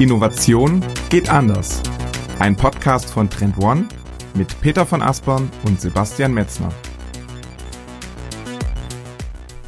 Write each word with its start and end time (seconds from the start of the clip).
Innovation 0.00 0.82
geht 1.10 1.28
anders. 1.28 1.82
Ein 2.38 2.56
Podcast 2.56 3.10
von 3.10 3.28
Trend 3.28 3.58
One 3.58 3.86
mit 4.32 4.58
Peter 4.62 4.86
von 4.86 5.02
Aspern 5.02 5.50
und 5.64 5.78
Sebastian 5.78 6.32
Metzner. 6.32 6.72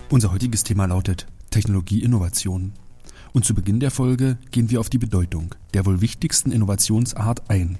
Unser 0.09 0.33
heutiges 0.33 0.65
Thema 0.65 0.87
lautet 0.87 1.27
Technologieinnovation. 1.51 2.73
Und 3.35 3.45
zu 3.45 3.55
Beginn 3.55 3.79
der 3.79 3.91
Folge 3.91 4.39
gehen 4.51 4.71
wir 4.71 4.81
auf 4.81 4.89
die 4.89 4.97
Bedeutung 4.97 5.55
der 5.75 5.85
wohl 5.85 6.01
wichtigsten 6.01 6.51
Innovationsart 6.51 7.51
ein. 7.51 7.77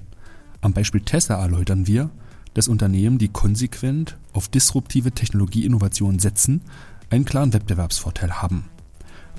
Am 0.61 0.73
Beispiel 0.73 1.01
Tesla 1.01 1.41
erläutern 1.41 1.87
wir, 1.87 2.11
dass 2.53 2.67
Unternehmen, 2.67 3.17
die 3.17 3.29
konsequent 3.29 4.15
auf 4.31 4.47
disruptive 4.47 5.11
Technologieinnovationen 5.11 6.19
setzen, 6.19 6.61
einen 7.09 7.25
klaren 7.25 7.51
Wettbewerbsvorteil 7.51 8.43
haben. 8.43 8.65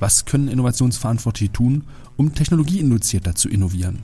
Was 0.05 0.27
können 0.27 0.49
Innovationsverantwortliche 0.49 1.51
tun, 1.51 1.85
um 2.19 2.35
technologieinduzierter 2.35 3.35
zu 3.37 3.49
innovieren? 3.49 4.01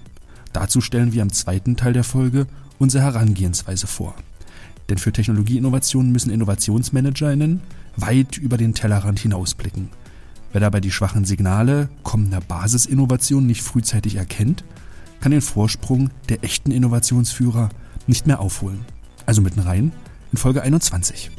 Dazu 0.54 0.80
stellen 0.80 1.12
wir 1.12 1.20
im 1.20 1.30
zweiten 1.30 1.76
Teil 1.76 1.92
der 1.92 2.04
Folge 2.04 2.46
unsere 2.78 3.04
Herangehensweise 3.04 3.86
vor. 3.86 4.14
Denn 4.88 4.96
für 4.96 5.12
Technologieinnovationen 5.12 6.10
müssen 6.10 6.30
InnovationsmanagerInnen 6.30 7.60
weit 7.96 8.38
über 8.38 8.56
den 8.56 8.72
Tellerrand 8.72 9.20
hinausblicken. 9.20 9.90
Wer 10.52 10.62
dabei 10.62 10.80
die 10.80 10.90
schwachen 10.90 11.26
Signale 11.26 11.90
kommender 12.02 12.40
Basisinnovationen 12.40 13.46
nicht 13.46 13.60
frühzeitig 13.60 14.16
erkennt, 14.16 14.64
kann 15.20 15.32
den 15.32 15.42
Vorsprung 15.42 16.08
der 16.30 16.42
echten 16.42 16.70
Innovationsführer 16.70 17.68
nicht 18.06 18.26
mehr 18.26 18.40
aufholen. 18.40 18.86
Also 19.26 19.42
mitten 19.42 19.60
rein 19.60 19.92
in 20.32 20.38
Folge 20.38 20.62
21. 20.62 21.30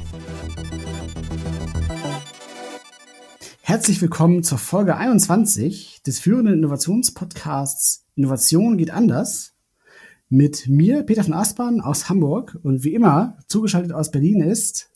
Herzlich 3.64 4.02
willkommen 4.02 4.44
zur 4.44 4.58
Folge 4.58 4.98
21 4.98 6.02
des 6.04 6.20
führenden 6.20 6.56
Innovationspodcasts 6.56 8.08
Innovation 8.16 8.76
geht 8.76 8.90
anders. 8.90 9.54
Mit 10.30 10.68
mir, 10.68 11.04
Peter 11.04 11.24
von 11.24 11.34
Aspern 11.34 11.80
aus 11.80 12.10
Hamburg 12.10 12.58
und 12.64 12.84
wie 12.84 12.96
immer 12.96 13.38
zugeschaltet 13.48 13.94
aus 13.94 14.10
Berlin 14.10 14.42
ist 14.42 14.90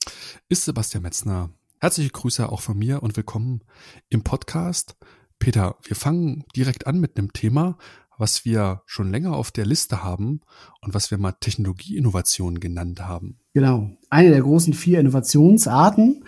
ist 0.49 0.65
Sebastian 0.65 1.03
Metzner. 1.03 1.51
Herzliche 1.79 2.09
Grüße 2.09 2.49
auch 2.49 2.61
von 2.61 2.77
mir 2.77 3.03
und 3.03 3.15
willkommen 3.15 3.61
im 4.09 4.23
Podcast. 4.23 4.97
Peter, 5.37 5.75
wir 5.83 5.95
fangen 5.95 6.43
direkt 6.55 6.87
an 6.87 6.99
mit 6.99 7.17
einem 7.17 7.33
Thema, 7.33 7.77
was 8.17 8.45
wir 8.45 8.81
schon 8.87 9.11
länger 9.11 9.35
auf 9.35 9.51
der 9.51 9.65
Liste 9.65 10.03
haben 10.03 10.41
und 10.81 10.95
was 10.95 11.11
wir 11.11 11.19
mal 11.19 11.33
Technologieinnovation 11.33 12.59
genannt 12.59 13.01
haben. 13.01 13.37
Genau, 13.53 13.91
eine 14.09 14.31
der 14.31 14.41
großen 14.41 14.73
vier 14.73 14.99
Innovationsarten 14.99 16.25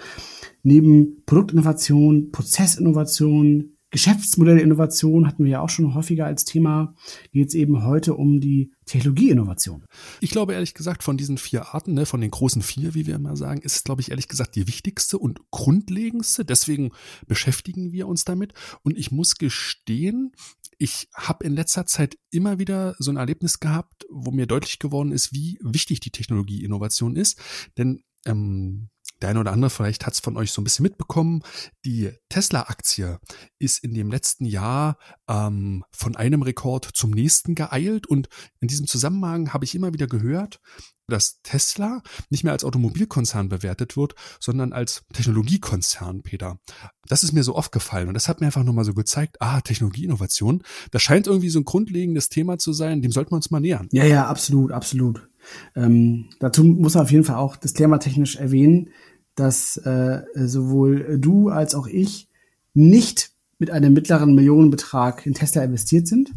neben 0.68 1.23
Produktinnovation, 1.26 2.32
Prozessinnovation, 2.32 3.78
Geschäftsmodellinnovation 3.90 5.26
hatten 5.26 5.46
wir 5.46 5.52
ja 5.52 5.62
auch 5.62 5.70
schon 5.70 5.94
häufiger 5.94 6.26
als 6.26 6.44
Thema, 6.44 6.94
geht 7.32 7.48
es 7.48 7.54
eben 7.54 7.86
heute 7.86 8.16
um 8.16 8.42
die 8.42 8.74
Technologieinnovation. 8.86 9.86
Ich 10.20 10.30
glaube 10.30 10.54
ehrlich 10.54 10.74
gesagt, 10.74 11.04
von 11.04 11.16
diesen 11.16 11.38
vier 11.38 11.74
Arten, 11.74 11.94
ne, 11.94 12.06
von 12.06 12.20
den 12.20 12.32
großen 12.32 12.62
vier, 12.62 12.96
wie 12.96 13.08
wir 13.08 13.16
immer 13.16 13.38
sagen, 13.38 13.62
ist 13.62 13.78
es, 13.78 13.84
glaube 13.86 14.02
ich, 14.02 14.12
ehrlich 14.12 14.28
gesagt 14.28 14.58
die 14.58 14.68
wichtigste 14.68 15.18
und 15.18 15.40
grundlegendste. 15.52 16.44
Deswegen 16.44 16.92
beschäftigen 17.28 17.94
wir 17.94 18.09
uns 18.09 18.26
damit. 18.26 18.54
Und 18.84 18.98
ich 18.98 19.09
muss 19.09 19.36
gestehen, 19.36 20.34
ich 20.78 21.08
habe 21.16 21.46
in 21.46 21.54
letzter 21.54 21.86
Zeit 21.86 22.18
immer 22.30 22.59
wieder 22.59 22.94
so 23.00 23.09
ein 23.09 23.18
Erlebnis 23.18 23.62
gehabt, 23.62 24.06
wo 24.09 24.31
mir 24.31 24.48
deutlich 24.48 24.80
geworden 24.80 25.14
ist, 25.14 25.31
wie 25.31 25.59
wichtig 25.62 26.02
die 26.02 26.12
Technologieinnovation 26.12 27.16
ist. 27.16 27.40
Denn 27.78 28.04
ähm, 28.26 28.90
der 29.22 29.30
eine 29.30 29.40
oder 29.40 29.52
andere 29.52 29.70
vielleicht 29.70 30.06
hat 30.06 30.14
es 30.14 30.20
von 30.20 30.38
euch 30.38 30.52
so 30.52 30.62
ein 30.62 30.64
bisschen 30.64 30.84
mitbekommen. 30.84 31.44
Die 31.86 32.12
Tesla-Aktie 32.30 33.20
ist 33.59 33.84
in 33.84 33.94
dem 33.94 34.12
letzten 34.12 34.46
Jahr 34.46 34.98
ähm, 35.28 35.84
von 35.92 36.16
einem 36.16 36.42
Rekord 36.42 36.86
zum 36.94 37.12
nächsten 37.12 37.56
geeilt. 37.56 38.08
Und 38.08 38.30
in 38.59 38.68
diesem 38.68 38.88
Zusammenhang 38.88 39.53
habe 39.53 39.66
ich 39.66 39.75
immer 39.75 39.94
wieder 39.94 40.08
gehört, 40.08 40.59
dass 41.08 41.41
Tesla 41.41 42.02
nicht 42.30 42.44
mehr 42.44 42.53
als 42.53 42.64
Automobilkonzern 42.64 43.50
bewertet 43.50 43.96
wird, 43.96 44.16
sondern 44.40 44.74
als 44.74 45.06
Technologiekonzern, 45.14 46.22
Peter. 46.22 46.59
Das 47.08 47.24
ist 47.24 47.31
mir 47.31 47.44
so 47.44 47.56
oft 47.56 47.72
gefallen 47.72 48.09
und 48.09 48.14
das 48.14 48.28
hat 48.28 48.41
mir 48.41 48.47
einfach 48.47 48.64
nochmal 48.64 48.86
so 48.86 48.94
gezeigt, 48.94 49.38
ah, 49.40 49.62
Technologieinnovation, 49.62 50.64
das 50.91 51.02
scheint 51.02 51.28
irgendwie 51.28 51.50
so 51.50 51.59
ein 51.59 51.66
grundlegendes 51.66 52.30
Thema 52.30 52.58
zu 52.58 52.74
sein, 52.74 53.02
dem 53.02 53.12
sollten 53.12 53.31
wir 53.31 53.38
uns 53.38 53.52
mal 53.52 53.62
nähern. 53.62 53.88
Ja, 53.91 54.03
ja, 54.03 54.28
absolut, 54.28 54.72
absolut. 54.72 55.30
Ähm, 55.75 56.30
dazu 56.40 56.64
muss 56.66 56.96
man 56.96 57.03
auf 57.03 57.12
jeden 57.12 57.24
Fall 57.24 57.38
auch 57.38 57.56
das 57.56 57.72
Thema 57.72 58.00
technisch 58.00 58.36
erwähnen, 58.36 58.90
dass 59.38 59.78
äh, 59.78 60.24
sowohl 60.36 61.18
du 61.20 61.50
als 61.50 61.75
auch 61.75 61.88
ich 61.88 62.28
nicht 62.74 63.31
mit 63.59 63.72
einem 63.72 63.94
mittleren 63.94 64.36
Millionenbetrag 64.36 65.25
in 65.25 65.34
Tesla 65.34 65.64
investiert 65.64 66.08
sind. 66.08 66.34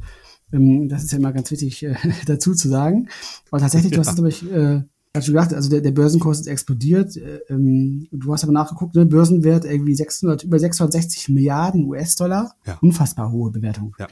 Ähm, 0.53 0.89
das 0.89 1.05
ist 1.05 1.13
ja 1.13 1.19
immer 1.19 1.33
ganz 1.33 1.51
wichtig 1.51 1.83
äh, 1.83 1.97
dazu 2.27 2.55
zu 2.55 2.69
sagen. 2.69 3.09
Aber 3.51 3.61
tatsächlich, 3.61 3.93
du 3.93 3.99
hast 3.99 4.09
es, 4.09 4.15
glaube 4.15 4.29
ich, 4.29 4.51
äh, 4.51 4.83
hast 5.17 5.29
du 5.29 5.33
gesagt, 5.33 5.55
also 5.55 5.71
der, 5.71 5.81
der 5.81 5.93
Börsenkurs 5.93 6.41
ist 6.41 6.47
explodiert. 6.47 7.17
Äh, 7.17 7.41
ähm, 7.49 8.07
du 8.13 8.33
hast 8.33 8.45
aber 8.45 8.53
nachgeguckt, 8.53 8.95
ne? 8.95 9.07
Börsenwert 9.07 9.65
irgendwie 9.65 9.95
600, 9.95 10.45
über 10.45 10.59
660 10.59 11.31
Milliarden 11.31 11.85
US-Dollar. 11.85 12.55
Ja. 12.67 12.79
Unfassbar 12.81 13.33
hohe 13.33 13.51
Bewertung. 13.51 13.95
Ja. 13.99 14.09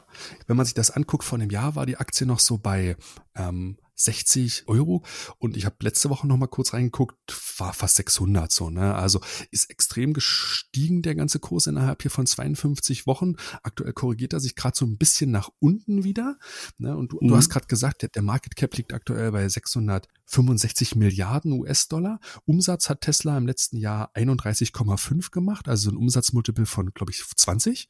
Wenn 0.47 0.57
man 0.57 0.67
sich 0.67 0.75
das 0.75 0.91
anguckt, 0.91 1.25
vor 1.25 1.39
einem 1.39 1.51
Jahr 1.51 1.77
war 1.77 1.87
die 1.87 1.97
Aktie 1.97 2.27
noch 2.27 2.41
so 2.41 2.59
bei 2.59 2.97
ähm, 3.37 3.77
60 3.99 4.69
Euro. 4.69 5.05
Und 5.39 5.57
ich 5.57 5.67
habe 5.67 5.77
letzte 5.81 6.09
Woche 6.09 6.27
noch 6.27 6.37
mal 6.37 6.47
kurz 6.47 6.73
reingeguckt, 6.73 7.17
war 7.59 7.73
fast 7.73 7.97
600 7.97 8.51
so. 8.51 8.71
Ne? 8.71 8.95
Also 8.95 9.21
ist 9.51 9.71
extrem 9.71 10.13
gestiegen 10.13 11.03
der 11.03 11.17
ganze 11.17 11.41
Kurs 11.41 11.67
innerhalb 11.67 12.03
hier 12.03 12.11
von 12.11 12.27
52 12.27 13.07
Wochen. 13.07 13.35
Aktuell 13.63 13.93
korrigiert 13.93 14.33
er 14.33 14.41
sich 14.41 14.55
gerade 14.55 14.77
so 14.77 14.87
ein 14.87 14.99
bisschen 14.99 15.31
nach 15.31 15.51
unten 15.59 16.05
wieder. 16.05 16.39
Ne? 16.79 16.97
Und 16.97 17.13
du, 17.13 17.19
mhm. 17.21 17.29
du 17.29 17.37
hast 17.37 17.51
gerade 17.51 17.67
gesagt, 17.67 18.03
der, 18.03 18.09
der 18.09 18.23
Market 18.23 18.55
Cap 18.57 18.77
liegt 18.77 18.93
aktuell 18.93 19.33
bei 19.33 19.49
665 19.49 20.95
Milliarden 20.95 21.53
US-Dollar. 21.53 22.21
Umsatz 22.45 22.89
hat 22.89 23.01
Tesla 23.01 23.37
im 23.37 23.47
letzten 23.47 23.79
Jahr 23.79 24.13
31,5 24.15 25.31
gemacht, 25.33 25.69
also 25.69 25.91
ein 25.91 25.97
Umsatzmultiple 25.97 26.67
von, 26.67 26.93
glaube 26.95 27.13
ich, 27.13 27.25
20 27.25 27.89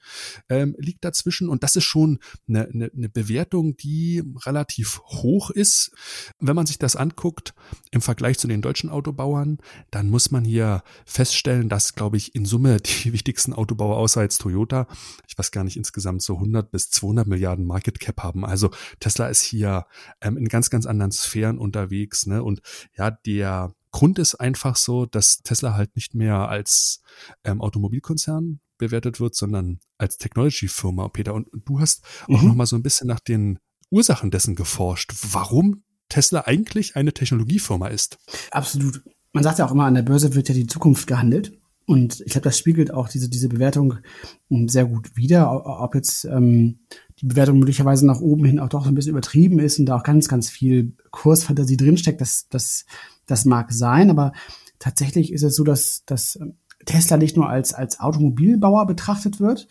ähm, 0.48 0.74
liegt 0.78 1.04
dazwischen. 1.04 1.50
Und 1.50 1.62
das 1.62 1.76
ist 1.76 1.84
schon 1.84 2.18
eine, 2.48 2.66
eine, 2.68 2.90
eine 2.96 3.08
Bewertung, 3.08 3.76
die 3.76 4.22
relativ 4.46 5.00
hoch 5.04 5.50
ist 5.50 5.92
wenn 6.38 6.56
man 6.56 6.66
sich 6.66 6.78
das 6.78 6.96
anguckt 6.96 7.54
im 7.90 8.00
Vergleich 8.00 8.38
zu 8.38 8.48
den 8.48 8.62
deutschen 8.62 8.90
Autobauern, 8.90 9.58
dann 9.90 10.10
muss 10.10 10.30
man 10.30 10.44
hier 10.44 10.82
feststellen, 11.04 11.68
dass, 11.68 11.94
glaube 11.94 12.16
ich, 12.16 12.34
in 12.34 12.44
Summe 12.44 12.76
die 12.80 13.12
wichtigsten 13.12 13.52
Autobauer 13.52 13.96
außer 13.96 14.22
jetzt 14.22 14.38
Toyota, 14.38 14.86
ich 15.26 15.38
weiß 15.38 15.50
gar 15.50 15.64
nicht, 15.64 15.76
insgesamt 15.76 16.22
so 16.22 16.34
100 16.34 16.70
bis 16.70 16.90
200 16.90 17.26
Milliarden 17.26 17.66
Market 17.66 18.00
Cap 18.00 18.22
haben. 18.22 18.44
Also 18.44 18.70
Tesla 19.00 19.28
ist 19.28 19.42
hier 19.42 19.86
ähm, 20.20 20.36
in 20.36 20.48
ganz, 20.48 20.70
ganz 20.70 20.86
anderen 20.86 21.12
Sphären 21.12 21.58
unterwegs. 21.58 22.26
Ne? 22.26 22.42
Und 22.42 22.60
ja, 22.96 23.10
der 23.10 23.74
Grund 23.90 24.18
ist 24.18 24.34
einfach 24.34 24.76
so, 24.76 25.06
dass 25.06 25.38
Tesla 25.38 25.74
halt 25.74 25.96
nicht 25.96 26.14
mehr 26.14 26.48
als 26.48 27.02
ähm, 27.44 27.60
Automobilkonzern 27.60 28.60
bewertet 28.76 29.20
wird, 29.20 29.34
sondern 29.34 29.80
als 29.98 30.18
Technology-Firma, 30.18 31.08
Peter. 31.08 31.34
Und 31.34 31.48
du 31.52 31.80
hast 31.80 32.04
auch 32.28 32.42
mhm. 32.42 32.48
noch 32.48 32.54
mal 32.54 32.66
so 32.66 32.76
ein 32.76 32.82
bisschen 32.82 33.08
nach 33.08 33.20
den 33.20 33.58
Ursachen 33.90 34.30
dessen 34.30 34.54
geforscht. 34.54 35.12
Warum 35.32 35.82
Tesla 36.08 36.42
eigentlich 36.46 36.96
eine 36.96 37.12
Technologiefirma 37.12 37.88
ist. 37.88 38.18
Absolut. 38.50 39.02
Man 39.32 39.44
sagt 39.44 39.58
ja 39.58 39.66
auch 39.66 39.72
immer, 39.72 39.84
an 39.84 39.94
der 39.94 40.02
Börse 40.02 40.34
wird 40.34 40.48
ja 40.48 40.54
die 40.54 40.66
Zukunft 40.66 41.06
gehandelt. 41.06 41.58
Und 41.86 42.20
ich 42.20 42.32
glaube, 42.32 42.44
das 42.44 42.58
spiegelt 42.58 42.92
auch 42.92 43.08
diese, 43.08 43.30
diese 43.30 43.48
Bewertung 43.48 43.94
hm, 44.50 44.68
sehr 44.68 44.84
gut 44.84 45.16
wider. 45.16 45.80
Ob 45.80 45.94
jetzt 45.94 46.24
ähm, 46.26 46.80
die 47.20 47.26
Bewertung 47.26 47.58
möglicherweise 47.58 48.06
nach 48.06 48.20
oben 48.20 48.44
hin 48.44 48.60
auch 48.60 48.68
doch 48.68 48.86
ein 48.86 48.94
bisschen 48.94 49.12
übertrieben 49.12 49.58
ist 49.58 49.78
und 49.78 49.86
da 49.86 49.96
auch 49.96 50.02
ganz, 50.02 50.28
ganz 50.28 50.50
viel 50.50 50.92
Kursfantasie 51.10 51.78
drinsteckt, 51.78 52.20
das, 52.20 52.46
das, 52.50 52.84
das 53.26 53.44
mag 53.46 53.72
sein. 53.72 54.10
Aber 54.10 54.32
tatsächlich 54.78 55.32
ist 55.32 55.42
es 55.42 55.56
so, 55.56 55.64
dass, 55.64 56.02
dass 56.04 56.38
Tesla 56.84 57.16
nicht 57.16 57.36
nur 57.36 57.48
als, 57.48 57.74
als 57.74 58.00
Automobilbauer 58.00 58.86
betrachtet 58.86 59.40
wird, 59.40 59.66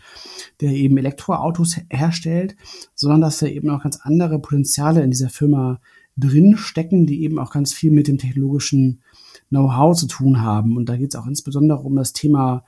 der 0.59 0.71
eben 0.71 0.97
Elektroautos 0.97 1.77
herstellt, 1.89 2.55
sondern 2.95 3.21
dass 3.21 3.41
er 3.41 3.51
eben 3.51 3.69
auch 3.69 3.83
ganz 3.83 3.99
andere 4.01 4.39
Potenziale 4.39 5.03
in 5.03 5.11
dieser 5.11 5.29
Firma 5.29 5.79
drin 6.17 6.57
stecken, 6.57 7.05
die 7.05 7.23
eben 7.23 7.39
auch 7.39 7.51
ganz 7.51 7.73
viel 7.73 7.91
mit 7.91 8.07
dem 8.07 8.17
technologischen 8.17 9.01
Know-how 9.49 9.95
zu 9.95 10.07
tun 10.07 10.41
haben. 10.41 10.75
Und 10.75 10.89
da 10.89 10.97
geht 10.97 11.13
es 11.13 11.19
auch 11.19 11.27
insbesondere 11.27 11.79
um 11.79 11.95
das 11.95 12.13
Thema 12.13 12.65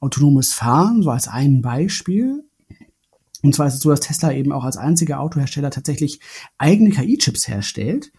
autonomes 0.00 0.52
Fahren, 0.52 1.02
so 1.02 1.10
als 1.10 1.28
ein 1.28 1.62
Beispiel. 1.62 2.44
Und 3.42 3.54
zwar 3.54 3.66
ist 3.66 3.74
es 3.74 3.80
so, 3.80 3.90
dass 3.90 4.00
Tesla 4.00 4.32
eben 4.32 4.52
auch 4.52 4.64
als 4.64 4.76
einziger 4.76 5.20
Autohersteller 5.20 5.70
tatsächlich 5.70 6.20
eigene 6.58 6.90
KI-Chips 6.90 7.48
herstellt, 7.48 8.12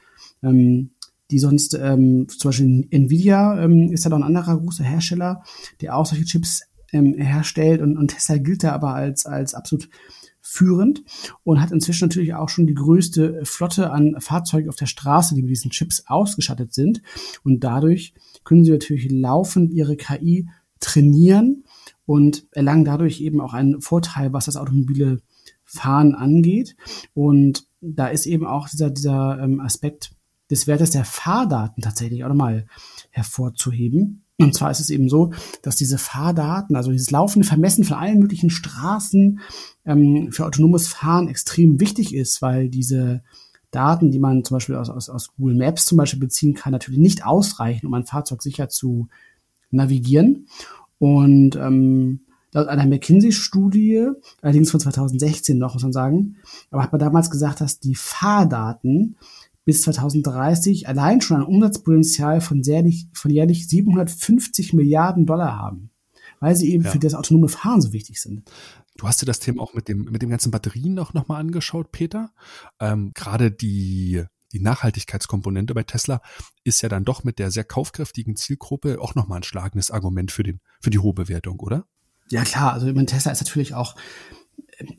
ähm, 0.44 0.92
die 1.32 1.40
sonst 1.40 1.74
ähm, 1.74 2.28
zum 2.30 2.50
Beispiel 2.50 2.88
Nvidia 2.92 3.64
ähm, 3.64 3.92
ist 3.92 4.06
da 4.06 4.10
noch 4.10 4.18
ein 4.18 4.24
anderer 4.24 4.60
großer 4.60 4.84
Hersteller, 4.84 5.44
der 5.82 5.96
auch 5.96 6.06
solche 6.06 6.26
Chips 6.26 6.64
ähm, 6.92 7.16
herstellt 7.16 7.82
und, 7.82 7.98
und 7.98 8.10
Tesla 8.10 8.38
gilt 8.38 8.64
da 8.64 8.74
aber 8.74 8.94
als, 8.94 9.26
als 9.26 9.54
absolut 9.54 9.90
führend 10.54 11.04
und 11.44 11.60
hat 11.60 11.72
inzwischen 11.72 12.06
natürlich 12.06 12.36
auch 12.36 12.50
schon 12.50 12.68
die 12.68 12.76
größte 12.76 13.42
Flotte 13.44 13.92
an 13.92 14.16
Fahrzeugen 14.20 14.70
auf 14.70 14.76
der 14.76 14.86
Straße, 14.86 15.34
die 15.34 15.42
mit 15.42 15.50
diesen 15.50 15.72
Chips 15.72 16.04
ausgestattet 16.08 16.74
sind. 16.74 17.02
Und 17.44 17.64
dadurch 17.64 18.14
können 18.44 18.64
sie 18.64 18.72
natürlich 18.72 19.12
laufend 19.12 19.72
ihre 19.72 19.98
KI 19.98 20.48
trainieren 20.80 21.64
und 22.06 22.46
erlangen 22.52 22.86
dadurch 22.86 23.22
eben 23.22 23.42
auch 23.42 23.54
einen 23.54 23.82
Vorteil, 23.82 24.32
was 24.34 24.46
das 24.46 24.58
automobile 24.58 25.22
Fahren 25.64 26.14
angeht. 26.14 26.76
Und 27.14 27.66
da 27.82 28.08
ist 28.08 28.28
eben 28.28 28.46
auch 28.46 28.70
dieser, 28.70 28.92
dieser 28.92 29.40
ähm, 29.42 29.60
Aspekt 29.60 30.14
des 30.52 30.68
Wertes 30.68 30.92
der 30.92 31.06
Fahrdaten 31.06 31.82
tatsächlich 31.82 32.24
auch 32.24 32.30
nochmal 32.30 32.68
hervorzuheben. 33.10 34.23
Und 34.40 34.56
zwar 34.56 34.72
ist 34.72 34.80
es 34.80 34.90
eben 34.90 35.10
so, 35.10 35.32
dass 35.62 35.76
diese 35.76 35.98
Fahrdaten, 35.98 36.76
also 36.76 36.92
dieses 36.92 37.12
laufende 37.12 37.48
Vermessen 37.48 37.84
von 37.84 37.98
allen 37.98 38.20
möglichen 38.20 38.50
Straßen 38.50 39.40
ähm, 39.86 40.32
für 40.32 40.46
autonomes 40.46 40.88
Fahren 40.88 41.28
extrem 41.28 41.80
wichtig 41.80 42.16
ist, 42.16 42.42
weil 42.42 42.70
diese 42.70 43.24
Daten, 43.70 44.12
die 44.12 44.20
man 44.20 44.44
zum 44.44 44.56
Beispiel 44.56 44.76
aus, 44.76 44.90
aus, 44.90 45.10
aus 45.10 45.36
Google 45.36 45.56
Maps 45.56 45.86
zum 45.86 45.98
Beispiel 45.98 46.20
beziehen 46.20 46.54
kann, 46.54 46.72
natürlich 46.72 47.00
nicht 47.00 47.26
ausreichen, 47.26 47.88
um 47.88 47.94
ein 47.94 48.06
Fahrzeug 48.06 48.42
sicher 48.42 48.70
zu 48.70 49.08
navigieren. 49.70 50.48
Und 50.98 51.56
ähm, 51.56 52.22
laut 52.54 52.68
einer 52.68 52.86
McKinsey-Studie, 52.86 54.10
allerdings 54.42 54.72
von 54.72 54.80
2016 54.80 55.58
noch, 55.58 55.74
muss 55.74 55.84
man 55.84 55.94
sagen, 55.94 56.38
aber 56.72 56.84
hat 56.84 56.92
man 56.92 57.00
damals 57.00 57.30
gesagt, 57.30 57.62
dass 57.62 57.80
die 57.80 57.96
Fahrdaten 57.96 59.18
bis 59.66 59.82
2030 59.84 60.88
allein 60.88 61.22
schon 61.22 61.38
ein 61.38 61.44
Umsatzpotenzial 61.44 62.42
von 62.42 62.62
jährlich, 62.62 63.08
von 63.14 63.32
jährlich 63.32 63.68
750 63.68 64.74
Milliarden 64.74 65.26
Dollar 65.26 65.58
haben, 65.58 65.92
weil 66.40 66.56
sie 66.56 66.74
eben 66.74 66.84
ja. 66.84 66.92
für 66.92 67.00
das 67.00 67.14
autonome 67.14 67.48
Fahren 67.48 67.82
so 67.82 67.94
wichtig 67.94 68.22
sind. 68.22 68.50
Du 68.98 69.08
hast 69.08 69.22
dir 69.22 69.26
das 69.26 69.40
Thema 69.40 69.64
auch 69.64 69.74
mit 69.74 69.88
dem, 69.88 70.06
mit 70.06 70.22
dem 70.22 70.30
ganzen 70.30 70.52
Batterien 70.52 70.94
noch, 70.94 71.14
noch 71.14 71.28
mal 71.28 71.40
angeschaut, 71.40 71.92
Peter. 71.92 72.32
Ähm, 72.80 73.12
Gerade 73.16 73.52
die, 73.52 74.24
die 74.52 74.60
Nachhaltigkeitskomponente 74.60 75.74
bei 75.74 75.84
Tesla 75.84 76.22
ist 76.64 76.82
ja 76.82 76.90
dann 76.90 77.06
doch 77.06 77.24
mit 77.24 77.40
der 77.40 77.50
sehr 77.50 77.64
kaufkräftigen 77.64 78.36
Zielgruppe 78.36 79.02
auch 79.02 79.16
nochmal 79.16 79.40
ein 79.40 79.44
schlagendes 79.44 79.90
Argument 79.90 80.32
für, 80.32 80.44
den, 80.44 80.60
für 80.80 80.92
die 80.92 81.00
hohe 81.00 81.14
Bewertung, 81.14 81.60
oder? 81.60 81.88
Ja, 82.30 82.44
klar. 82.44 82.74
Also, 82.74 82.88
ich 82.88 82.94
meine, 82.94 83.08
Tesla 83.08 83.32
ist 83.32 83.42
natürlich 83.42 83.74
auch, 83.74 83.96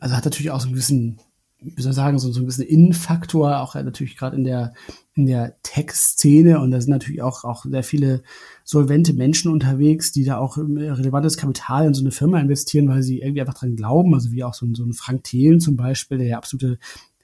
also 0.01 0.17
hat 0.17 0.25
natürlich 0.25 0.51
auch 0.51 0.61
so 0.61 0.67
einen 0.67 0.75
gewissen 0.75 1.21
wie 1.65 1.83
soll 1.83 1.91
ich 1.91 1.97
sagen, 1.97 2.19
so, 2.19 2.31
so 2.31 2.41
ein 2.41 2.47
bisschen 2.47 2.67
Innenfaktor, 2.67 3.61
auch 3.61 3.75
natürlich 3.75 4.17
gerade 4.17 4.37
in 4.37 4.45
der, 4.45 4.75
in 5.15 5.27
der 5.27 5.57
Tech-Szene. 5.63 6.61
Und 6.61 6.71
da 6.71 6.81
sind 6.81 6.91
natürlich 6.91 7.23
auch, 7.23 7.45
auch 7.45 7.65
sehr 7.65 7.83
viele 7.83 8.23
solvente 8.65 9.15
Menschen 9.15 9.51
unterwegs, 9.51 10.13
die 10.13 10.25
da 10.25 10.39
auch 10.39 10.57
relevantes 10.59 11.37
Kapital 11.37 11.87
in 11.87 11.95
so 11.95 12.03
eine 12.03 12.11
Firma 12.11 12.39
investieren, 12.41 12.89
weil 12.89 13.03
sie 13.03 13.21
irgendwie 13.21 13.41
einfach 13.41 13.55
dran 13.55 13.77
glauben. 13.77 14.15
Also 14.15 14.31
wie 14.31 14.45
auch 14.45 14.55
so 14.55 14.67
ein, 14.67 14.75
so 14.75 14.85
ein 14.85 14.93
Frank 14.93 15.25
Thelen 15.25 15.61
zum 15.61 15.77
Beispiel, 15.77 16.19
der 16.19 16.27
ja 16.27 16.37
absolute 16.37 16.79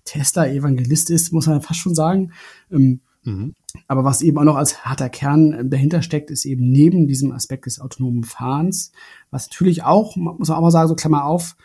Tesla-Evangelist 0.05 1.11
ist, 1.11 1.33
muss 1.33 1.47
man 1.47 1.63
fast 1.63 1.81
schon 1.81 1.95
sagen. 1.95 2.33
Ähm, 2.71 3.01
mhm. 3.25 3.55
Aber 3.87 4.05
was 4.05 4.23
eben 4.23 4.39
auch 4.39 4.45
noch 4.45 4.57
als 4.57 4.85
harter 4.85 5.09
Kern 5.09 5.71
dahinter 5.71 6.03
steckt, 6.03 6.31
ist 6.31 6.45
eben 6.45 6.71
neben 6.71 7.07
diesem 7.07 7.33
Aspekt 7.33 7.67
des 7.67 7.81
autonomen 7.81 8.25
Fahrens, 8.25 8.93
was 9.31 9.49
natürlich 9.49 9.85
auch, 9.85 10.17
muss 10.17 10.49
man 10.49 10.59
auch 10.59 10.63
mal 10.63 10.71
sagen, 10.71 10.89
so 10.89 10.97
Klammer 10.97 11.25
auf, 11.25 11.57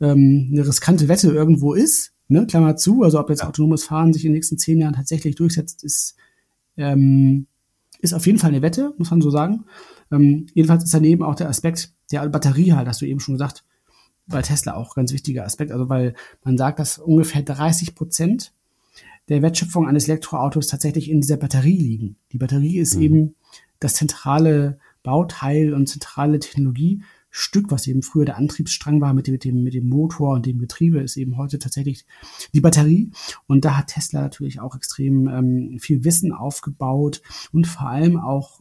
ähm, 0.00 0.50
eine 0.52 0.66
riskante 0.66 1.08
Wette 1.08 1.30
irgendwo 1.30 1.74
ist, 1.74 2.11
ne, 2.32 2.46
Klammer 2.46 2.76
zu, 2.76 3.02
also 3.02 3.20
ob 3.20 3.30
jetzt 3.30 3.44
autonomes 3.44 3.84
Fahren 3.84 4.12
sich 4.12 4.24
in 4.24 4.30
den 4.30 4.34
nächsten 4.34 4.58
zehn 4.58 4.78
Jahren 4.78 4.94
tatsächlich 4.94 5.36
durchsetzt, 5.36 5.84
ist, 5.84 6.16
ähm, 6.76 7.46
ist 8.00 8.14
auf 8.14 8.26
jeden 8.26 8.38
Fall 8.38 8.50
eine 8.50 8.62
Wette, 8.62 8.94
muss 8.98 9.10
man 9.10 9.20
so 9.20 9.30
sagen. 9.30 9.64
Ähm, 10.10 10.46
jedenfalls 10.54 10.84
ist 10.84 10.94
daneben 10.94 11.22
auch 11.22 11.34
der 11.34 11.48
Aspekt 11.48 11.92
der 12.10 12.28
Batterie 12.28 12.72
halt, 12.72 12.88
hast 12.88 13.00
du 13.00 13.06
eben 13.06 13.20
schon 13.20 13.34
gesagt, 13.34 13.64
bei 14.26 14.42
Tesla 14.42 14.74
auch 14.74 14.94
ganz 14.94 15.12
wichtiger 15.12 15.44
Aspekt, 15.44 15.72
also 15.72 15.88
weil 15.88 16.14
man 16.44 16.56
sagt, 16.56 16.78
dass 16.78 16.98
ungefähr 16.98 17.42
30 17.42 17.94
Prozent 17.94 18.52
der 19.28 19.42
Wertschöpfung 19.42 19.88
eines 19.88 20.08
Elektroautos 20.08 20.66
tatsächlich 20.66 21.10
in 21.10 21.20
dieser 21.20 21.36
Batterie 21.36 21.76
liegen. 21.76 22.16
Die 22.32 22.38
Batterie 22.38 22.78
ist 22.78 22.96
mhm. 22.96 23.02
eben 23.02 23.34
das 23.80 23.94
zentrale 23.94 24.78
Bauteil 25.02 25.74
und 25.74 25.88
zentrale 25.88 26.38
Technologie 26.38 27.02
Stück, 27.34 27.70
was 27.70 27.86
eben 27.86 28.02
früher 28.02 28.26
der 28.26 28.36
Antriebsstrang 28.36 29.00
war 29.00 29.14
mit 29.14 29.26
dem, 29.26 29.32
mit 29.32 29.44
dem, 29.44 29.62
mit 29.62 29.72
dem 29.72 29.88
Motor 29.88 30.34
und 30.34 30.44
dem 30.44 30.58
Getriebe, 30.58 31.00
ist 31.00 31.16
eben 31.16 31.38
heute 31.38 31.58
tatsächlich 31.58 32.04
die 32.52 32.60
Batterie. 32.60 33.10
Und 33.46 33.64
da 33.64 33.78
hat 33.78 33.86
Tesla 33.86 34.20
natürlich 34.20 34.60
auch 34.60 34.76
extrem 34.76 35.28
ähm, 35.28 35.78
viel 35.80 36.04
Wissen 36.04 36.32
aufgebaut 36.32 37.22
und 37.50 37.66
vor 37.66 37.88
allem 37.88 38.20
auch 38.20 38.60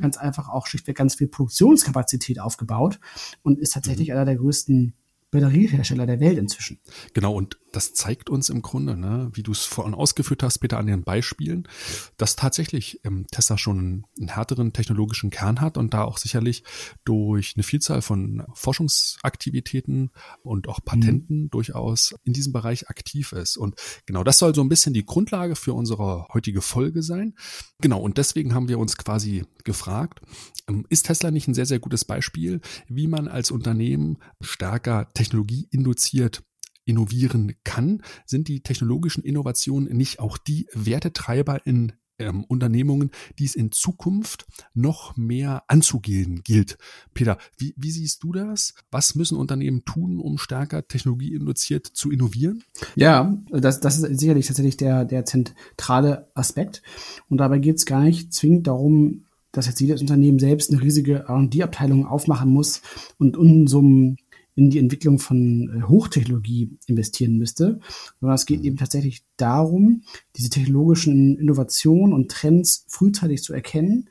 ganz 0.00 0.16
einfach 0.16 0.48
auch 0.48 0.66
schlichtweg 0.66 0.96
ganz 0.96 1.14
viel 1.14 1.28
Produktionskapazität 1.28 2.40
aufgebaut 2.40 2.98
und 3.42 3.60
ist 3.60 3.74
tatsächlich 3.74 4.08
mhm. 4.08 4.14
einer 4.14 4.24
der 4.24 4.36
größten 4.36 4.94
Batteriehersteller 5.30 6.06
der 6.06 6.18
Welt 6.18 6.36
inzwischen. 6.36 6.80
Genau, 7.14 7.34
und 7.34 7.59
das 7.72 7.94
zeigt 7.94 8.30
uns 8.30 8.48
im 8.48 8.62
Grunde, 8.62 8.96
ne, 8.96 9.30
wie 9.34 9.42
du 9.42 9.52
es 9.52 9.64
vorhin 9.64 9.94
ausgeführt 9.94 10.42
hast, 10.42 10.58
Peter, 10.58 10.78
an 10.78 10.86
den 10.86 11.02
Beispielen, 11.02 11.68
dass 12.16 12.36
tatsächlich 12.36 13.00
ähm, 13.04 13.26
Tesla 13.30 13.58
schon 13.58 14.04
einen, 14.18 14.28
härteren 14.28 14.72
technologischen 14.72 15.30
Kern 15.30 15.60
hat 15.60 15.76
und 15.76 15.94
da 15.94 16.04
auch 16.04 16.18
sicherlich 16.18 16.64
durch 17.04 17.54
eine 17.56 17.62
Vielzahl 17.62 18.02
von 18.02 18.44
Forschungsaktivitäten 18.54 20.10
und 20.42 20.68
auch 20.68 20.80
Patenten 20.84 21.44
mhm. 21.44 21.50
durchaus 21.50 22.14
in 22.24 22.32
diesem 22.32 22.52
Bereich 22.52 22.88
aktiv 22.88 23.32
ist. 23.32 23.56
Und 23.56 23.74
genau 24.06 24.24
das 24.24 24.38
soll 24.38 24.54
so 24.54 24.60
ein 24.60 24.68
bisschen 24.68 24.94
die 24.94 25.04
Grundlage 25.04 25.56
für 25.56 25.74
unsere 25.74 26.26
heutige 26.32 26.62
Folge 26.62 27.02
sein. 27.02 27.34
Genau, 27.80 28.00
und 28.00 28.18
deswegen 28.18 28.54
haben 28.54 28.68
wir 28.68 28.78
uns 28.78 28.96
quasi 28.96 29.44
gefragt, 29.64 30.20
ähm, 30.68 30.86
ist 30.88 31.06
Tesla 31.06 31.30
nicht 31.30 31.48
ein 31.48 31.54
sehr, 31.54 31.66
sehr 31.66 31.80
gutes 31.80 32.04
Beispiel, 32.04 32.60
wie 32.88 33.06
man 33.06 33.28
als 33.28 33.50
Unternehmen 33.50 34.18
stärker 34.40 35.08
Technologie 35.14 35.68
induziert 35.70 36.42
innovieren 36.90 37.54
kann, 37.64 38.02
sind 38.26 38.48
die 38.48 38.60
technologischen 38.60 39.24
Innovationen 39.24 39.96
nicht 39.96 40.20
auch 40.20 40.36
die 40.36 40.66
Wertetreiber 40.74 41.66
in 41.66 41.92
ähm, 42.20 42.44
Unternehmungen, 42.44 43.10
die 43.38 43.46
es 43.46 43.54
in 43.54 43.72
Zukunft 43.72 44.46
noch 44.74 45.16
mehr 45.16 45.64
anzugehen 45.68 46.42
gilt. 46.44 46.78
Peter, 47.14 47.38
wie, 47.56 47.74
wie 47.76 47.90
siehst 47.90 48.22
du 48.22 48.32
das? 48.32 48.74
Was 48.90 49.14
müssen 49.14 49.38
Unternehmen 49.38 49.84
tun, 49.84 50.20
um 50.20 50.38
stärker 50.38 50.86
technologieinduziert 50.86 51.86
zu 51.86 52.10
innovieren? 52.10 52.62
Ja, 52.94 53.36
das, 53.50 53.80
das 53.80 53.98
ist 53.98 54.20
sicherlich 54.20 54.46
tatsächlich 54.46 54.76
der, 54.76 55.04
der 55.04 55.24
zentrale 55.24 56.28
Aspekt. 56.34 56.82
Und 57.28 57.38
dabei 57.38 57.58
geht 57.58 57.76
es 57.76 57.86
gar 57.86 58.02
nicht 58.02 58.32
zwingend 58.34 58.66
darum, 58.66 59.24
dass 59.52 59.66
jetzt 59.66 59.80
jedes 59.80 60.00
Unternehmen 60.00 60.38
selbst 60.38 60.70
eine 60.70 60.80
riesige 60.80 61.24
R&D-Abteilung 61.28 62.06
aufmachen 62.06 62.50
muss 62.50 62.82
und 63.18 63.36
Unsummen 63.36 64.18
in 64.54 64.70
die 64.70 64.78
Entwicklung 64.78 65.18
von 65.18 65.70
äh, 65.70 65.82
Hochtechnologie 65.88 66.76
investieren 66.86 67.36
müsste, 67.36 67.80
sondern 68.20 68.34
es 68.34 68.46
geht 68.46 68.62
eben 68.62 68.76
tatsächlich 68.76 69.24
darum, 69.36 70.02
diese 70.36 70.50
technologischen 70.50 71.38
Innovationen 71.38 72.12
und 72.12 72.30
Trends 72.30 72.84
frühzeitig 72.88 73.42
zu 73.42 73.52
erkennen, 73.52 74.08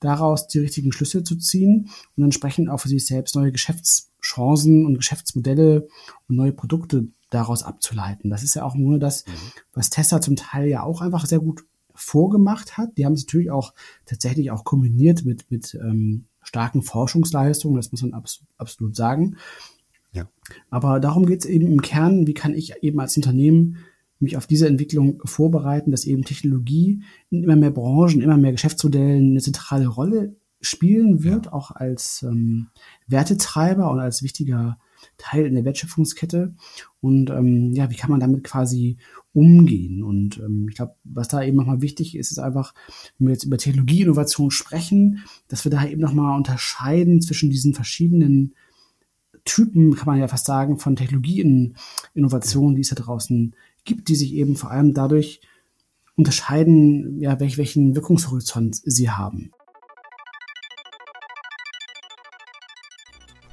daraus 0.00 0.48
die 0.48 0.58
richtigen 0.58 0.92
Schlüsse 0.92 1.22
zu 1.22 1.36
ziehen 1.36 1.90
und 2.16 2.24
entsprechend 2.24 2.70
auch 2.70 2.78
für 2.78 2.88
sich 2.88 3.06
selbst 3.06 3.34
neue 3.34 3.52
Geschäftschancen 3.52 4.86
und 4.86 4.96
Geschäftsmodelle 4.96 5.88
und 6.28 6.36
neue 6.36 6.52
Produkte 6.52 7.08
daraus 7.30 7.62
abzuleiten. 7.62 8.30
Das 8.30 8.42
ist 8.42 8.54
ja 8.54 8.64
auch 8.64 8.74
nur 8.74 8.98
das, 8.98 9.26
mhm. 9.26 9.32
was 9.72 9.90
Tesla 9.90 10.20
zum 10.20 10.36
Teil 10.36 10.68
ja 10.68 10.82
auch 10.82 11.00
einfach 11.00 11.26
sehr 11.26 11.40
gut 11.40 11.64
vorgemacht 11.94 12.76
hat. 12.76 12.96
Die 12.96 13.04
haben 13.04 13.12
es 13.12 13.24
natürlich 13.26 13.50
auch 13.50 13.74
tatsächlich 14.06 14.50
auch 14.50 14.64
kombiniert 14.64 15.24
mit, 15.24 15.50
mit 15.50 15.74
ähm, 15.74 16.24
starken 16.42 16.82
Forschungsleistungen, 16.82 17.76
das 17.76 17.92
muss 17.92 18.02
man 18.02 18.14
abs 18.14 18.42
absolut 18.56 18.96
sagen. 18.96 19.36
Ja. 20.12 20.28
Aber 20.70 21.00
darum 21.00 21.26
geht 21.26 21.40
es 21.40 21.46
eben 21.46 21.66
im 21.66 21.82
Kern, 21.82 22.26
wie 22.26 22.34
kann 22.34 22.54
ich 22.54 22.74
eben 22.82 23.00
als 23.00 23.16
Unternehmen 23.16 23.78
mich 24.18 24.36
auf 24.36 24.46
diese 24.46 24.66
Entwicklung 24.68 25.20
vorbereiten, 25.24 25.90
dass 25.90 26.04
eben 26.04 26.24
Technologie 26.24 27.02
in 27.30 27.42
immer 27.42 27.56
mehr 27.56 27.70
Branchen, 27.70 28.20
immer 28.20 28.36
mehr 28.36 28.52
Geschäftsmodellen 28.52 29.30
eine 29.30 29.40
zentrale 29.40 29.86
Rolle 29.86 30.36
spielen 30.60 31.24
wird, 31.24 31.46
ja. 31.46 31.52
auch 31.52 31.70
als 31.70 32.22
ähm, 32.22 32.68
Wertetreiber 33.06 33.90
und 33.90 33.98
als 33.98 34.22
wichtiger 34.22 34.78
Teil 35.16 35.46
in 35.46 35.54
der 35.54 35.64
Wertschöpfungskette. 35.64 36.54
Und 37.00 37.30
ähm, 37.30 37.72
ja, 37.72 37.90
wie 37.90 37.96
kann 37.96 38.10
man 38.10 38.20
damit 38.20 38.44
quasi 38.44 38.98
umgehen? 39.32 40.02
Und 40.02 40.38
ähm, 40.38 40.66
ich 40.68 40.76
glaube, 40.76 40.96
was 41.04 41.28
da 41.28 41.42
eben 41.42 41.56
nochmal 41.56 41.80
wichtig 41.80 42.14
ist, 42.14 42.30
ist 42.30 42.38
einfach, 42.38 42.74
wenn 43.18 43.28
wir 43.28 43.32
jetzt 43.32 43.44
über 43.44 43.56
Technologieinnovation 43.56 44.50
sprechen, 44.50 45.24
dass 45.48 45.64
wir 45.64 45.70
da 45.70 45.86
eben 45.86 46.02
nochmal 46.02 46.36
unterscheiden 46.36 47.22
zwischen 47.22 47.48
diesen 47.48 47.72
verschiedenen 47.72 48.54
Typen, 49.44 49.94
kann 49.94 50.06
man 50.06 50.18
ja 50.18 50.28
fast 50.28 50.46
sagen, 50.46 50.78
von 50.78 50.96
Technologieinnovationen, 50.96 52.74
die 52.74 52.82
es 52.82 52.90
da 52.90 52.96
draußen 52.96 53.54
gibt, 53.84 54.08
die 54.08 54.16
sich 54.16 54.34
eben 54.34 54.56
vor 54.56 54.70
allem 54.70 54.94
dadurch 54.94 55.40
unterscheiden, 56.16 57.20
ja, 57.20 57.40
welch, 57.40 57.56
welchen 57.56 57.94
Wirkungshorizont 57.94 58.80
sie 58.84 59.10
haben. 59.10 59.52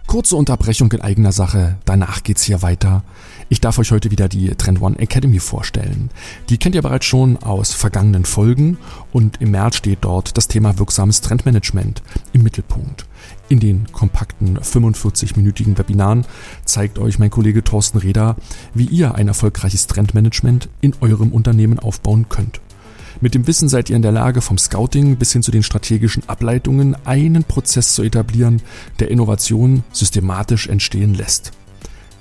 Kurze 0.08 0.38
Unterbrechung 0.38 0.90
in 0.94 1.02
eigener 1.02 1.34
Sache, 1.34 1.76
danach 1.84 2.24
geht's 2.24 2.44
hier 2.44 2.62
weiter. 2.62 3.04
Ich 3.50 3.60
darf 3.60 3.78
euch 3.78 3.92
heute 3.92 4.10
wieder 4.10 4.30
die 4.30 4.48
Trend 4.52 4.82
One 4.82 4.98
Academy 4.98 5.40
vorstellen. 5.42 6.10
Die 6.48 6.58
kennt 6.58 6.76
ihr 6.76 6.82
bereits 6.82 7.06
schon 7.06 7.36
aus 7.36 7.74
vergangenen 7.74 8.24
Folgen 8.24 8.78
und 9.12 9.42
im 9.42 9.52
März 9.52 9.76
steht 9.76 10.00
dort 10.02 10.38
das 10.38 10.48
Thema 10.48 10.80
wirksames 10.80 11.20
Trendmanagement 11.20 12.02
im 12.32 12.44
Mittelpunkt. 12.44 13.06
In 13.50 13.60
den 13.60 13.92
kompakten 13.92 14.58
45-minütigen 14.58 15.78
Webinaren 15.78 16.26
zeigt 16.64 17.00
euch 17.00 17.20
mein 17.20 17.30
Kollege 17.30 17.66
Thorsten 17.66 17.98
Reda, 17.98 18.38
wie 18.74 18.86
ihr 18.86 19.16
ein 19.16 19.28
erfolgreiches 19.28 19.88
Trendmanagement 19.88 20.70
in 20.80 20.94
eurem 21.02 21.34
Unternehmen 21.34 21.80
aufbauen 21.80 22.28
könnt. 22.30 22.62
Mit 23.20 23.34
dem 23.34 23.48
Wissen 23.48 23.68
seid 23.68 23.90
ihr 23.90 23.96
in 23.96 24.04
der 24.04 24.12
Lage, 24.12 24.42
vom 24.42 24.60
Scouting 24.60 25.16
bis 25.16 25.34
hin 25.34 25.42
zu 25.42 25.52
den 25.52 25.64
strategischen 25.64 26.28
Ableitungen 26.30 26.96
einen 27.06 27.44
Prozess 27.44 27.94
zu 27.94 28.04
etablieren, 28.04 28.62
der 29.00 29.10
Innovation 29.10 29.84
systematisch 29.92 30.68
entstehen 30.68 31.16
lässt. 31.16 31.52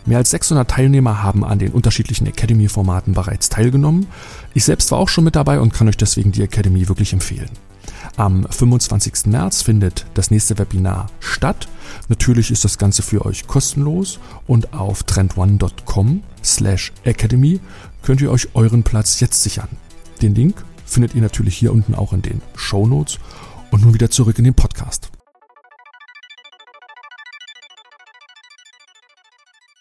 Mehr 0.06 0.18
als 0.18 0.30
600 0.30 0.70
Teilnehmer 0.70 1.22
haben 1.22 1.44
an 1.44 1.58
den 1.58 1.72
unterschiedlichen 1.72 2.26
Academy-Formaten 2.26 3.12
bereits 3.12 3.48
teilgenommen. 3.48 4.06
Ich 4.54 4.64
selbst 4.64 4.90
war 4.90 4.98
auch 4.98 5.08
schon 5.08 5.24
mit 5.24 5.36
dabei 5.36 5.60
und 5.60 5.74
kann 5.74 5.88
euch 5.88 5.96
deswegen 5.96 6.32
die 6.32 6.42
Academy 6.42 6.88
wirklich 6.88 7.12
empfehlen. 7.12 7.50
Am 8.16 8.46
25. 8.48 9.26
März 9.26 9.62
findet 9.62 10.06
das 10.14 10.30
nächste 10.30 10.58
Webinar 10.58 11.08
statt. 11.20 11.68
Natürlich 12.08 12.50
ist 12.50 12.64
das 12.64 12.78
Ganze 12.78 13.02
für 13.02 13.26
euch 13.26 13.46
kostenlos 13.46 14.18
und 14.46 14.72
auf 14.72 15.02
trendone.com 15.02 16.22
slash 16.42 16.92
academy 17.04 17.60
könnt 18.02 18.20
ihr 18.22 18.30
euch 18.30 18.48
euren 18.54 18.84
Platz 18.84 19.20
jetzt 19.20 19.42
sichern. 19.42 19.68
Den 20.22 20.34
Link 20.34 20.64
findet 20.86 21.14
ihr 21.14 21.20
natürlich 21.20 21.56
hier 21.56 21.72
unten 21.72 21.94
auch 21.94 22.12
in 22.12 22.22
den 22.22 22.40
Show 22.54 22.86
Notes 22.86 23.18
und 23.70 23.82
nun 23.82 23.92
wieder 23.92 24.10
zurück 24.10 24.38
in 24.38 24.44
den 24.44 24.54
Podcast. 24.54 25.10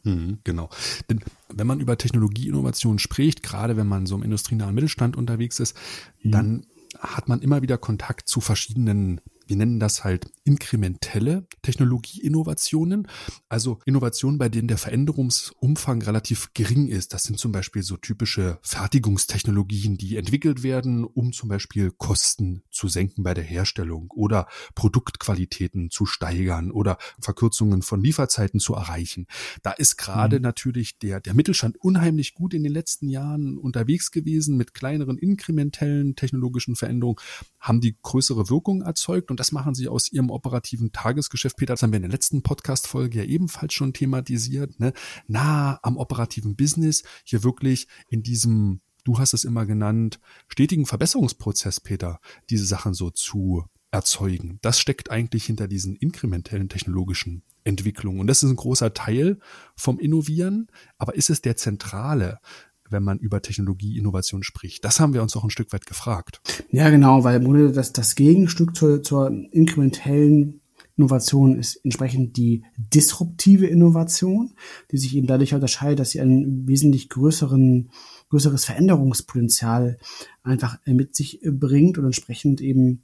Hm, 0.03 0.39
genau. 0.43 0.69
Denn 1.09 1.21
wenn 1.49 1.67
man 1.67 1.79
über 1.79 1.97
Technologieinnovation 1.97 2.99
spricht, 2.99 3.41
gerade 3.41 3.77
wenn 3.77 3.87
man 3.87 4.05
so 4.05 4.15
im 4.15 4.23
industrienahen 4.23 4.75
Mittelstand 4.75 5.15
unterwegs 5.15 5.59
ist, 5.59 5.75
mhm. 6.21 6.31
dann 6.31 6.65
hat 6.99 7.27
man 7.27 7.41
immer 7.41 7.61
wieder 7.61 7.77
Kontakt 7.77 8.27
zu 8.27 8.41
verschiedenen 8.41 9.21
wir 9.47 9.55
nennen 9.55 9.79
das 9.79 10.03
halt 10.03 10.27
inkrementelle 10.43 11.47
Technologieinnovationen, 11.61 13.07
also 13.49 13.79
Innovationen, 13.85 14.37
bei 14.37 14.49
denen 14.49 14.67
der 14.67 14.77
Veränderungsumfang 14.77 16.01
relativ 16.01 16.53
gering 16.53 16.87
ist. 16.87 17.13
Das 17.13 17.23
sind 17.23 17.39
zum 17.39 17.51
Beispiel 17.51 17.83
so 17.83 17.97
typische 17.97 18.59
Fertigungstechnologien, 18.61 19.97
die 19.97 20.17
entwickelt 20.17 20.63
werden, 20.63 21.05
um 21.05 21.33
zum 21.33 21.49
Beispiel 21.49 21.91
Kosten 21.91 22.63
zu 22.75 22.87
senken 22.87 23.23
bei 23.23 23.33
der 23.33 23.43
Herstellung 23.43 24.11
oder 24.11 24.47
Produktqualitäten 24.75 25.89
zu 25.89 26.05
steigern 26.05 26.71
oder 26.71 26.97
Verkürzungen 27.19 27.81
von 27.81 28.01
Lieferzeiten 28.01 28.59
zu 28.59 28.73
erreichen. 28.73 29.27
Da 29.63 29.71
ist 29.71 29.97
gerade 29.97 30.37
mhm. 30.37 30.43
natürlich 30.43 30.99
der, 30.99 31.21
der 31.21 31.33
Mittelstand 31.33 31.77
unheimlich 31.77 32.33
gut 32.33 32.53
in 32.53 32.63
den 32.63 32.73
letzten 32.73 33.07
Jahren 33.07 33.57
unterwegs 33.57 34.11
gewesen 34.11 34.57
mit 34.57 34.73
kleineren 34.73 35.17
inkrementellen 35.17 36.15
technologischen 36.15 36.75
Veränderungen, 36.75 37.19
haben 37.59 37.81
die 37.81 37.97
größere 38.01 38.49
Wirkung 38.49 38.81
erzeugt 38.81 39.31
und 39.31 39.39
das 39.39 39.51
machen 39.51 39.73
sie 39.73 39.87
aus 39.87 40.11
ihrem 40.11 40.29
operativen 40.29 40.91
Tagesgeschäft. 40.91 41.57
Peter, 41.57 41.73
das 41.73 41.83
haben 41.83 41.91
wir 41.91 41.97
in 41.97 42.03
der 42.03 42.11
letzten 42.11 42.43
Podcast-Folge 42.43 43.19
ja 43.19 43.23
ebenfalls 43.23 43.73
schon 43.73 43.93
thematisiert, 43.93 44.79
ne? 44.79 44.93
nah 45.27 45.79
am 45.81 45.97
operativen 45.97 46.55
Business, 46.55 47.03
hier 47.23 47.43
wirklich 47.43 47.87
in 48.09 48.21
diesem, 48.21 48.81
du 49.05 49.17
hast 49.17 49.33
es 49.33 49.45
immer 49.45 49.65
genannt, 49.65 50.19
stetigen 50.49 50.85
Verbesserungsprozess, 50.85 51.79
Peter, 51.79 52.19
diese 52.49 52.65
Sachen 52.65 52.93
so 52.93 53.09
zu 53.09 53.63
erzeugen. 53.91 54.59
Das 54.61 54.79
steckt 54.79 55.09
eigentlich 55.09 55.45
hinter 55.45 55.69
diesen 55.69 55.95
inkrementellen 55.95 56.67
technologischen 56.67 57.43
Entwicklungen. 57.63 58.19
Und 58.19 58.27
das 58.27 58.43
ist 58.43 58.49
ein 58.49 58.57
großer 58.57 58.93
Teil 58.93 59.39
vom 59.75 59.99
Innovieren. 59.99 60.67
Aber 60.97 61.15
ist 61.15 61.29
es 61.29 61.41
der 61.41 61.55
zentrale? 61.55 62.39
wenn 62.87 63.01
man 63.01 63.17
über 63.17 63.41
Technologieinnovation 63.41 64.43
spricht? 64.43 64.85
Das 64.85 64.99
haben 64.99 65.15
wir 65.15 65.23
uns 65.23 65.35
auch 65.35 65.43
ein 65.43 65.49
Stück 65.49 65.73
weit 65.73 65.87
gefragt. 65.87 66.39
Ja, 66.69 66.91
genau, 66.91 67.23
weil 67.23 67.71
das, 67.71 67.93
das 67.93 68.13
Gegenstück 68.13 68.75
zur, 68.75 69.01
zur 69.01 69.31
inkrementellen 69.51 70.61
Innovation 70.97 71.57
ist 71.57 71.77
entsprechend 71.83 72.37
die 72.37 72.63
disruptive 72.77 73.67
Innovation, 73.67 74.53
die 74.91 74.97
sich 74.97 75.15
eben 75.15 75.27
dadurch 75.27 75.53
unterscheidet, 75.53 75.99
dass 75.99 76.11
sie 76.11 76.21
einen 76.21 76.67
wesentlich 76.67 77.09
größeren, 77.09 77.89
größeres 78.29 78.65
Veränderungspotenzial 78.65 79.97
einfach 80.43 80.77
mit 80.85 81.15
sich 81.15 81.39
bringt 81.43 81.97
und 81.97 82.05
entsprechend 82.05 82.61
eben 82.61 83.03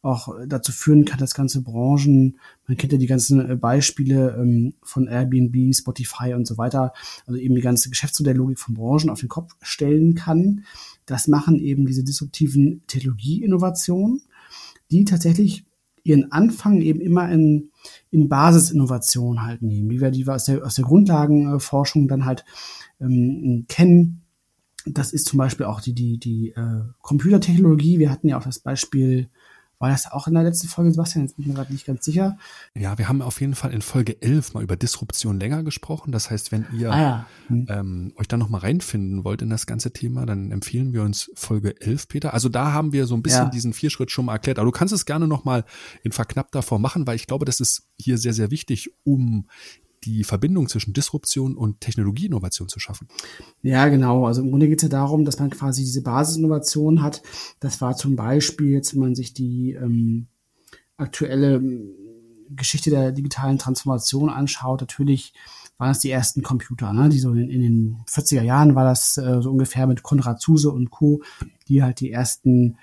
auch 0.00 0.28
dazu 0.46 0.70
führen 0.70 1.04
kann, 1.04 1.18
dass 1.18 1.34
ganze 1.34 1.62
Branchen, 1.62 2.38
man 2.66 2.76
kennt 2.76 2.92
ja 2.92 2.98
die 2.98 3.06
ganzen 3.06 3.50
äh, 3.50 3.56
Beispiele 3.56 4.36
ähm, 4.38 4.74
von 4.82 5.08
Airbnb, 5.08 5.74
Spotify 5.74 6.34
und 6.34 6.46
so 6.46 6.56
weiter, 6.56 6.92
also 7.26 7.38
eben 7.38 7.54
die 7.56 7.60
ganze 7.60 7.90
Geschäftsmodelllogik 7.90 8.58
von 8.58 8.74
Branchen 8.74 9.10
auf 9.10 9.20
den 9.20 9.28
Kopf 9.28 9.56
stellen 9.60 10.14
kann. 10.14 10.64
Das 11.04 11.26
machen 11.26 11.58
eben 11.58 11.84
diese 11.84 12.04
disruptiven 12.04 12.82
Technologieinnovationen, 12.86 14.22
die 14.90 15.04
tatsächlich 15.04 15.64
ihren 16.04 16.30
Anfang 16.30 16.80
eben 16.80 17.00
immer 17.00 17.30
in, 17.30 17.70
in 18.10 18.28
Basisinnovation 18.28 19.42
halt 19.42 19.62
nehmen, 19.62 19.90
wie 19.90 20.00
wir 20.00 20.10
die 20.10 20.26
wir 20.26 20.34
aus 20.36 20.44
der, 20.44 20.64
aus 20.64 20.76
der 20.76 20.84
Grundlagenforschung 20.84 22.06
dann 22.06 22.24
halt 22.24 22.44
ähm, 23.00 23.66
kennen. 23.68 24.22
Das 24.86 25.12
ist 25.12 25.26
zum 25.26 25.38
Beispiel 25.38 25.66
auch 25.66 25.80
die, 25.80 25.92
die, 25.92 26.18
die 26.18 26.50
äh, 26.50 26.82
Computertechnologie. 27.02 27.98
Wir 27.98 28.10
hatten 28.10 28.28
ja 28.28 28.38
auch 28.38 28.44
das 28.44 28.58
Beispiel 28.58 29.28
war 29.78 29.90
das 29.90 30.10
auch 30.10 30.26
in 30.26 30.34
der 30.34 30.42
letzten 30.42 30.66
Folge, 30.66 30.90
Sebastian? 30.90 31.24
Jetzt 31.24 31.36
bin 31.36 31.44
ich 31.44 31.48
mir 31.48 31.54
gerade 31.54 31.72
nicht 31.72 31.86
ganz 31.86 32.04
sicher. 32.04 32.36
Ja, 32.74 32.98
wir 32.98 33.08
haben 33.08 33.22
auf 33.22 33.40
jeden 33.40 33.54
Fall 33.54 33.72
in 33.72 33.80
Folge 33.80 34.20
11 34.20 34.54
mal 34.54 34.62
über 34.64 34.76
Disruption 34.76 35.38
länger 35.38 35.62
gesprochen. 35.62 36.10
Das 36.10 36.30
heißt, 36.30 36.50
wenn 36.50 36.66
ihr 36.72 36.90
ah, 36.90 37.00
ja. 37.00 37.26
hm. 37.46 37.66
ähm, 37.68 38.12
euch 38.16 38.26
da 38.26 38.36
noch 38.36 38.48
mal 38.48 38.58
reinfinden 38.58 39.24
wollt 39.24 39.40
in 39.40 39.50
das 39.50 39.66
ganze 39.66 39.92
Thema, 39.92 40.26
dann 40.26 40.50
empfehlen 40.50 40.92
wir 40.92 41.02
uns 41.02 41.30
Folge 41.34 41.80
11, 41.80 42.08
Peter. 42.08 42.34
Also 42.34 42.48
da 42.48 42.72
haben 42.72 42.92
wir 42.92 43.06
so 43.06 43.14
ein 43.14 43.22
bisschen 43.22 43.44
ja. 43.44 43.50
diesen 43.50 43.72
Vierschritt 43.72 44.10
schon 44.10 44.24
mal 44.24 44.32
erklärt. 44.32 44.58
Aber 44.58 44.66
du 44.66 44.72
kannst 44.72 44.92
es 44.92 45.06
gerne 45.06 45.28
noch 45.28 45.44
mal 45.44 45.64
in 46.02 46.10
verknappter 46.10 46.62
Form 46.62 46.82
machen, 46.82 47.06
weil 47.06 47.14
ich 47.14 47.28
glaube, 47.28 47.44
das 47.44 47.60
ist 47.60 47.88
hier 47.96 48.18
sehr, 48.18 48.32
sehr 48.32 48.50
wichtig, 48.50 48.90
um 49.04 49.46
die 50.04 50.24
Verbindung 50.24 50.68
zwischen 50.68 50.92
Disruption 50.92 51.56
und 51.56 51.80
Technologieinnovation 51.80 52.68
zu 52.68 52.80
schaffen. 52.80 53.08
Ja, 53.62 53.88
genau. 53.88 54.26
Also 54.26 54.42
im 54.42 54.50
Grunde 54.50 54.68
geht 54.68 54.78
es 54.78 54.82
ja 54.84 54.88
darum, 54.88 55.24
dass 55.24 55.38
man 55.38 55.50
quasi 55.50 55.82
diese 55.82 56.02
Basisinnovation 56.02 57.02
hat. 57.02 57.22
Das 57.60 57.80
war 57.80 57.96
zum 57.96 58.16
Beispiel, 58.16 58.68
jetzt 58.70 58.94
wenn 58.94 59.00
man 59.00 59.14
sich 59.14 59.34
die 59.34 59.72
ähm, 59.72 60.26
aktuelle 60.96 61.56
ähm, 61.56 61.90
Geschichte 62.50 62.90
der 62.90 63.12
digitalen 63.12 63.58
Transformation 63.58 64.30
anschaut, 64.30 64.80
natürlich 64.80 65.34
waren 65.76 65.92
es 65.92 66.00
die 66.00 66.10
ersten 66.10 66.42
Computer, 66.42 66.92
ne? 66.92 67.08
die 67.08 67.18
so 67.18 67.32
in, 67.32 67.48
in 67.48 67.60
den 67.60 67.96
40er 68.08 68.42
Jahren 68.42 68.74
war 68.74 68.84
das 68.84 69.16
äh, 69.16 69.40
so 69.40 69.50
ungefähr 69.50 69.86
mit 69.86 70.02
Konrad 70.02 70.40
Zuse 70.40 70.70
und 70.70 70.90
Co., 70.90 71.22
die 71.68 71.82
halt 71.82 72.00
die 72.00 72.10
ersten 72.10 72.76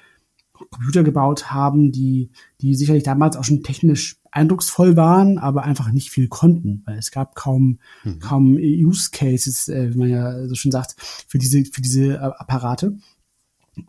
Computer 0.54 1.04
gebaut 1.04 1.52
haben, 1.52 1.92
die, 1.92 2.30
die 2.62 2.76
sicherlich 2.76 3.04
damals 3.04 3.36
auch 3.36 3.44
schon 3.44 3.64
technisch 3.64 4.22
eindrucksvoll 4.36 4.98
waren, 4.98 5.38
aber 5.38 5.64
einfach 5.64 5.92
nicht 5.92 6.10
viel 6.10 6.28
konnten, 6.28 6.84
weil 6.86 6.98
es 6.98 7.12
gab 7.12 7.36
kaum, 7.36 7.80
mhm. 8.04 8.20
kaum 8.20 8.58
Use 8.58 9.10
Cases, 9.12 9.70
äh, 9.70 9.94
wie 9.94 9.98
man 9.98 10.10
ja 10.10 10.48
so 10.48 10.56
schon 10.56 10.72
sagt, 10.72 10.96
für 11.28 11.38
diese, 11.38 11.64
für 11.64 11.82
diese 11.82 12.16
äh, 12.16 12.18
Apparate. 12.18 12.98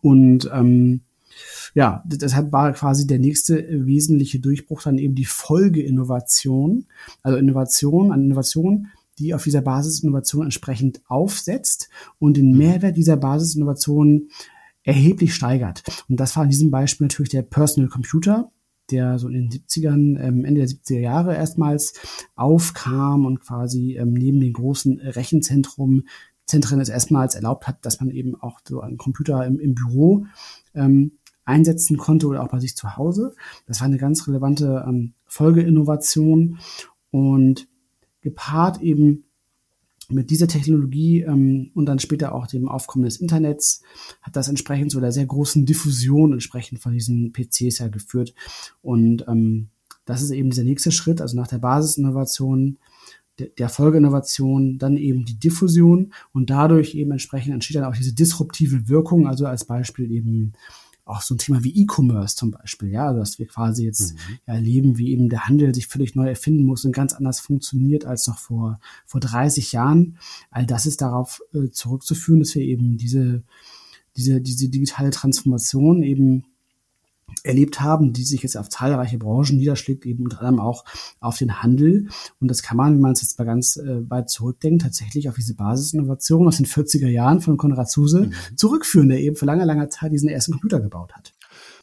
Und 0.02 0.48
ähm, 0.52 1.00
ja, 1.74 2.02
deshalb 2.06 2.52
war 2.52 2.72
quasi 2.72 3.06
der 3.06 3.18
nächste 3.18 3.66
wesentliche 3.86 4.38
Durchbruch 4.38 4.82
dann 4.82 4.98
eben 4.98 5.16
die 5.16 5.24
Folgeinnovation, 5.24 6.86
also 7.22 7.38
Innovation 7.38 8.12
an 8.12 8.24
Innovation, 8.24 8.88
die 9.18 9.34
auf 9.34 9.44
dieser 9.44 9.62
Basisinnovation 9.62 10.44
entsprechend 10.44 11.02
aufsetzt 11.08 11.88
und 12.18 12.36
den 12.36 12.52
mhm. 12.52 12.58
Mehrwert 12.58 12.96
dieser 12.96 13.16
Basisinnovation 13.16 14.28
erheblich 14.84 15.34
steigert. 15.34 15.82
Und 16.08 16.20
das 16.20 16.36
war 16.36 16.44
in 16.44 16.50
diesem 16.50 16.70
Beispiel 16.70 17.06
natürlich 17.06 17.30
der 17.30 17.42
Personal 17.42 17.90
Computer, 17.90 18.52
der 18.90 19.18
so 19.18 19.28
in 19.28 19.34
den 19.34 19.50
70ern, 19.50 20.18
ähm, 20.20 20.44
Ende 20.44 20.60
der 20.60 20.68
70er 20.68 21.00
Jahre 21.00 21.34
erstmals 21.34 21.94
aufkam 22.34 23.24
und 23.24 23.40
quasi 23.40 23.96
ähm, 23.96 24.12
neben 24.12 24.40
den 24.40 24.52
großen 24.52 25.00
Rechenzentrum 25.00 26.04
Zentren 26.46 26.80
es 26.80 26.88
erstmals 26.88 27.34
erlaubt 27.34 27.66
hat, 27.66 27.84
dass 27.84 28.00
man 28.00 28.10
eben 28.10 28.40
auch 28.40 28.60
so 28.66 28.80
einen 28.80 28.98
Computer 28.98 29.44
im, 29.44 29.58
im 29.58 29.74
Büro 29.74 30.26
ähm, 30.74 31.18
einsetzen 31.44 31.96
konnte 31.96 32.28
oder 32.28 32.42
auch 32.42 32.48
bei 32.48 32.60
sich 32.60 32.76
zu 32.76 32.96
Hause. 32.96 33.34
Das 33.66 33.80
war 33.80 33.86
eine 33.86 33.98
ganz 33.98 34.26
relevante 34.28 34.84
ähm, 34.86 35.14
Folgeinnovation 35.26 36.58
und 37.10 37.68
gepaart 38.20 38.80
eben 38.80 39.24
mit 40.08 40.30
dieser 40.30 40.48
Technologie 40.48 41.22
ähm, 41.22 41.70
und 41.75 41.86
dann 41.86 41.98
später 41.98 42.34
auch 42.34 42.46
dem 42.46 42.68
Aufkommen 42.68 43.04
des 43.04 43.18
Internets 43.18 43.82
hat 44.22 44.36
das 44.36 44.48
entsprechend 44.48 44.90
zu 44.92 44.98
einer 44.98 45.12
sehr 45.12 45.26
großen 45.26 45.66
Diffusion 45.66 46.32
entsprechend 46.32 46.80
von 46.80 46.92
diesen 46.92 47.32
PCs 47.32 47.78
ja 47.78 47.88
geführt. 47.88 48.34
Und 48.82 49.25
ähm, 49.28 49.68
das 50.04 50.22
ist 50.22 50.30
eben 50.30 50.50
dieser 50.50 50.64
nächste 50.64 50.92
Schritt, 50.92 51.20
also 51.20 51.36
nach 51.36 51.48
der 51.48 51.58
Basisinnovation, 51.58 52.78
der, 53.38 53.48
der 53.48 53.68
Folgeinnovation, 53.68 54.78
dann 54.78 54.96
eben 54.96 55.25
die 55.25 55.38
Diffusion 55.38 56.12
und 56.32 56.50
dadurch 56.50 56.94
eben 56.94 57.10
entsprechend 57.10 57.52
entsteht 57.52 57.76
dann 57.76 57.84
auch 57.84 57.96
diese 57.96 58.14
disruptive 58.14 58.88
Wirkung, 58.88 59.26
also 59.26 59.46
als 59.46 59.64
Beispiel 59.64 60.10
eben 60.12 60.52
auch 61.06 61.22
so 61.22 61.34
ein 61.34 61.38
Thema 61.38 61.62
wie 61.62 61.82
E-Commerce 61.82 62.36
zum 62.36 62.50
Beispiel, 62.50 62.90
ja, 62.90 63.12
dass 63.12 63.38
wir 63.38 63.46
quasi 63.46 63.84
jetzt 63.84 64.14
mhm. 64.14 64.38
erleben, 64.44 64.98
wie 64.98 65.12
eben 65.12 65.28
der 65.28 65.46
Handel 65.46 65.72
sich 65.72 65.86
völlig 65.86 66.16
neu 66.16 66.28
erfinden 66.28 66.64
muss 66.64 66.84
und 66.84 66.92
ganz 66.92 67.14
anders 67.14 67.38
funktioniert 67.38 68.04
als 68.04 68.26
noch 68.26 68.38
vor, 68.38 68.80
vor 69.06 69.20
30 69.20 69.72
Jahren. 69.72 70.18
All 70.50 70.66
das 70.66 70.84
ist 70.84 71.00
darauf 71.00 71.40
äh, 71.54 71.70
zurückzuführen, 71.70 72.40
dass 72.40 72.56
wir 72.56 72.62
eben 72.62 72.98
diese, 72.98 73.44
diese, 74.16 74.40
diese 74.40 74.68
digitale 74.68 75.10
Transformation 75.10 76.02
eben 76.02 76.44
erlebt 77.42 77.80
haben, 77.80 78.12
die 78.12 78.25
sich 78.25 78.42
jetzt 78.42 78.56
auf 78.56 78.68
zahlreiche 78.68 79.18
Branchen 79.18 79.56
niederschlägt, 79.56 80.06
eben 80.06 80.25
unter 80.25 80.40
anderem 80.40 80.61
auch 80.61 80.85
auf 81.21 81.38
den 81.38 81.62
Handel. 81.62 82.09
Und 82.40 82.49
das 82.49 82.62
kann 82.62 82.76
man, 82.76 82.95
wenn 82.95 83.00
man 83.00 83.12
es 83.12 83.23
jetzt 83.23 83.38
mal 83.38 83.45
ganz 83.45 83.76
äh, 83.76 84.09
weit 84.11 84.30
zurückdenkt, 84.30 84.83
tatsächlich 84.83 85.28
auf 85.28 85.37
diese 85.37 85.54
Basisinnovation 85.54 86.47
aus 86.47 86.59
den 86.59 86.66
40er 86.66 87.09
Jahren 87.09 87.40
von 87.40 87.56
Konrad 87.56 87.90
Zuse 87.90 88.26
mhm. 88.26 88.56
zurückführen, 88.56 89.09
der 89.09 89.21
eben 89.21 89.37
vor 89.37 89.47
langer, 89.47 89.66
langer 89.66 89.88
Zeit 89.90 90.12
diesen 90.12 90.28
ersten 90.28 90.52
Computer 90.52 90.80
gebaut 90.80 91.12
hat. 91.14 91.33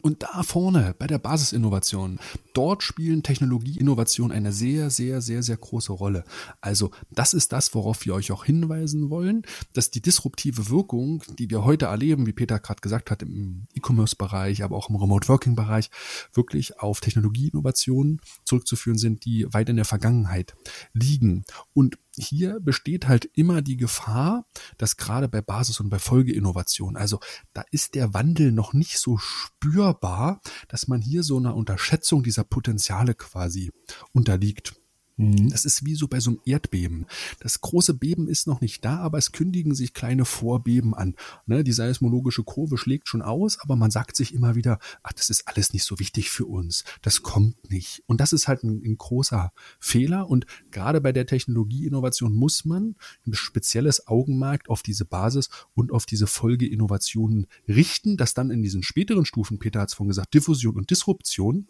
Und 0.03 0.23
da 0.23 0.43
vorne 0.43 0.93
bei 0.99 1.07
der 1.07 1.17
Basisinnovation, 1.17 2.19
dort 2.53 2.83
spielen 2.83 3.23
Technologieinnovationen 3.23 4.35
eine 4.35 4.51
sehr, 4.51 4.89
sehr, 4.89 5.21
sehr, 5.21 5.43
sehr 5.43 5.55
große 5.55 5.93
Rolle. 5.93 6.25
Also 6.59 6.91
das 7.09 7.33
ist 7.33 7.53
das, 7.53 7.73
worauf 7.73 8.05
wir 8.05 8.13
euch 8.13 8.33
auch 8.33 8.43
hinweisen 8.43 9.09
wollen, 9.09 9.43
dass 9.71 9.91
die 9.91 10.01
disruptive 10.01 10.69
Wirkung, 10.69 11.23
die 11.39 11.49
wir 11.49 11.63
heute 11.63 11.85
erleben, 11.85 12.27
wie 12.27 12.33
Peter 12.33 12.59
gerade 12.59 12.81
gesagt 12.81 13.11
hat, 13.11 13.21
im 13.21 13.67
E-Commerce-Bereich, 13.75 14.61
aber 14.61 14.75
auch 14.75 14.89
im 14.89 14.97
Remote-Working-Bereich, 14.97 15.89
wirklich 16.33 16.81
auf 16.81 16.99
Technologieinnovationen 16.99 18.19
zurückzuführen 18.43 18.97
sind, 18.97 19.23
die 19.23 19.47
weit 19.53 19.69
in 19.69 19.77
der 19.77 19.85
Vergangenheit 19.85 20.53
liegen. 20.93 21.45
Und 21.73 21.97
hier 22.15 22.59
besteht 22.59 23.07
halt 23.07 23.25
immer 23.33 23.61
die 23.61 23.77
Gefahr, 23.77 24.45
dass 24.77 24.97
gerade 24.97 25.27
bei 25.27 25.41
Basis- 25.41 25.79
und 25.79 25.89
bei 25.89 25.99
Folgeinnovation, 25.99 26.95
also 26.95 27.19
da 27.53 27.63
ist 27.71 27.95
der 27.95 28.13
Wandel 28.13 28.51
noch 28.51 28.73
nicht 28.73 28.99
so 28.99 29.17
spürbar, 29.17 30.41
dass 30.67 30.87
man 30.87 31.01
hier 31.01 31.23
so 31.23 31.37
einer 31.37 31.55
Unterschätzung 31.55 32.23
dieser 32.23 32.43
Potenziale 32.43 33.15
quasi 33.15 33.71
unterliegt. 34.11 34.82
Mhm. 35.17 35.49
Das 35.49 35.65
ist 35.65 35.85
wie 35.85 35.95
so 35.95 36.07
bei 36.07 36.19
so 36.19 36.31
einem 36.31 36.39
Erdbeben. 36.45 37.05
Das 37.39 37.61
große 37.61 37.93
Beben 37.93 38.27
ist 38.27 38.47
noch 38.47 38.61
nicht 38.61 38.83
da, 38.83 38.97
aber 38.97 39.19
es 39.19 39.31
kündigen 39.31 39.75
sich 39.75 39.93
kleine 39.93 40.25
Vorbeben 40.25 40.95
an. 40.95 41.15
Ne, 41.45 41.63
die 41.63 41.71
seismologische 41.71 42.43
Kurve 42.43 42.77
schlägt 42.77 43.07
schon 43.07 43.21
aus, 43.21 43.59
aber 43.61 43.75
man 43.75 43.91
sagt 43.91 44.15
sich 44.15 44.33
immer 44.33 44.55
wieder, 44.55 44.79
ach, 45.03 45.13
das 45.13 45.29
ist 45.29 45.47
alles 45.47 45.73
nicht 45.73 45.83
so 45.83 45.99
wichtig 45.99 46.31
für 46.31 46.45
uns. 46.45 46.83
Das 47.01 47.21
kommt 47.21 47.69
nicht. 47.69 48.03
Und 48.07 48.21
das 48.21 48.33
ist 48.33 48.47
halt 48.47 48.63
ein, 48.63 48.81
ein 48.83 48.97
großer 48.97 49.51
Fehler. 49.79 50.29
Und 50.29 50.45
gerade 50.71 50.99
bei 50.99 51.11
der 51.11 51.27
Technologieinnovation 51.27 52.33
muss 52.33 52.65
man 52.65 52.95
ein 53.27 53.33
spezielles 53.33 54.07
Augenmerk 54.07 54.69
auf 54.69 54.81
diese 54.81 55.05
Basis 55.05 55.49
und 55.75 55.91
auf 55.91 56.05
diese 56.07 56.25
Folgeinnovationen 56.25 57.47
richten, 57.67 58.17
dass 58.17 58.33
dann 58.33 58.49
in 58.49 58.63
diesen 58.63 58.81
späteren 58.81 59.25
Stufen, 59.25 59.59
Peter 59.59 59.81
hat 59.81 59.89
es 59.89 59.95
vorhin 59.95 60.09
gesagt, 60.09 60.33
Diffusion 60.33 60.75
und 60.75 60.89
Disruption, 60.89 61.67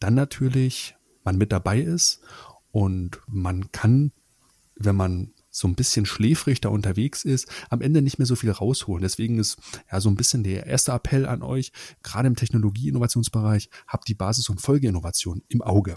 dann 0.00 0.14
natürlich 0.14 0.96
man 1.24 1.36
mit 1.36 1.52
dabei 1.52 1.80
ist 1.80 2.20
und 2.78 3.20
man 3.26 3.72
kann, 3.72 4.12
wenn 4.76 4.94
man 4.94 5.32
so 5.50 5.66
ein 5.66 5.74
bisschen 5.74 6.06
schläfrig 6.06 6.60
da 6.60 6.68
unterwegs 6.68 7.24
ist, 7.24 7.48
am 7.70 7.80
Ende 7.80 8.02
nicht 8.02 8.20
mehr 8.20 8.26
so 8.26 8.36
viel 8.36 8.52
rausholen. 8.52 9.02
Deswegen 9.02 9.40
ist 9.40 9.56
ja 9.90 10.00
so 10.00 10.08
ein 10.08 10.14
bisschen 10.14 10.44
der 10.44 10.66
erste 10.66 10.92
Appell 10.92 11.26
an 11.26 11.42
euch, 11.42 11.72
gerade 12.04 12.28
im 12.28 12.36
Technologie-Innovationsbereich, 12.36 13.68
habt 13.88 14.06
die 14.06 14.14
Basis- 14.14 14.48
und 14.48 14.60
Folgeinnovation 14.60 15.42
im 15.48 15.60
Auge. 15.60 15.96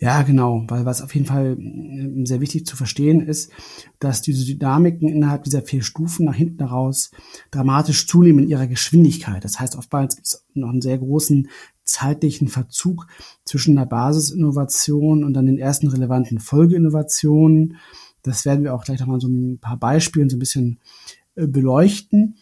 Ja, 0.00 0.22
genau, 0.22 0.64
weil 0.66 0.86
was 0.86 1.02
auf 1.02 1.14
jeden 1.14 1.26
Fall 1.26 1.56
äh, 1.56 2.24
sehr 2.26 2.40
wichtig 2.40 2.66
zu 2.66 2.74
verstehen 2.74 3.20
ist, 3.20 3.52
dass 4.00 4.20
diese 4.20 4.44
Dynamiken 4.44 5.08
innerhalb 5.08 5.44
dieser 5.44 5.62
vier 5.62 5.82
Stufen 5.82 6.24
nach 6.24 6.34
hinten 6.34 6.64
raus 6.64 7.12
dramatisch 7.52 8.08
zunehmen 8.08 8.44
in 8.44 8.50
ihrer 8.50 8.66
Geschwindigkeit. 8.66 9.44
Das 9.44 9.60
heißt, 9.60 9.76
oftmals 9.76 10.16
gibt 10.16 10.26
es 10.26 10.46
noch 10.54 10.70
einen 10.70 10.80
sehr 10.80 10.98
großen 10.98 11.48
zeitlichen 11.88 12.48
Verzug 12.48 13.06
zwischen 13.44 13.76
der 13.76 13.86
Basisinnovation 13.86 15.24
und 15.24 15.34
dann 15.34 15.46
den 15.46 15.58
ersten 15.58 15.88
relevanten 15.88 16.38
Folgeinnovationen. 16.38 17.76
Das 18.22 18.44
werden 18.44 18.62
wir 18.62 18.74
auch 18.74 18.84
gleich 18.84 19.00
nochmal 19.00 19.20
so 19.20 19.28
ein 19.28 19.58
paar 19.58 19.78
Beispielen 19.78 20.28
so 20.28 20.36
ein 20.36 20.40
bisschen 20.40 20.80
äh, 21.34 21.46
beleuchten. 21.46 22.36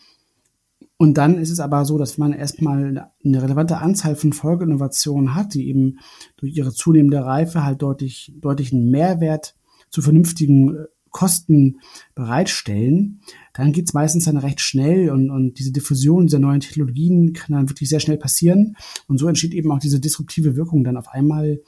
Und 0.98 1.18
dann 1.18 1.36
ist 1.36 1.50
es 1.50 1.60
aber 1.60 1.84
so, 1.84 1.98
dass 1.98 2.16
man 2.16 2.32
erstmal 2.32 3.10
eine 3.24 3.42
relevante 3.42 3.78
Anzahl 3.78 4.16
von 4.16 4.32
Folgeinnovationen 4.32 5.34
hat, 5.34 5.54
die 5.54 5.68
eben 5.68 5.98
durch 6.38 6.56
ihre 6.56 6.72
zunehmende 6.72 7.24
Reife 7.24 7.62
halt 7.64 7.82
deutlich, 7.82 8.32
deutlichen 8.40 8.90
Mehrwert 8.90 9.54
zu 9.90 10.02
vernünftigen 10.02 10.74
äh, 10.74 10.84
Kosten 11.10 11.80
bereitstellen, 12.14 13.20
dann 13.56 13.72
geht's 13.72 13.94
meistens 13.94 14.24
dann 14.24 14.36
recht 14.36 14.60
schnell 14.60 15.10
und, 15.10 15.30
und 15.30 15.58
diese 15.58 15.72
Diffusion 15.72 16.26
dieser 16.26 16.38
neuen 16.38 16.60
Technologien 16.60 17.32
kann 17.32 17.54
dann 17.54 17.70
wirklich 17.70 17.88
sehr 17.88 18.00
schnell 18.00 18.18
passieren. 18.18 18.76
Und 19.08 19.18
so 19.18 19.28
entsteht 19.28 19.54
eben 19.54 19.72
auch 19.72 19.78
diese 19.78 19.98
disruptive 19.98 20.56
Wirkung 20.56 20.84
dann 20.84 20.96
auf 20.96 21.08
einmal 21.08 21.62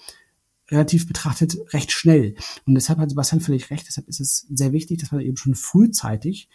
relativ 0.70 1.06
betrachtet 1.06 1.56
recht 1.72 1.92
schnell. 1.92 2.34
Und 2.66 2.74
deshalb 2.74 2.98
hat 2.98 3.08
Sebastian 3.08 3.40
völlig 3.40 3.70
recht, 3.70 3.86
deshalb 3.88 4.06
ist 4.08 4.20
es 4.20 4.46
sehr 4.50 4.72
wichtig, 4.72 4.98
dass 4.98 5.12
man 5.12 5.22
eben 5.22 5.36
schon 5.36 5.54
frühzeitig 5.54 6.48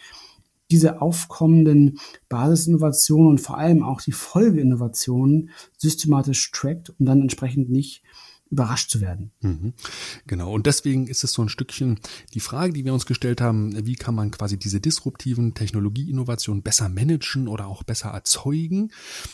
diese 0.71 1.01
aufkommenden 1.01 1.99
Basisinnovationen 2.29 3.27
und 3.27 3.41
vor 3.41 3.57
allem 3.57 3.83
auch 3.83 4.01
die 4.01 4.11
Folgeinnovationen 4.11 5.49
systematisch 5.77 6.51
trackt 6.51 6.89
und 6.91 7.05
dann 7.05 7.21
entsprechend 7.21 7.69
nicht 7.69 8.03
überrascht 8.53 8.89
zu 8.89 9.01
werden. 9.01 9.31
Mhm. 9.41 9.73
Genau. 10.27 10.53
Und 10.53 10.67
deswegen 10.67 11.07
ist 11.07 11.23
es 11.23 11.33
so 11.33 11.41
ein 11.41 11.49
Stückchen 11.49 11.99
die 12.33 12.39
Frage, 12.39 12.71
die 12.71 12.85
wir 12.85 12.93
uns 12.93 13.05
gestellt 13.05 13.41
haben, 13.41 13.85
wie 13.85 13.95
kann 13.95 14.15
man 14.15 14.31
quasi 14.31 14.57
diese 14.57 14.79
disruptiven 14.79 15.55
Technologieinnovationen 15.55 16.63
besser 16.63 16.87
managen 16.87 17.47
oder 17.47 17.67
auch 17.67 17.83
besser 17.83 18.09
erzeugen? 18.09 18.91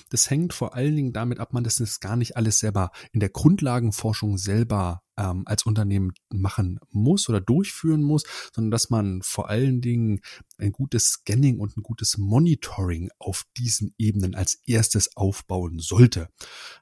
Das 0.10 0.30
hängt 0.30 0.54
vor 0.54 0.74
allen 0.74 0.96
Dingen 0.96 1.14
damit 1.14 1.40
ab, 1.40 1.54
man 1.54 1.64
das 1.64 2.00
gar 2.00 2.16
nicht 2.16 2.38
alles 2.38 2.60
selber 2.60 2.92
in 3.12 3.20
der 3.20 3.30
Grundlagenforschung 3.30 4.38
selber 4.38 5.04
ähm, 5.20 5.44
als 5.46 5.64
Unternehmen 5.64 6.14
machen 6.30 6.80
muss 6.90 7.30
oder 7.30 7.42
durchführen 7.42 8.02
muss, 8.02 8.24
sondern 8.56 8.72
dass 8.72 8.90
man 8.90 9.22
vor 9.22 9.50
allen 9.50 9.82
Dingen 9.82 10.22
ein 10.58 10.72
gutes 10.72 11.10
Scanning 11.10 11.60
und 11.60 11.78
ein 11.78 11.84
gutes 11.84 12.18
Monitoring 12.18 13.10
auf 13.20 13.46
diesen 13.58 13.94
Ebenen 13.98 14.34
als 14.34 14.60
erstes 14.66 15.16
aufbauen 15.18 15.80
sollte. 15.80 16.30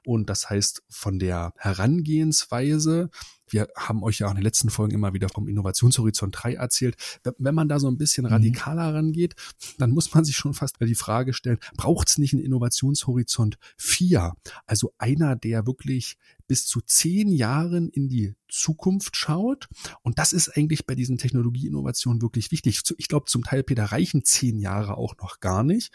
Und 0.06 0.30
das 0.30 0.48
heißt, 0.48 0.84
von 0.88 1.18
der 1.18 1.52
Herangehensweise 1.56 3.10
wir 3.50 3.68
haben 3.76 4.02
euch 4.02 4.18
ja 4.18 4.26
auch 4.26 4.30
in 4.30 4.36
den 4.36 4.44
letzten 4.44 4.70
Folgen 4.70 4.94
immer 4.94 5.14
wieder 5.14 5.28
vom 5.28 5.48
Innovationshorizont 5.48 6.36
3 6.38 6.54
erzählt. 6.54 6.96
Wenn 7.38 7.54
man 7.54 7.68
da 7.68 7.78
so 7.78 7.88
ein 7.88 7.98
bisschen 7.98 8.26
mhm. 8.26 8.32
radikaler 8.32 8.94
rangeht, 8.94 9.34
dann 9.78 9.90
muss 9.90 10.12
man 10.14 10.24
sich 10.24 10.36
schon 10.36 10.54
fast 10.54 10.76
die 10.80 10.94
Frage 10.94 11.32
stellen, 11.32 11.58
braucht 11.76 12.10
es 12.10 12.18
nicht 12.18 12.34
einen 12.34 12.42
Innovationshorizont 12.42 13.58
4? 13.76 14.34
Also 14.66 14.92
einer, 14.98 15.36
der 15.36 15.66
wirklich 15.66 16.18
bis 16.48 16.66
zu 16.66 16.80
zehn 16.80 17.28
Jahren 17.28 17.88
in 17.90 18.08
die 18.08 18.34
Zukunft 18.48 19.16
schaut. 19.16 19.68
Und 20.02 20.18
das 20.18 20.32
ist 20.32 20.48
eigentlich 20.56 20.86
bei 20.86 20.96
diesen 20.96 21.18
Technologieinnovationen 21.18 22.22
wirklich 22.22 22.50
wichtig. 22.50 22.82
Ich 22.96 23.08
glaube, 23.08 23.26
zum 23.26 23.44
Teil, 23.44 23.62
Peter, 23.62 23.84
reichen 23.84 24.24
zehn 24.24 24.58
Jahre 24.58 24.96
auch 24.96 25.14
noch 25.18 25.38
gar 25.38 25.62
nicht, 25.62 25.92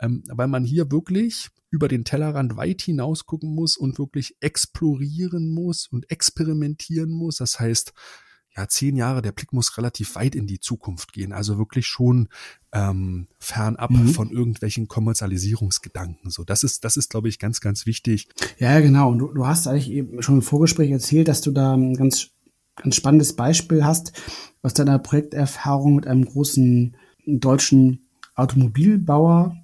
ähm, 0.00 0.24
weil 0.26 0.48
man 0.48 0.64
hier 0.64 0.90
wirklich 0.90 1.50
über 1.70 1.86
den 1.86 2.04
Tellerrand 2.04 2.56
weit 2.56 2.82
hinaus 2.82 3.26
gucken 3.26 3.54
muss 3.54 3.76
und 3.76 3.98
wirklich 3.98 4.36
explorieren 4.40 5.50
muss 5.50 5.86
und 5.86 6.10
experimentieren 6.10 7.10
muss. 7.10 7.36
Das 7.36 7.60
heißt, 7.60 7.92
ja, 8.56 8.66
zehn 8.68 8.96
Jahre, 8.96 9.22
der 9.22 9.32
Blick 9.32 9.52
muss 9.52 9.76
relativ 9.76 10.16
weit 10.16 10.34
in 10.34 10.46
die 10.46 10.58
Zukunft 10.58 11.12
gehen. 11.12 11.32
Also 11.32 11.56
wirklich 11.56 11.86
schon 11.86 12.28
ähm, 12.72 13.28
fernab 13.38 13.90
mhm. 13.90 14.08
von 14.08 14.30
irgendwelchen 14.30 14.88
Kommerzialisierungsgedanken. 14.88 16.30
So, 16.30 16.44
das 16.44 16.64
ist, 16.64 16.84
das 16.84 16.96
ist, 16.96 17.10
glaube 17.10 17.28
ich, 17.28 17.38
ganz, 17.38 17.60
ganz 17.60 17.86
wichtig. 17.86 18.28
Ja, 18.58 18.80
genau. 18.80 19.10
Und 19.10 19.18
du, 19.18 19.28
du 19.28 19.46
hast 19.46 19.68
eigentlich 19.68 19.90
eben 19.90 20.22
schon 20.22 20.36
im 20.36 20.42
Vorgespräch 20.42 20.90
erzählt, 20.90 21.28
dass 21.28 21.42
du 21.42 21.52
da 21.52 21.74
ein 21.74 21.94
ganz, 21.94 22.30
ganz 22.76 22.96
spannendes 22.96 23.36
Beispiel 23.36 23.84
hast 23.84 24.12
aus 24.62 24.74
deiner 24.74 24.98
Projekterfahrung 24.98 25.94
mit 25.94 26.06
einem 26.06 26.24
großen 26.24 26.96
deutschen 27.26 28.06
Automobilbauer, 28.34 29.56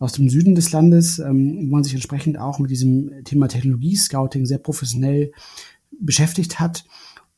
aus 0.00 0.12
dem 0.12 0.28
Süden 0.28 0.56
des 0.56 0.72
Landes, 0.72 1.20
ähm, 1.20 1.68
wo 1.68 1.76
man 1.76 1.84
sich 1.84 1.94
entsprechend 1.94 2.38
auch 2.38 2.58
mit 2.58 2.70
diesem 2.70 3.24
Thema 3.24 3.46
Technologie-Scouting 3.46 4.44
sehr 4.44 4.58
professionell 4.58 5.32
beschäftigt 6.00 6.58
hat 6.58 6.84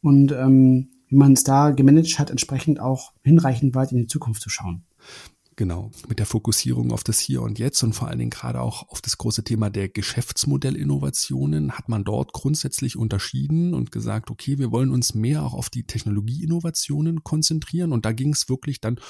und 0.07 0.31
ähm, 0.31 0.91
wie 1.09 1.17
man 1.17 1.33
es 1.33 1.43
da 1.43 1.71
gemanagt 1.71 2.21
hat, 2.21 2.31
entsprechend 2.31 2.79
auch 2.79 3.13
hinreichend 3.23 3.75
weit 3.75 3.91
in 3.91 3.99
die 3.99 4.07
Zukunft 4.07 4.41
zu 4.41 4.49
schauen. 4.49 4.85
Genau, 5.57 5.91
mit 6.09 6.21
der 6.21 6.27
Fokussierung 6.27 6.93
auf 6.93 7.03
das 7.03 7.19
Hier 7.19 7.43
und 7.43 7.59
Jetzt 7.59 7.83
und 7.83 7.95
vor 7.95 8.07
allen 8.09 8.19
Dingen 8.19 8.31
gerade 8.31 8.61
auch 8.61 8.89
auf 8.91 9.01
das 9.01 9.19
große 9.19 9.43
Thema 9.43 9.69
der 9.69 9.89
Geschäftsmodellinnovationen 9.89 11.73
hat 11.73 11.89
man 11.89 12.05
dort 12.05 12.33
grundsätzlich 12.33 12.97
unterschieden 12.97 13.75
und 13.75 13.91
gesagt, 13.91 14.31
okay, 14.31 14.59
wir 14.59 14.71
wollen 14.71 14.91
uns 14.91 15.15
mehr 15.15 15.43
auch 15.43 15.55
auf 15.55 15.71
die 15.71 15.85
Technologieinnovationen 15.85 17.25
konzentrieren 17.25 17.93
und 17.93 18.05
da 18.05 18.13
ging 18.13 18.33
es 18.33 18.49
wirklich 18.49 18.81
dann 18.81 19.01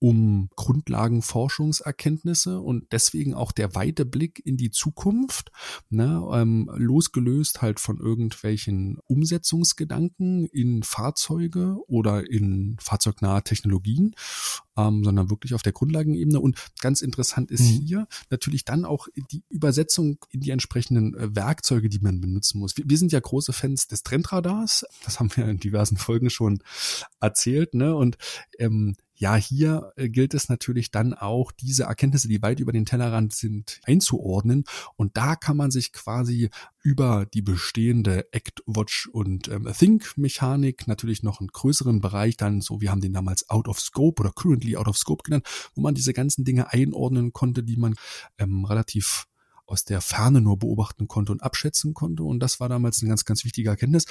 um 0.00 0.48
Grundlagenforschungserkenntnisse 0.56 2.58
und 2.58 2.90
deswegen 2.90 3.34
auch 3.34 3.52
der 3.52 3.74
weite 3.74 4.06
Blick 4.06 4.40
in 4.44 4.56
die 4.56 4.70
Zukunft, 4.70 5.52
ne, 5.90 6.26
ähm, 6.32 6.70
losgelöst 6.74 7.60
halt 7.60 7.80
von 7.80 7.98
irgendwelchen 7.98 8.98
Umsetzungsgedanken 9.04 10.46
in 10.46 10.82
Fahrzeuge 10.82 11.76
oder 11.86 12.28
in 12.28 12.78
fahrzeugnahe 12.80 13.44
Technologien, 13.44 14.14
ähm, 14.78 15.04
sondern 15.04 15.28
wirklich 15.28 15.52
auf 15.52 15.62
der 15.62 15.72
Grundlagenebene. 15.72 16.40
Und 16.40 16.56
ganz 16.80 17.02
interessant 17.02 17.50
ist 17.50 17.70
mhm. 17.70 17.84
hier 17.84 18.08
natürlich 18.30 18.64
dann 18.64 18.86
auch 18.86 19.06
die 19.30 19.44
Übersetzung 19.50 20.24
in 20.30 20.40
die 20.40 20.50
entsprechenden 20.50 21.14
äh, 21.14 21.36
Werkzeuge, 21.36 21.90
die 21.90 22.00
man 22.00 22.22
benutzen 22.22 22.58
muss. 22.58 22.74
Wir, 22.78 22.88
wir 22.88 22.96
sind 22.96 23.12
ja 23.12 23.20
große 23.20 23.52
Fans 23.52 23.86
des 23.86 24.02
Trendradars, 24.02 24.86
das 25.04 25.20
haben 25.20 25.30
wir 25.34 25.46
in 25.46 25.60
diversen 25.60 25.98
Folgen 25.98 26.30
schon 26.30 26.62
erzählt, 27.20 27.74
ne? 27.74 27.94
Und 27.94 28.16
ähm, 28.58 28.96
ja, 29.20 29.36
hier 29.36 29.92
äh, 29.96 30.08
gilt 30.08 30.32
es 30.32 30.48
natürlich 30.48 30.90
dann 30.90 31.12
auch, 31.12 31.52
diese 31.52 31.82
Erkenntnisse, 31.84 32.26
die 32.26 32.40
weit 32.40 32.58
über 32.58 32.72
den 32.72 32.86
Tellerrand 32.86 33.34
sind, 33.34 33.78
einzuordnen. 33.84 34.64
Und 34.96 35.18
da 35.18 35.36
kann 35.36 35.58
man 35.58 35.70
sich 35.70 35.92
quasi 35.92 36.48
über 36.82 37.26
die 37.26 37.42
bestehende 37.42 38.32
Act, 38.32 38.62
Watch 38.64 39.08
und 39.08 39.48
ähm, 39.48 39.68
Think-Mechanik 39.70 40.88
natürlich 40.88 41.22
noch 41.22 41.40
einen 41.40 41.48
größeren 41.48 42.00
Bereich 42.00 42.38
dann, 42.38 42.62
so 42.62 42.80
wir 42.80 42.90
haben 42.90 43.02
den 43.02 43.12
damals 43.12 43.50
Out 43.50 43.68
of 43.68 43.78
Scope 43.78 44.22
oder 44.22 44.32
Currently 44.32 44.78
Out 44.78 44.88
of 44.88 44.96
Scope 44.96 45.22
genannt, 45.22 45.46
wo 45.74 45.82
man 45.82 45.94
diese 45.94 46.14
ganzen 46.14 46.46
Dinge 46.46 46.72
einordnen 46.72 47.34
konnte, 47.34 47.62
die 47.62 47.76
man 47.76 47.96
ähm, 48.38 48.64
relativ 48.64 49.26
aus 49.66 49.84
der 49.84 50.00
Ferne 50.00 50.40
nur 50.40 50.58
beobachten 50.58 51.08
konnte 51.08 51.30
und 51.30 51.42
abschätzen 51.42 51.92
konnte. 51.92 52.22
Und 52.22 52.40
das 52.40 52.58
war 52.58 52.70
damals 52.70 53.02
eine 53.02 53.10
ganz, 53.10 53.26
ganz 53.26 53.44
wichtige 53.44 53.68
Erkenntnis. 53.68 54.06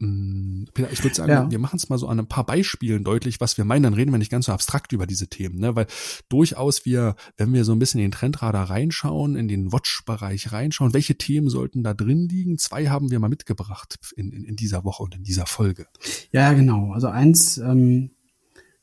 Mm, 0.00 0.64
Peter, 0.74 0.92
ich 0.92 1.02
würde 1.02 1.16
sagen, 1.16 1.30
ja. 1.30 1.50
wir 1.50 1.58
machen 1.58 1.76
es 1.76 1.88
mal 1.88 1.98
so 1.98 2.06
an 2.06 2.20
ein 2.20 2.28
paar 2.28 2.46
Beispielen 2.46 3.02
deutlich, 3.02 3.40
was 3.40 3.58
wir 3.58 3.64
meinen, 3.64 3.82
dann 3.82 3.94
reden 3.94 4.12
wir 4.12 4.18
nicht 4.18 4.30
ganz 4.30 4.46
so 4.46 4.52
abstrakt 4.52 4.92
über 4.92 5.06
diese 5.06 5.26
Themen, 5.26 5.58
ne? 5.58 5.74
weil 5.74 5.86
durchaus 6.28 6.84
wir, 6.84 7.16
wenn 7.36 7.52
wir 7.52 7.64
so 7.64 7.72
ein 7.72 7.80
bisschen 7.80 7.98
in 7.98 8.06
den 8.06 8.12
Trendradar 8.12 8.70
reinschauen, 8.70 9.34
in 9.34 9.48
den 9.48 9.72
Watch-Bereich 9.72 10.52
reinschauen, 10.52 10.94
welche 10.94 11.16
Themen 11.16 11.48
sollten 11.48 11.82
da 11.82 11.94
drin 11.94 12.28
liegen? 12.28 12.58
Zwei 12.58 12.88
haben 12.88 13.10
wir 13.10 13.18
mal 13.18 13.28
mitgebracht 13.28 13.98
in, 14.16 14.30
in, 14.30 14.44
in 14.44 14.56
dieser 14.56 14.84
Woche 14.84 15.02
und 15.02 15.16
in 15.16 15.24
dieser 15.24 15.46
Folge. 15.46 15.86
Ja, 16.30 16.52
genau. 16.52 16.92
Also 16.92 17.08
eins 17.08 17.58
ähm, 17.58 18.10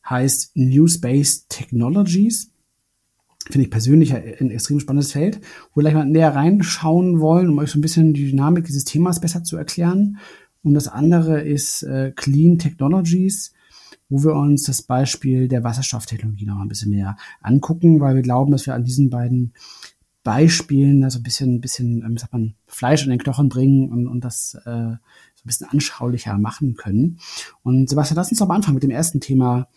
heißt 0.09 0.51
New 0.55 0.87
Space 0.87 1.47
Technologies. 1.47 2.51
Finde 3.47 3.65
ich 3.65 3.71
persönlich 3.71 4.13
ein 4.13 4.49
extrem 4.49 4.79
spannendes 4.79 5.11
Feld, 5.11 5.39
wo 5.71 5.79
wir 5.79 5.83
gleich 5.83 5.93
mal 5.93 6.05
näher 6.05 6.33
reinschauen 6.33 7.19
wollen, 7.19 7.49
um 7.49 7.59
euch 7.59 7.69
so 7.69 7.77
ein 7.77 7.81
bisschen 7.81 8.13
die 8.13 8.31
Dynamik 8.31 8.65
dieses 8.65 8.85
Themas 8.85 9.21
besser 9.21 9.43
zu 9.43 9.55
erklären 9.55 10.17
und 10.65 10.73
das 10.73 10.87
andere 10.87 11.41
ist 11.41 11.83
äh, 11.83 12.11
Clean 12.15 12.57
Technologies, 12.57 13.53
wo 14.09 14.23
wir 14.23 14.33
uns 14.33 14.63
das 14.63 14.81
Beispiel 14.81 15.47
der 15.47 15.63
Wasserstofftechnologie 15.63 16.45
noch 16.45 16.59
ein 16.59 16.67
bisschen 16.67 16.89
mehr 16.89 17.17
angucken, 17.41 17.99
weil 17.99 18.15
wir 18.15 18.23
glauben, 18.23 18.51
dass 18.51 18.65
wir 18.65 18.73
an 18.73 18.83
diesen 18.83 19.11
beiden 19.11 19.53
Beispielen 20.23 21.03
also 21.03 21.19
ein 21.19 21.23
bisschen, 21.23 21.55
ein 21.55 21.61
bisschen, 21.61 22.03
ähm, 22.03 22.17
sagt 22.17 22.33
man, 22.33 22.55
Fleisch 22.65 23.03
in 23.03 23.11
den 23.11 23.19
Knochen 23.19 23.47
bringen 23.47 23.91
und, 23.91 24.07
und 24.07 24.21
das 24.21 24.55
äh, 24.65 24.65
so 24.65 24.71
ein 24.71 24.99
bisschen 25.45 25.69
anschaulicher 25.69 26.35
machen 26.39 26.73
können. 26.73 27.19
Und 27.61 27.87
Sebastian, 27.87 28.15
lass 28.15 28.31
uns 28.31 28.39
doch 28.39 28.47
am 28.49 28.55
Anfang 28.55 28.73
mit 28.73 28.81
dem 28.81 28.89
ersten 28.89 29.21
Thema 29.21 29.67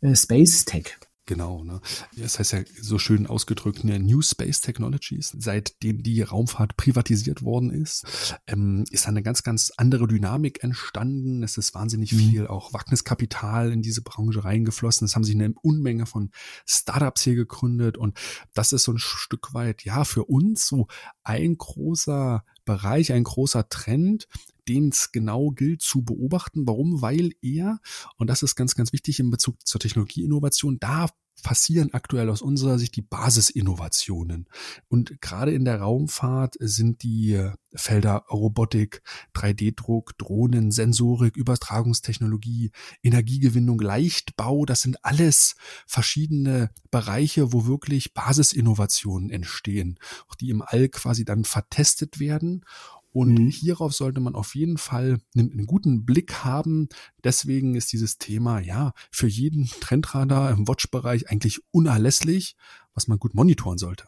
äh, 0.00 0.14
Space 0.14 0.64
Tech. 0.64 0.98
Genau, 1.28 1.62
ne? 1.62 1.82
Das 2.16 2.38
heißt 2.38 2.52
ja 2.52 2.60
so 2.80 2.98
schön 2.98 3.26
ausgedrückt, 3.26 3.84
ne, 3.84 3.98
New 3.98 4.22
Space 4.22 4.62
Technologies, 4.62 5.36
seitdem 5.38 6.02
die 6.02 6.22
Raumfahrt 6.22 6.78
privatisiert 6.78 7.42
worden 7.42 7.70
ist, 7.70 8.38
ähm, 8.46 8.86
ist 8.90 9.06
eine 9.06 9.22
ganz, 9.22 9.42
ganz 9.42 9.70
andere 9.76 10.08
Dynamik 10.08 10.64
entstanden. 10.64 11.42
Es 11.42 11.58
ist 11.58 11.74
wahnsinnig 11.74 12.12
mhm. 12.12 12.16
viel 12.16 12.46
auch 12.46 12.72
Wagniskapital 12.72 13.72
in 13.72 13.82
diese 13.82 14.00
Branche 14.00 14.42
reingeflossen. 14.42 15.04
Es 15.04 15.14
haben 15.14 15.22
sich 15.24 15.34
eine 15.34 15.52
Unmenge 15.60 16.06
von 16.06 16.30
Startups 16.64 17.24
hier 17.24 17.34
gegründet 17.34 17.98
und 17.98 18.16
das 18.54 18.72
ist 18.72 18.84
so 18.84 18.92
ein 18.92 18.98
Stück 18.98 19.52
weit, 19.52 19.84
ja, 19.84 20.04
für 20.04 20.24
uns 20.24 20.66
so 20.66 20.86
ein 21.24 21.58
großer 21.58 22.42
Bereich, 22.64 23.12
ein 23.12 23.24
großer 23.24 23.68
Trend, 23.68 24.28
den 24.68 24.90
es 24.90 25.12
genau 25.12 25.50
gilt 25.50 25.82
zu 25.82 26.02
beobachten. 26.02 26.66
Warum? 26.66 27.02
Weil 27.02 27.32
er, 27.42 27.80
und 28.16 28.28
das 28.28 28.42
ist 28.42 28.56
ganz, 28.56 28.74
ganz 28.74 28.92
wichtig 28.92 29.20
in 29.20 29.30
Bezug 29.30 29.66
zur 29.66 29.80
Technologieinnovation, 29.80 30.78
da 30.78 31.08
passieren 31.42 31.94
aktuell 31.94 32.30
aus 32.30 32.42
unserer 32.42 32.78
Sicht 32.78 32.96
die 32.96 33.02
Basisinnovationen. 33.02 34.48
Und 34.88 35.20
gerade 35.20 35.52
in 35.52 35.64
der 35.64 35.80
Raumfahrt 35.80 36.56
sind 36.58 37.02
die 37.02 37.50
Felder 37.74 38.24
Robotik, 38.30 39.02
3D-Druck, 39.34 40.16
Drohnen, 40.18 40.70
Sensorik, 40.70 41.36
Übertragungstechnologie, 41.36 42.70
Energiegewinnung, 43.02 43.80
Leichtbau, 43.80 44.64
das 44.64 44.80
sind 44.80 45.04
alles 45.04 45.54
verschiedene 45.86 46.70
Bereiche, 46.90 47.52
wo 47.52 47.66
wirklich 47.66 48.14
Basisinnovationen 48.14 49.30
entstehen, 49.30 49.98
die 50.40 50.50
im 50.50 50.62
All 50.62 50.88
quasi 50.88 51.24
dann 51.24 51.44
vertestet 51.44 52.20
werden 52.20 52.64
und 53.12 53.38
mhm. 53.38 53.48
hierauf 53.48 53.94
sollte 53.94 54.20
man 54.20 54.34
auf 54.34 54.54
jeden 54.54 54.78
Fall 54.78 55.18
einen, 55.34 55.52
einen, 55.52 55.66
guten 55.66 56.04
Blick 56.04 56.44
haben. 56.44 56.88
Deswegen 57.24 57.74
ist 57.74 57.92
dieses 57.92 58.18
Thema 58.18 58.60
ja 58.60 58.92
für 59.10 59.26
jeden 59.26 59.66
Trendradar 59.80 60.50
im 60.50 60.68
Watch-Bereich 60.68 61.30
eigentlich 61.30 61.60
unerlässlich, 61.70 62.56
was 62.94 63.08
man 63.08 63.18
gut 63.18 63.34
monitoren 63.34 63.78
sollte. 63.78 64.04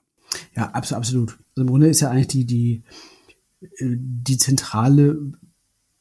Ja, 0.55 0.71
absolut. 0.71 1.39
Also 1.55 1.63
im 1.63 1.67
Grunde 1.69 1.89
ist 1.89 2.01
ja 2.01 2.11
eigentlich 2.11 2.29
die, 2.29 2.47
die, 2.47 2.83
äh, 3.79 3.97
die 3.97 4.39
zentrale 4.39 5.19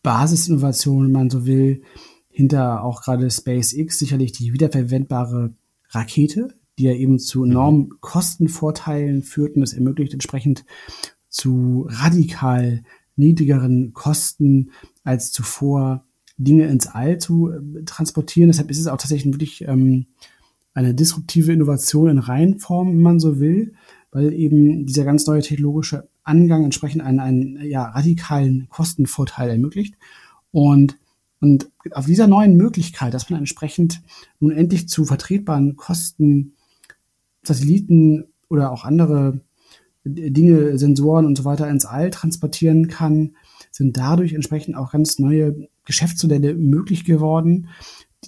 Basisinnovation, 0.03 1.05
wenn 1.05 1.11
man 1.11 1.29
so 1.29 1.45
will, 1.45 1.83
hinter 2.29 2.83
auch 2.83 3.01
gerade 3.01 3.29
SpaceX 3.29 3.99
sicherlich 3.99 4.31
die 4.31 4.53
wiederverwendbare 4.53 5.53
Rakete, 5.89 6.55
die 6.77 6.83
ja 6.83 6.93
eben 6.93 7.19
zu 7.19 7.39
mhm. 7.39 7.51
enormen 7.51 7.89
Kostenvorteilen 8.01 9.23
führt 9.23 9.55
und 9.55 9.63
es 9.63 9.73
ermöglicht 9.73 10.13
entsprechend 10.13 10.65
zu 11.29 11.87
radikal 11.89 12.83
niedrigeren 13.15 13.93
Kosten 13.93 14.71
als 15.03 15.31
zuvor 15.31 16.05
Dinge 16.37 16.67
ins 16.67 16.87
All 16.87 17.17
zu 17.17 17.51
äh, 17.51 17.83
transportieren. 17.85 18.49
Deshalb 18.49 18.71
ist 18.71 18.79
es 18.79 18.87
auch 18.87 18.97
tatsächlich 18.97 19.33
wirklich 19.33 19.67
ähm, 19.67 20.07
eine 20.73 20.93
disruptive 20.93 21.51
Innovation 21.51 22.09
in 22.09 22.19
Reihenform, 22.19 22.89
wenn 22.89 23.01
man 23.01 23.19
so 23.19 23.39
will, 23.39 23.73
weil 24.11 24.33
eben 24.33 24.85
dieser 24.85 25.03
ganz 25.03 25.27
neue 25.27 25.41
technologische 25.41 26.07
Angang 26.23 26.63
entsprechend 26.63 27.01
einen, 27.01 27.19
einen 27.19 27.61
ja, 27.67 27.83
radikalen 27.83 28.67
Kostenvorteil 28.69 29.49
ermöglicht. 29.49 29.95
Und, 30.51 30.97
und 31.41 31.69
auf 31.91 32.05
dieser 32.05 32.27
neuen 32.27 32.55
Möglichkeit, 32.55 33.13
dass 33.13 33.29
man 33.29 33.39
entsprechend 33.39 34.01
nun 34.39 34.51
endlich 34.51 34.87
zu 34.87 35.05
vertretbaren 35.05 35.75
Kosten 35.75 36.53
Satelliten 37.43 38.25
oder 38.47 38.71
auch 38.71 38.85
andere 38.85 39.41
Dinge, 40.13 40.77
Sensoren 40.77 41.25
und 41.25 41.37
so 41.37 41.45
weiter 41.45 41.69
ins 41.69 41.85
All 41.85 42.09
transportieren 42.09 42.87
kann, 42.87 43.35
sind 43.71 43.97
dadurch 43.97 44.33
entsprechend 44.33 44.75
auch 44.75 44.91
ganz 44.91 45.19
neue 45.19 45.69
Geschäftsmodelle 45.85 46.55
möglich 46.55 47.05
geworden, 47.05 47.69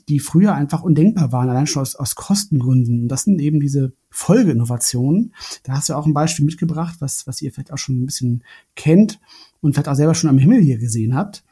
die 0.07 0.19
früher 0.19 0.53
einfach 0.55 0.83
undenkbar 0.83 1.31
waren, 1.31 1.49
allein 1.49 1.67
schon 1.67 1.81
aus, 1.81 1.95
aus 1.95 2.15
Kostengründen. 2.15 3.01
Und 3.01 3.07
das 3.09 3.23
sind 3.23 3.41
eben 3.41 3.59
diese 3.59 3.93
Folgeinnovationen. 4.09 5.33
Da 5.63 5.73
hast 5.73 5.89
du 5.89 5.95
auch 5.95 6.05
ein 6.05 6.13
Beispiel 6.13 6.45
mitgebracht, 6.45 6.95
was, 6.99 7.27
was 7.27 7.41
ihr 7.41 7.51
vielleicht 7.51 7.73
auch 7.73 7.77
schon 7.77 8.01
ein 8.01 8.05
bisschen 8.05 8.43
kennt 8.75 9.19
und 9.59 9.73
vielleicht 9.73 9.89
auch 9.89 9.95
selber 9.95 10.15
schon 10.15 10.29
am 10.29 10.37
Himmel 10.37 10.61
hier 10.61 10.77
gesehen 10.77 11.15
habt. 11.15 11.43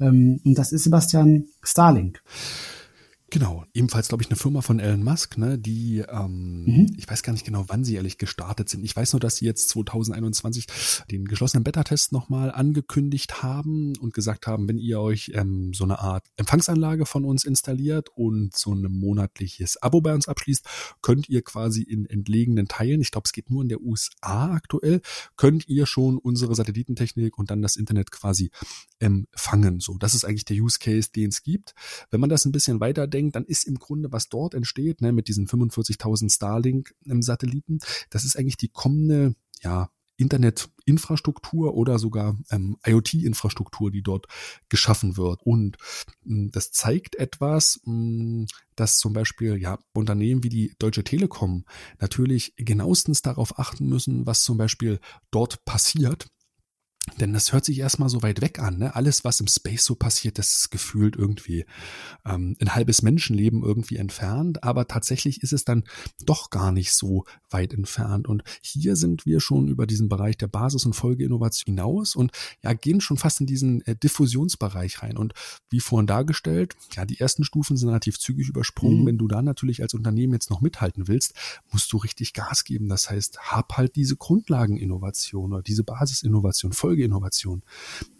Ähm, 0.00 0.40
und 0.44 0.58
das 0.58 0.72
ist 0.72 0.84
Sebastian 0.84 1.46
Starlink. 1.62 2.22
Genau, 3.30 3.66
ebenfalls 3.74 4.08
glaube 4.08 4.22
ich 4.22 4.30
eine 4.30 4.36
Firma 4.36 4.62
von 4.62 4.80
Elon 4.80 5.04
Musk, 5.04 5.36
ne, 5.36 5.58
die, 5.58 5.98
ähm, 5.98 6.64
mhm. 6.64 6.96
ich 6.96 7.10
weiß 7.10 7.22
gar 7.22 7.34
nicht 7.34 7.44
genau, 7.44 7.64
wann 7.68 7.84
sie 7.84 7.96
ehrlich 7.96 8.16
gestartet 8.16 8.70
sind. 8.70 8.82
Ich 8.84 8.96
weiß 8.96 9.12
nur, 9.12 9.20
dass 9.20 9.36
sie 9.36 9.44
jetzt 9.44 9.68
2021 9.68 10.66
den 11.10 11.26
geschlossenen 11.26 11.62
Beta-Test 11.62 12.12
nochmal 12.12 12.50
angekündigt 12.50 13.42
haben 13.42 13.94
und 13.98 14.14
gesagt 14.14 14.46
haben, 14.46 14.66
wenn 14.66 14.78
ihr 14.78 14.98
euch 15.00 15.32
ähm, 15.34 15.74
so 15.74 15.84
eine 15.84 15.98
Art 15.98 16.26
Empfangsanlage 16.36 17.04
von 17.04 17.26
uns 17.26 17.44
installiert 17.44 18.08
und 18.14 18.56
so 18.56 18.72
ein 18.72 18.82
monatliches 18.90 19.76
Abo 19.82 20.00
bei 20.00 20.14
uns 20.14 20.26
abschließt, 20.26 20.64
könnt 21.02 21.28
ihr 21.28 21.42
quasi 21.42 21.82
in 21.82 22.06
entlegenen 22.06 22.66
Teilen, 22.66 23.02
ich 23.02 23.10
glaube, 23.10 23.26
es 23.26 23.32
geht 23.32 23.50
nur 23.50 23.60
in 23.60 23.68
der 23.68 23.82
USA 23.82 24.54
aktuell, 24.54 25.02
könnt 25.36 25.68
ihr 25.68 25.84
schon 25.84 26.16
unsere 26.16 26.54
Satellitentechnik 26.54 27.36
und 27.36 27.50
dann 27.50 27.60
das 27.60 27.76
Internet 27.76 28.10
quasi 28.10 28.50
empfangen. 29.00 29.80
So, 29.80 29.98
das 29.98 30.14
ist 30.14 30.24
eigentlich 30.24 30.46
der 30.46 30.56
Use 30.56 30.78
Case, 30.78 31.10
den 31.14 31.28
es 31.28 31.42
gibt. 31.42 31.74
Wenn 32.10 32.20
man 32.20 32.30
das 32.30 32.46
ein 32.46 32.52
bisschen 32.52 32.80
weiter 32.80 33.06
denkt, 33.06 33.17
denkt, 33.18 33.36
dann 33.36 33.44
ist 33.44 33.64
im 33.64 33.78
Grunde, 33.78 34.12
was 34.12 34.28
dort 34.28 34.54
entsteht, 34.54 35.00
ne, 35.00 35.12
mit 35.12 35.28
diesen 35.28 35.46
45.000 35.46 36.32
Starlink-Satelliten, 36.32 37.80
das 38.10 38.24
ist 38.24 38.36
eigentlich 38.36 38.56
die 38.56 38.68
kommende, 38.68 39.34
ja, 39.62 39.90
Internetinfrastruktur 40.20 41.74
oder 41.74 42.00
sogar 42.00 42.36
ähm, 42.50 42.76
IoT-Infrastruktur, 42.84 43.92
die 43.92 44.02
dort 44.02 44.26
geschaffen 44.68 45.16
wird. 45.16 45.40
Und 45.44 45.76
mh, 46.24 46.34
hm, 46.34 46.50
das 46.50 46.72
zeigt 46.72 47.14
etwas, 47.14 47.80
mh, 47.84 47.92
hm, 47.92 48.46
dass 48.74 48.98
zum 48.98 49.12
Beispiel 49.12 49.56
ja 49.56 49.78
Unternehmen 49.92 50.42
wie 50.42 50.48
die 50.48 50.74
Deutsche 50.80 51.04
Telekom 51.04 51.64
natürlich 52.00 52.54
genauestens 52.56 53.22
darauf 53.22 53.58
achten 53.60 53.86
müssen, 53.86 54.26
was 54.26 54.42
zum 54.42 54.58
Beispiel 54.58 54.98
dort 55.30 55.64
passiert 55.64 56.26
denn 57.20 57.32
das 57.32 57.52
hört 57.52 57.64
sich 57.64 57.78
erstmal 57.78 58.08
so 58.08 58.22
weit 58.22 58.40
weg 58.40 58.58
an. 58.58 58.78
Ne? 58.78 58.94
Alles, 58.94 59.24
was 59.24 59.40
im 59.40 59.46
Space 59.46 59.84
so 59.84 59.94
passiert, 59.94 60.38
das 60.38 60.58
ist 60.58 60.70
gefühlt 60.70 61.16
irgendwie 61.16 61.64
ähm, 62.24 62.56
ein 62.60 62.74
halbes 62.74 63.02
Menschenleben 63.02 63.62
irgendwie 63.62 63.96
entfernt. 63.96 64.62
Aber 64.64 64.86
tatsächlich 64.86 65.42
ist 65.42 65.52
es 65.52 65.64
dann 65.64 65.84
doch 66.24 66.50
gar 66.50 66.72
nicht 66.72 66.92
so 66.92 67.24
weit 67.50 67.72
entfernt. 67.72 68.28
Und 68.28 68.42
hier 68.60 68.96
sind 68.96 69.26
wir 69.26 69.40
schon 69.40 69.68
über 69.68 69.86
diesen 69.86 70.08
Bereich 70.08 70.36
der 70.36 70.48
Basis- 70.48 70.84
und 70.84 70.94
Folgeinnovation 70.94 71.74
hinaus 71.74 72.16
und 72.16 72.32
ja, 72.62 72.72
gehen 72.72 73.00
schon 73.00 73.16
fast 73.16 73.40
in 73.40 73.46
diesen 73.46 73.82
äh, 73.82 73.96
Diffusionsbereich 73.96 75.02
rein. 75.02 75.16
Und 75.16 75.34
wie 75.70 75.80
vorhin 75.80 76.06
dargestellt, 76.06 76.76
ja, 76.94 77.04
die 77.04 77.20
ersten 77.20 77.44
Stufen 77.44 77.76
sind 77.76 77.88
relativ 77.88 78.18
zügig 78.18 78.48
übersprungen. 78.48 79.02
Mhm. 79.02 79.06
Wenn 79.06 79.18
du 79.18 79.28
da 79.28 79.42
natürlich 79.42 79.82
als 79.82 79.94
Unternehmen 79.94 80.32
jetzt 80.32 80.50
noch 80.50 80.60
mithalten 80.60 81.08
willst, 81.08 81.34
musst 81.70 81.92
du 81.92 81.96
richtig 81.98 82.32
Gas 82.32 82.64
geben. 82.64 82.88
Das 82.88 83.10
heißt, 83.10 83.38
hab 83.38 83.76
halt 83.76 83.96
diese 83.96 84.16
Grundlageninnovation 84.16 85.52
oder 85.52 85.62
diese 85.62 85.84
Basisinnovation, 85.84 86.72
Folge 86.72 86.97
Folgeinnovation 86.98 87.62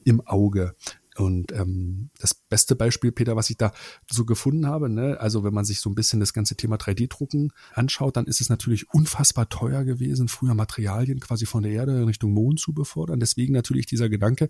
im 0.05 0.21
Auge. 0.27 0.75
Und 1.17 1.51
ähm, 1.51 2.11
das 2.21 2.33
beste 2.33 2.77
Beispiel, 2.77 3.11
Peter, 3.11 3.35
was 3.35 3.51
ich 3.51 3.57
da 3.57 3.73
so 4.09 4.25
gefunden 4.25 4.67
habe, 4.69 4.89
ne, 4.89 5.19
also 5.19 5.43
wenn 5.43 5.53
man 5.53 5.65
sich 5.65 5.81
so 5.81 5.91
ein 5.91 5.97
bisschen 5.97 6.21
das 6.21 6.33
ganze 6.33 6.55
Thema 6.55 6.77
3D-Drucken 6.77 7.53
anschaut, 7.75 8.17
dann 8.17 8.27
ist 8.27 8.41
es 8.41 8.51
natürlich 8.51 8.89
unfassbar 8.95 9.49
teuer 9.49 9.83
gewesen, 9.83 10.29
früher 10.29 10.55
Materialien 10.55 11.19
quasi 11.19 11.45
von 11.45 11.65
der 11.65 11.73
Erde 11.73 11.97
in 11.97 12.05
Richtung 12.05 12.33
Mond 12.33 12.61
zu 12.61 12.73
befördern. 12.73 13.19
Deswegen 13.19 13.53
natürlich 13.53 13.87
dieser 13.87 14.09
Gedanke, 14.09 14.49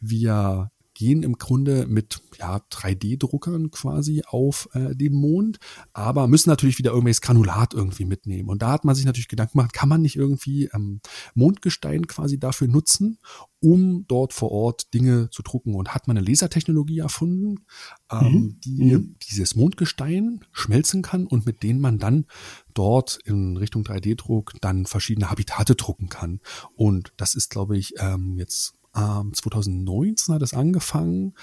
wir 0.00 0.72
gehen 0.98 1.22
im 1.22 1.38
Grunde 1.38 1.86
mit 1.86 2.20
ja, 2.40 2.56
3D-Druckern 2.72 3.70
quasi 3.70 4.24
auf 4.26 4.68
äh, 4.72 4.96
den 4.96 5.14
Mond, 5.14 5.60
aber 5.92 6.26
müssen 6.26 6.50
natürlich 6.50 6.78
wieder 6.78 6.90
irgendwelches 6.90 7.20
Granulat 7.20 7.72
irgendwie 7.72 8.04
mitnehmen. 8.04 8.48
Und 8.48 8.62
da 8.62 8.72
hat 8.72 8.84
man 8.84 8.96
sich 8.96 9.04
natürlich 9.04 9.28
Gedanken 9.28 9.58
gemacht, 9.58 9.72
kann 9.72 9.88
man 9.88 10.02
nicht 10.02 10.16
irgendwie 10.16 10.68
ähm, 10.74 11.00
Mondgestein 11.34 12.08
quasi 12.08 12.40
dafür 12.40 12.66
nutzen, 12.66 13.20
um 13.60 14.06
dort 14.08 14.32
vor 14.32 14.50
Ort 14.50 14.92
Dinge 14.92 15.30
zu 15.30 15.42
drucken. 15.42 15.76
Und 15.76 15.94
hat 15.94 16.08
man 16.08 16.18
eine 16.18 16.26
Lasertechnologie 16.26 16.98
erfunden, 16.98 17.64
ähm, 18.10 18.32
mhm. 18.32 18.60
die 18.64 18.96
mhm. 18.96 19.16
dieses 19.30 19.54
Mondgestein 19.54 20.40
schmelzen 20.50 21.02
kann 21.02 21.28
und 21.28 21.46
mit 21.46 21.62
denen 21.62 21.80
man 21.80 22.00
dann 22.00 22.26
dort 22.74 23.20
in 23.24 23.56
Richtung 23.56 23.84
3D-Druck 23.84 24.54
dann 24.60 24.84
verschiedene 24.84 25.30
Habitate 25.30 25.76
drucken 25.76 26.08
kann. 26.08 26.40
Und 26.74 27.12
das 27.16 27.36
ist, 27.36 27.50
glaube 27.50 27.78
ich, 27.78 27.94
ähm, 28.00 28.36
jetzt 28.36 28.77
2019 28.94 30.34
hat 30.34 30.42
es 30.42 30.54
angefangen 30.54 31.34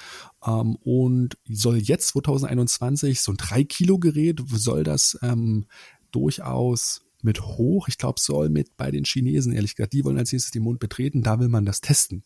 ähm, 0.45 0.75
und 0.77 1.37
soll 1.47 1.77
jetzt 1.77 2.07
2021 2.09 3.21
so 3.21 3.31
ein 3.31 3.37
3-Kilo-Gerät, 3.37 4.41
soll 4.47 4.83
das 4.83 5.17
ähm, 5.21 5.65
durchaus 6.11 7.01
mit 7.21 7.41
hoch, 7.41 7.87
ich 7.87 7.97
glaube, 7.97 8.19
soll 8.19 8.49
mit 8.49 8.77
bei 8.77 8.91
den 8.91 9.03
Chinesen, 9.03 9.53
ehrlich 9.53 9.75
gesagt, 9.75 9.93
die 9.93 10.03
wollen 10.05 10.17
als 10.17 10.31
nächstes 10.31 10.51
den 10.51 10.63
Mond 10.63 10.79
betreten, 10.79 11.23
da 11.23 11.39
will 11.39 11.49
man 11.49 11.65
das 11.65 11.81
testen. 11.81 12.23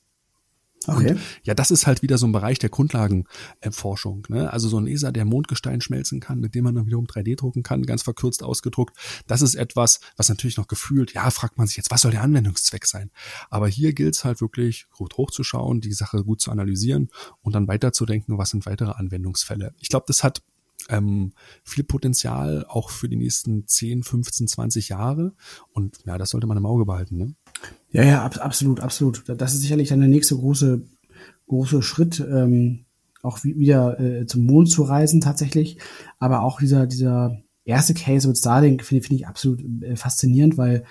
Okay. 0.88 1.12
Und 1.12 1.20
ja, 1.44 1.54
das 1.54 1.72
ist 1.72 1.88
halt 1.88 2.02
wieder 2.02 2.18
so 2.18 2.26
ein 2.26 2.32
Bereich 2.32 2.60
der 2.60 2.70
Grundlagenforschung. 2.70 4.26
Ne? 4.30 4.52
Also 4.52 4.70
so 4.70 4.80
ein 4.80 4.86
Laser, 4.86 5.12
der 5.12 5.26
Mondgestein 5.26 5.82
schmelzen 5.82 6.20
kann, 6.20 6.40
mit 6.40 6.56
dem 6.56 6.64
man 6.64 6.76
dann 6.76 6.86
wiederum 6.86 7.06
3D 7.06 7.36
drucken 7.36 7.64
kann, 7.64 7.84
ganz 7.84 8.04
verkürzt 8.04 8.44
ausgedruckt. 8.44 8.96
Das 9.28 9.42
ist 9.42 9.56
etwas, 9.56 10.00
was 10.16 10.30
natürlich 10.30 10.58
noch 10.58 10.68
gefühlt, 10.68 11.14
ja, 11.14 11.30
fragt 11.32 11.58
man 11.58 11.68
sich 11.68 11.78
jetzt, 11.78 11.92
was 11.92 12.02
soll 12.02 12.12
der 12.12 12.24
Anwendungszweck 12.24 12.86
sein? 12.86 13.12
Aber 13.50 13.68
hier 13.68 13.94
gilt 13.94 14.16
es 14.16 14.24
halt 14.24 14.42
wirklich 14.42 14.88
gut 14.96 15.18
hochzuschauen, 15.18 15.82
die 15.82 15.94
Sache 15.94 16.24
gut 16.24 16.42
zu 16.42 16.52
analysieren 16.52 17.10
und 17.42 17.56
dann 17.56 17.68
weiterzudenken, 17.68 18.38
was 18.38 18.52
sind 18.52 18.66
weitere 18.66 18.92
Anwendungsfälle. 18.92 19.74
Ich 19.80 19.90
glaube, 19.90 20.06
das 20.08 20.24
hat 20.24 20.42
ähm, 20.90 21.34
viel 21.64 21.84
Potenzial 21.84 22.66
auch 22.68 22.90
für 22.90 23.08
die 23.08 23.16
nächsten 23.16 23.68
10, 23.68 24.04
15, 24.04 24.48
20 24.48 24.90
Jahre. 24.90 25.34
Und 25.72 26.00
ja, 26.06 26.18
das 26.18 26.32
sollte 26.32 26.48
man 26.48 26.58
im 26.58 26.66
Auge 26.66 26.86
behalten. 26.86 27.18
Ne? 27.18 27.36
Ja, 27.92 28.04
ja, 28.04 28.26
ab, 28.26 28.38
absolut, 28.40 28.80
absolut. 28.80 29.24
Das 29.28 29.54
ist 29.54 29.62
sicherlich 29.62 29.90
dann 29.90 30.00
der 30.00 30.10
nächste 30.10 30.36
große, 30.36 30.82
große 31.48 31.82
Schritt, 31.82 32.20
ähm, 32.20 32.86
auch 33.22 33.44
wie, 33.44 33.58
wieder 33.58 34.00
äh, 34.00 34.26
zum 34.26 34.46
Mond 34.46 34.72
zu 34.72 34.84
reisen 34.84 35.22
tatsächlich. 35.22 35.78
Aber 36.18 36.42
auch 36.42 36.60
dieser, 36.60 36.88
dieser 36.88 37.38
erste 37.64 37.94
Case 37.94 38.28
mit 38.28 38.38
Starlink 38.38 38.84
finde 38.84 39.06
find 39.06 39.20
ich 39.20 39.28
absolut 39.28 39.64
äh, 39.84 39.96
faszinierend, 39.96 40.58
weil 40.58 40.86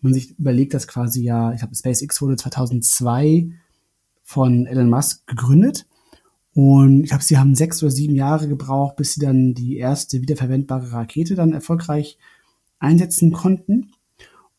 man 0.00 0.14
sich 0.14 0.38
überlegt, 0.38 0.74
dass 0.74 0.86
quasi 0.86 1.22
ja, 1.22 1.52
ich 1.52 1.60
glaube, 1.60 1.74
SpaceX 1.74 2.20
wurde 2.22 2.36
2002 2.36 3.50
von 4.22 4.66
Elon 4.66 4.90
Musk 4.90 5.26
gegründet 5.26 5.86
und 6.58 7.04
ich 7.04 7.10
glaube, 7.10 7.22
sie 7.22 7.38
haben 7.38 7.54
sechs 7.54 7.84
oder 7.84 7.92
sieben 7.92 8.16
Jahre 8.16 8.48
gebraucht, 8.48 8.96
bis 8.96 9.14
sie 9.14 9.20
dann 9.20 9.54
die 9.54 9.76
erste 9.76 10.20
wiederverwendbare 10.20 10.90
Rakete 10.90 11.36
dann 11.36 11.52
erfolgreich 11.52 12.18
einsetzen 12.80 13.30
konnten. 13.30 13.92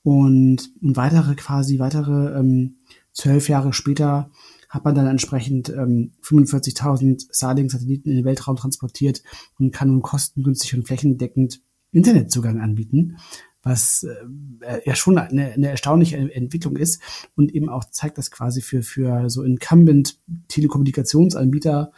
Und, 0.01 0.71
und 0.81 0.95
weitere 0.95 1.35
quasi, 1.35 1.77
weitere 1.77 2.39
ähm, 2.39 2.77
zwölf 3.11 3.49
Jahre 3.49 3.73
später 3.73 4.31
hat 4.69 4.85
man 4.85 4.95
dann 4.95 5.07
entsprechend 5.07 5.67
ähm, 5.71 6.13
45.000 6.23 7.35
Starlink-Satelliten 7.35 8.11
in 8.11 8.15
den 8.15 8.25
Weltraum 8.25 8.55
transportiert 8.55 9.21
und 9.59 9.73
kann 9.73 9.89
nun 9.89 10.01
kostengünstig 10.01 10.75
und 10.75 10.87
flächendeckend 10.87 11.59
Internetzugang 11.91 12.61
anbieten 12.61 13.17
was 13.63 14.03
äh, 14.03 14.81
ja 14.85 14.95
schon 14.95 15.17
eine, 15.17 15.51
eine 15.53 15.69
erstaunliche 15.69 16.17
Entwicklung 16.17 16.77
ist 16.77 17.01
und 17.35 17.53
eben 17.53 17.69
auch 17.69 17.85
zeigt, 17.85 18.17
dass 18.17 18.31
quasi 18.31 18.61
für, 18.61 18.83
für 18.83 19.29
so 19.29 19.43
Incumbent 19.43 20.17
Telekommunikationsanbieter 20.47 21.91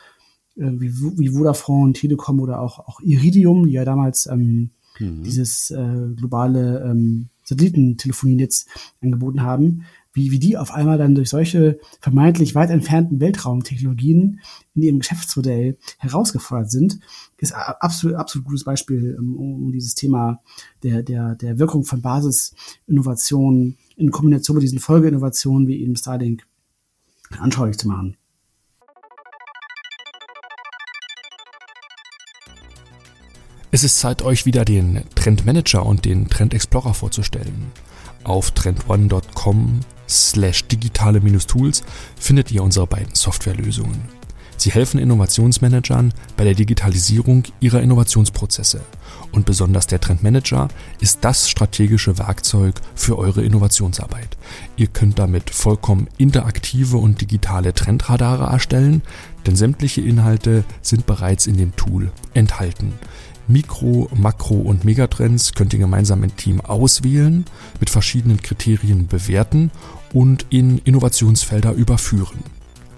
äh, 0.57 0.71
wie, 0.79 0.91
wie 1.17 1.29
Vodafone, 1.29 1.93
Telekom 1.93 2.39
oder 2.39 2.59
auch, 2.59 2.79
auch 2.79 2.99
Iridium, 3.01 3.67
die 3.67 3.73
ja 3.73 3.85
damals 3.85 4.25
ähm, 4.25 4.71
mhm. 4.99 5.23
dieses 5.23 5.71
äh, 5.71 6.07
globale 6.15 6.83
ähm, 6.83 7.29
Satellitentelefonienetz 7.43 8.65
angeboten 9.01 9.41
haben, 9.41 9.85
wie, 10.13 10.31
wie 10.31 10.39
die 10.39 10.57
auf 10.57 10.71
einmal 10.71 10.97
dann 10.97 11.15
durch 11.15 11.29
solche 11.29 11.79
vermeintlich 11.99 12.53
weit 12.53 12.69
entfernten 12.69 13.19
Weltraumtechnologien 13.19 14.41
in 14.73 14.81
ihrem 14.81 14.99
Geschäftsmodell 14.99 15.77
herausgefordert 15.99 16.71
sind, 16.71 16.99
ist 17.37 17.53
absolut, 17.53 18.17
absolut 18.17 18.47
gutes 18.47 18.63
Beispiel, 18.63 19.15
um, 19.17 19.37
um 19.37 19.71
dieses 19.71 19.95
Thema 19.95 20.41
der, 20.83 21.01
der, 21.03 21.35
der 21.35 21.59
Wirkung 21.59 21.83
von 21.85 22.01
Basisinnovationen 22.01 23.77
in 23.95 24.11
Kombination 24.11 24.55
mit 24.55 24.63
diesen 24.63 24.79
Folgeinnovationen 24.79 25.67
wie 25.67 25.81
eben 25.81 25.95
Starlink 25.95 26.45
anschaulich 27.39 27.77
zu 27.77 27.87
machen. 27.87 28.17
Es 33.73 33.85
ist 33.85 33.99
Zeit, 33.99 34.21
euch 34.21 34.45
wieder 34.45 34.65
den 34.65 35.03
Trend 35.15 35.45
Manager 35.45 35.85
und 35.85 36.03
den 36.03 36.27
Trend 36.27 36.53
Explorer 36.53 36.93
vorzustellen. 36.93 37.71
Auf 38.25 38.51
trendone.com 38.51 39.79
slash 40.11 40.67
digitale-tools 40.67 41.83
findet 42.19 42.51
ihr 42.51 42.63
unsere 42.63 42.87
beiden 42.87 43.15
Softwarelösungen. 43.15 44.21
Sie 44.61 44.69
helfen 44.69 44.99
Innovationsmanagern 44.99 46.13
bei 46.37 46.43
der 46.43 46.53
Digitalisierung 46.53 47.45
ihrer 47.61 47.81
Innovationsprozesse. 47.81 48.81
Und 49.31 49.47
besonders 49.47 49.87
der 49.87 49.99
Trendmanager 49.99 50.67
ist 50.99 51.19
das 51.21 51.49
strategische 51.49 52.19
Werkzeug 52.19 52.75
für 52.93 53.17
eure 53.17 53.41
Innovationsarbeit. 53.41 54.37
Ihr 54.77 54.85
könnt 54.85 55.17
damit 55.17 55.49
vollkommen 55.49 56.09
interaktive 56.19 56.97
und 56.97 57.21
digitale 57.21 57.73
Trendradare 57.73 58.53
erstellen, 58.53 59.01
denn 59.47 59.55
sämtliche 59.55 60.01
Inhalte 60.01 60.63
sind 60.83 61.07
bereits 61.07 61.47
in 61.47 61.57
dem 61.57 61.75
Tool 61.75 62.11
enthalten. 62.35 62.93
Mikro-, 63.47 64.09
Makro- 64.13 64.61
und 64.61 64.85
Megatrends 64.85 65.53
könnt 65.53 65.73
ihr 65.73 65.79
gemeinsam 65.79 66.23
im 66.23 66.35
Team 66.35 66.61
auswählen, 66.61 67.45
mit 67.79 67.89
verschiedenen 67.89 68.43
Kriterien 68.43 69.07
bewerten 69.07 69.71
und 70.13 70.45
in 70.49 70.77
Innovationsfelder 70.79 71.73
überführen. 71.73 72.43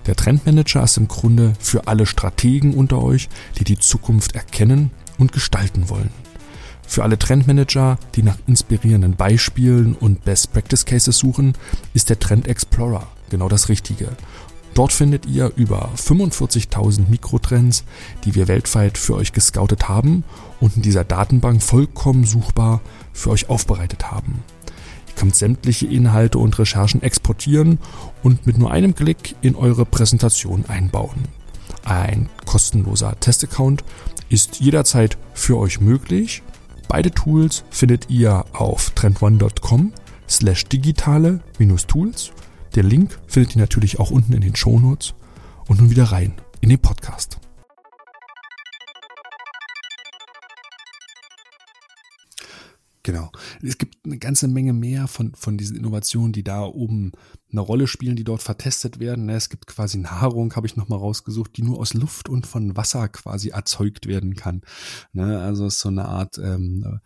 Der 0.06 0.16
Trendmanager 0.16 0.84
ist 0.84 0.98
im 0.98 1.08
Grunde 1.08 1.54
für 1.60 1.88
alle 1.88 2.06
Strategen 2.06 2.74
unter 2.74 3.02
euch, 3.02 3.30
die 3.58 3.64
die 3.64 3.80
Zukunft 3.80 4.36
erkennen 4.36 4.92
und 5.18 5.32
gestalten 5.32 5.90
wollen. 5.90 6.10
Für 6.86 7.04
alle 7.04 7.18
Trendmanager, 7.18 7.98
die 8.16 8.24
nach 8.24 8.38
inspirierenden 8.46 9.16
Beispielen 9.16 9.94
und 9.94 10.26
Best 10.26 10.52
Practice 10.52 10.86
Cases 10.86 11.18
suchen, 11.18 11.54
ist 11.94 12.10
der 12.10 12.20
Trend 12.20 12.48
Explorer 12.48 13.08
genau 13.30 13.48
das 13.50 13.70
Richtige. 13.70 14.10
Dort 14.74 14.92
findet 14.92 15.26
ihr 15.26 15.52
über 15.56 15.92
45.000 15.96 17.10
Mikrotrends, 17.10 17.84
die 18.26 18.36
wir 18.36 18.48
weltweit 18.48 18.98
für 18.98 19.16
euch 19.16 19.32
gescoutet 19.32 19.88
haben 19.88 20.24
und 20.60 20.76
in 20.76 20.82
dieser 20.82 21.04
Datenbank 21.04 21.62
vollkommen 21.62 22.26
suchbar 22.26 22.82
für 23.14 23.30
euch 23.30 23.50
aufbereitet 23.50 24.12
haben. 24.12 24.44
Könnt 25.16 25.36
sämtliche 25.36 25.88
Inhalte 25.88 26.40
und 26.40 26.58
Recherchen 26.58 27.02
exportieren 27.02 27.80
und 28.24 28.46
mit 28.48 28.58
nur 28.58 28.72
einem 28.72 28.96
Klick 28.96 29.36
in 29.42 29.56
eure 29.56 29.86
Präsentation 29.86 30.66
einbauen. 30.68 31.28
Ein 31.86 32.30
kostenloser 32.46 33.20
Testaccount 33.20 33.84
ist 34.30 34.60
jederzeit 34.60 35.18
für 35.34 35.58
euch 35.58 35.82
möglich. 35.82 36.44
Beide 36.88 37.12
Tools 37.12 37.64
findet 37.70 38.10
ihr 38.10 38.46
auf 38.54 38.92
trendone.com 38.92 39.94
slash 40.30 40.66
digitale-tools 40.66 42.32
der 42.76 42.84
Link 42.84 43.20
findet 43.28 43.56
ihr 43.56 43.62
natürlich 43.62 44.00
auch 44.00 44.12
unten 44.12 44.34
in 44.34 44.42
den 44.42 44.56
Shownotes. 44.56 45.14
Und 45.68 45.80
nun 45.80 45.90
wieder 45.92 46.06
rein 46.06 46.34
in 46.60 46.70
den 46.70 46.80
Podcast. 46.80 47.40
Genau. 53.04 53.32
Es 53.62 53.78
gibt 53.78 53.98
eine 54.06 54.18
ganze 54.18 54.48
Menge 54.48 54.72
mehr 54.72 55.10
von, 55.10 55.36
von 55.36 55.58
diesen 55.58 55.76
Innovationen, 55.76 56.32
die 56.32 56.44
da 56.44 56.64
oben 56.64 57.12
eine 57.52 57.60
Rolle 57.60 57.86
spielen, 57.86 58.16
die 58.16 58.24
dort 58.24 58.42
vertestet 58.42 59.00
werden. 59.00 59.28
Es 59.28 59.50
gibt 59.50 59.68
quasi 59.68 59.98
Nahrung, 59.98 60.56
habe 60.56 60.68
ich 60.68 60.78
nochmal 60.78 61.00
rausgesucht, 61.00 61.56
die 61.58 61.64
nur 61.64 61.80
aus 61.80 61.94
Luft 61.94 62.30
und 62.30 62.48
von 62.48 62.78
Wasser 62.78 63.10
quasi 63.10 63.50
erzeugt 63.50 64.08
werden 64.08 64.36
kann. 64.36 64.62
Ne, 65.12 65.40
also 65.42 65.66
es 65.66 65.76
ist 65.76 65.80
so 65.82 65.90
eine 65.90 66.06
Art 66.06 66.38
ähm, 66.38 67.02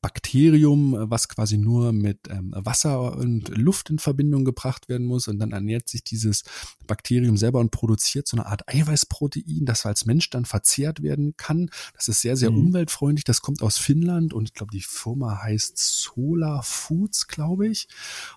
Bakterium, 0.00 0.96
was 1.10 1.28
quasi 1.28 1.58
nur 1.58 1.92
mit 1.92 2.28
ähm, 2.30 2.52
Wasser 2.56 3.16
und 3.16 3.48
Luft 3.56 3.90
in 3.90 3.98
Verbindung 3.98 4.44
gebracht 4.44 4.88
werden 4.88 5.06
muss 5.06 5.28
und 5.28 5.38
dann 5.38 5.52
ernährt 5.52 5.88
sich 5.88 6.02
dieses 6.02 6.42
Bakterium 6.86 7.36
selber 7.36 7.60
und 7.60 7.70
produziert 7.70 8.26
so 8.26 8.36
eine 8.36 8.46
Art 8.46 8.66
Eiweißprotein, 8.68 9.66
das 9.66 9.84
als 9.84 10.06
Mensch 10.06 10.30
dann 10.30 10.44
verzehrt 10.44 11.02
werden 11.02 11.34
kann. 11.36 11.70
Das 11.94 12.08
ist 12.08 12.22
sehr, 12.22 12.36
sehr 12.36 12.50
mhm. 12.50 12.68
umweltfreundlich. 12.68 13.24
Das 13.24 13.42
kommt 13.42 13.62
aus 13.62 13.76
Finnland 13.76 14.32
und 14.32 14.44
ich 14.44 14.54
glaube, 14.54 14.72
die 14.72 14.80
Firma 14.80 15.42
heißt 15.42 15.76
Solar 15.76 16.62
Foods, 16.62 17.26
glaube 17.26 17.68
ich. 17.68 17.88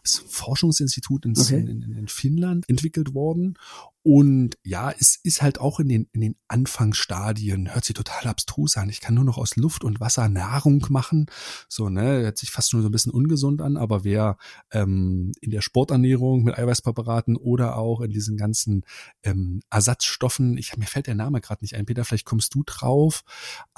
Das 0.04 0.14
ist 0.14 0.24
ein 0.24 0.30
Forschungsinstitut 0.30 1.26
in, 1.26 1.38
okay. 1.38 1.60
in, 1.60 1.68
in, 1.68 1.98
in 1.98 2.08
Finnland 2.08 2.68
entwickelt 2.68 3.14
worden 3.14 3.58
Und 4.04 4.58
ja, 4.64 4.92
es 4.92 5.18
ist 5.24 5.42
halt 5.42 5.62
auch 5.62 5.80
in 5.80 5.88
den, 5.88 6.10
in 6.12 6.20
den 6.20 6.36
Anfangsstadien, 6.50 7.74
hört 7.74 7.86
sich 7.86 7.96
total 7.96 8.28
abstrus 8.28 8.76
an. 8.76 8.90
Ich 8.90 9.00
kann 9.00 9.16
nur 9.16 9.24
noch 9.24 9.38
aus 9.38 9.56
Luft 9.56 9.86
und 9.86 10.02
Wasser 10.02 10.28
Nahrung 10.28 10.86
machen. 10.90 11.28
So, 11.70 11.88
ne, 11.88 12.22
hört 12.22 12.38
sich 12.38 12.52
fast 12.52 12.74
nur 12.74 12.82
so 12.82 12.90
ein 12.90 12.92
bisschen 12.92 13.14
ungesund 13.14 13.62
an, 13.62 13.78
aber 13.78 14.04
wer 14.04 14.38
ähm, 14.72 15.32
in 15.40 15.52
der 15.52 15.62
Sporternährung 15.62 16.44
mit 16.44 16.58
Eiweißpräparaten 16.58 17.38
oder 17.38 17.78
auch 17.78 18.02
in 18.02 18.12
diesen 18.12 18.36
ganzen 18.36 18.84
ähm, 19.24 19.62
Ersatzstoffen, 19.70 20.58
ich, 20.58 20.76
mir 20.76 20.86
fällt 20.86 21.08
der 21.08 21.16
Name 21.16 21.40
gerade 21.40 21.64
nicht 21.64 21.76
ein, 21.76 21.86
Peter, 21.86 22.04
vielleicht 22.04 22.26
kommst 22.26 22.54
du 22.56 22.64
drauf. 22.66 23.24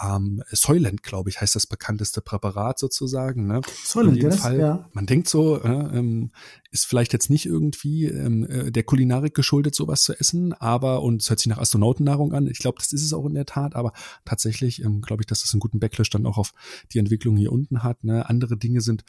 Ähm, 0.01 0.41
Soylent, 0.51 1.03
glaube 1.03 1.29
ich, 1.29 1.39
heißt 1.39 1.55
das 1.55 1.67
bekannteste 1.67 2.21
Präparat 2.21 2.79
sozusagen. 2.79 3.45
Ne? 3.45 3.61
Soylent, 3.83 4.23
ja, 4.23 4.31
Fall, 4.31 4.59
ja. 4.59 4.89
Man 4.91 5.05
denkt 5.05 5.29
so, 5.29 5.61
äh, 5.61 5.69
ähm, 5.69 6.31
ist 6.71 6.87
vielleicht 6.87 7.13
jetzt 7.13 7.29
nicht 7.29 7.45
irgendwie 7.45 8.05
ähm, 8.05 8.43
äh, 8.49 8.71
der 8.71 8.83
Kulinarik 8.83 9.35
geschuldet, 9.35 9.75
sowas 9.75 10.03
zu 10.03 10.14
essen, 10.19 10.53
aber, 10.53 11.01
und 11.01 11.21
es 11.21 11.29
hört 11.29 11.39
sich 11.39 11.47
nach 11.47 11.57
Astronautennahrung 11.57 12.33
an, 12.33 12.47
ich 12.47 12.59
glaube, 12.59 12.77
das 12.79 12.93
ist 12.93 13.03
es 13.03 13.13
auch 13.13 13.25
in 13.25 13.33
der 13.33 13.45
Tat, 13.45 13.75
aber 13.75 13.93
tatsächlich 14.25 14.83
ähm, 14.83 15.01
glaube 15.01 15.23
ich, 15.23 15.27
dass 15.27 15.41
das 15.41 15.53
einen 15.53 15.59
guten 15.59 15.79
Backlash 15.79 16.09
dann 16.09 16.25
auch 16.25 16.37
auf 16.37 16.53
die 16.93 16.99
Entwicklung 16.99 17.37
hier 17.37 17.51
unten 17.51 17.83
hat. 17.83 18.03
Ne? 18.03 18.27
Andere 18.29 18.57
Dinge 18.57 18.81
sind 18.81 19.03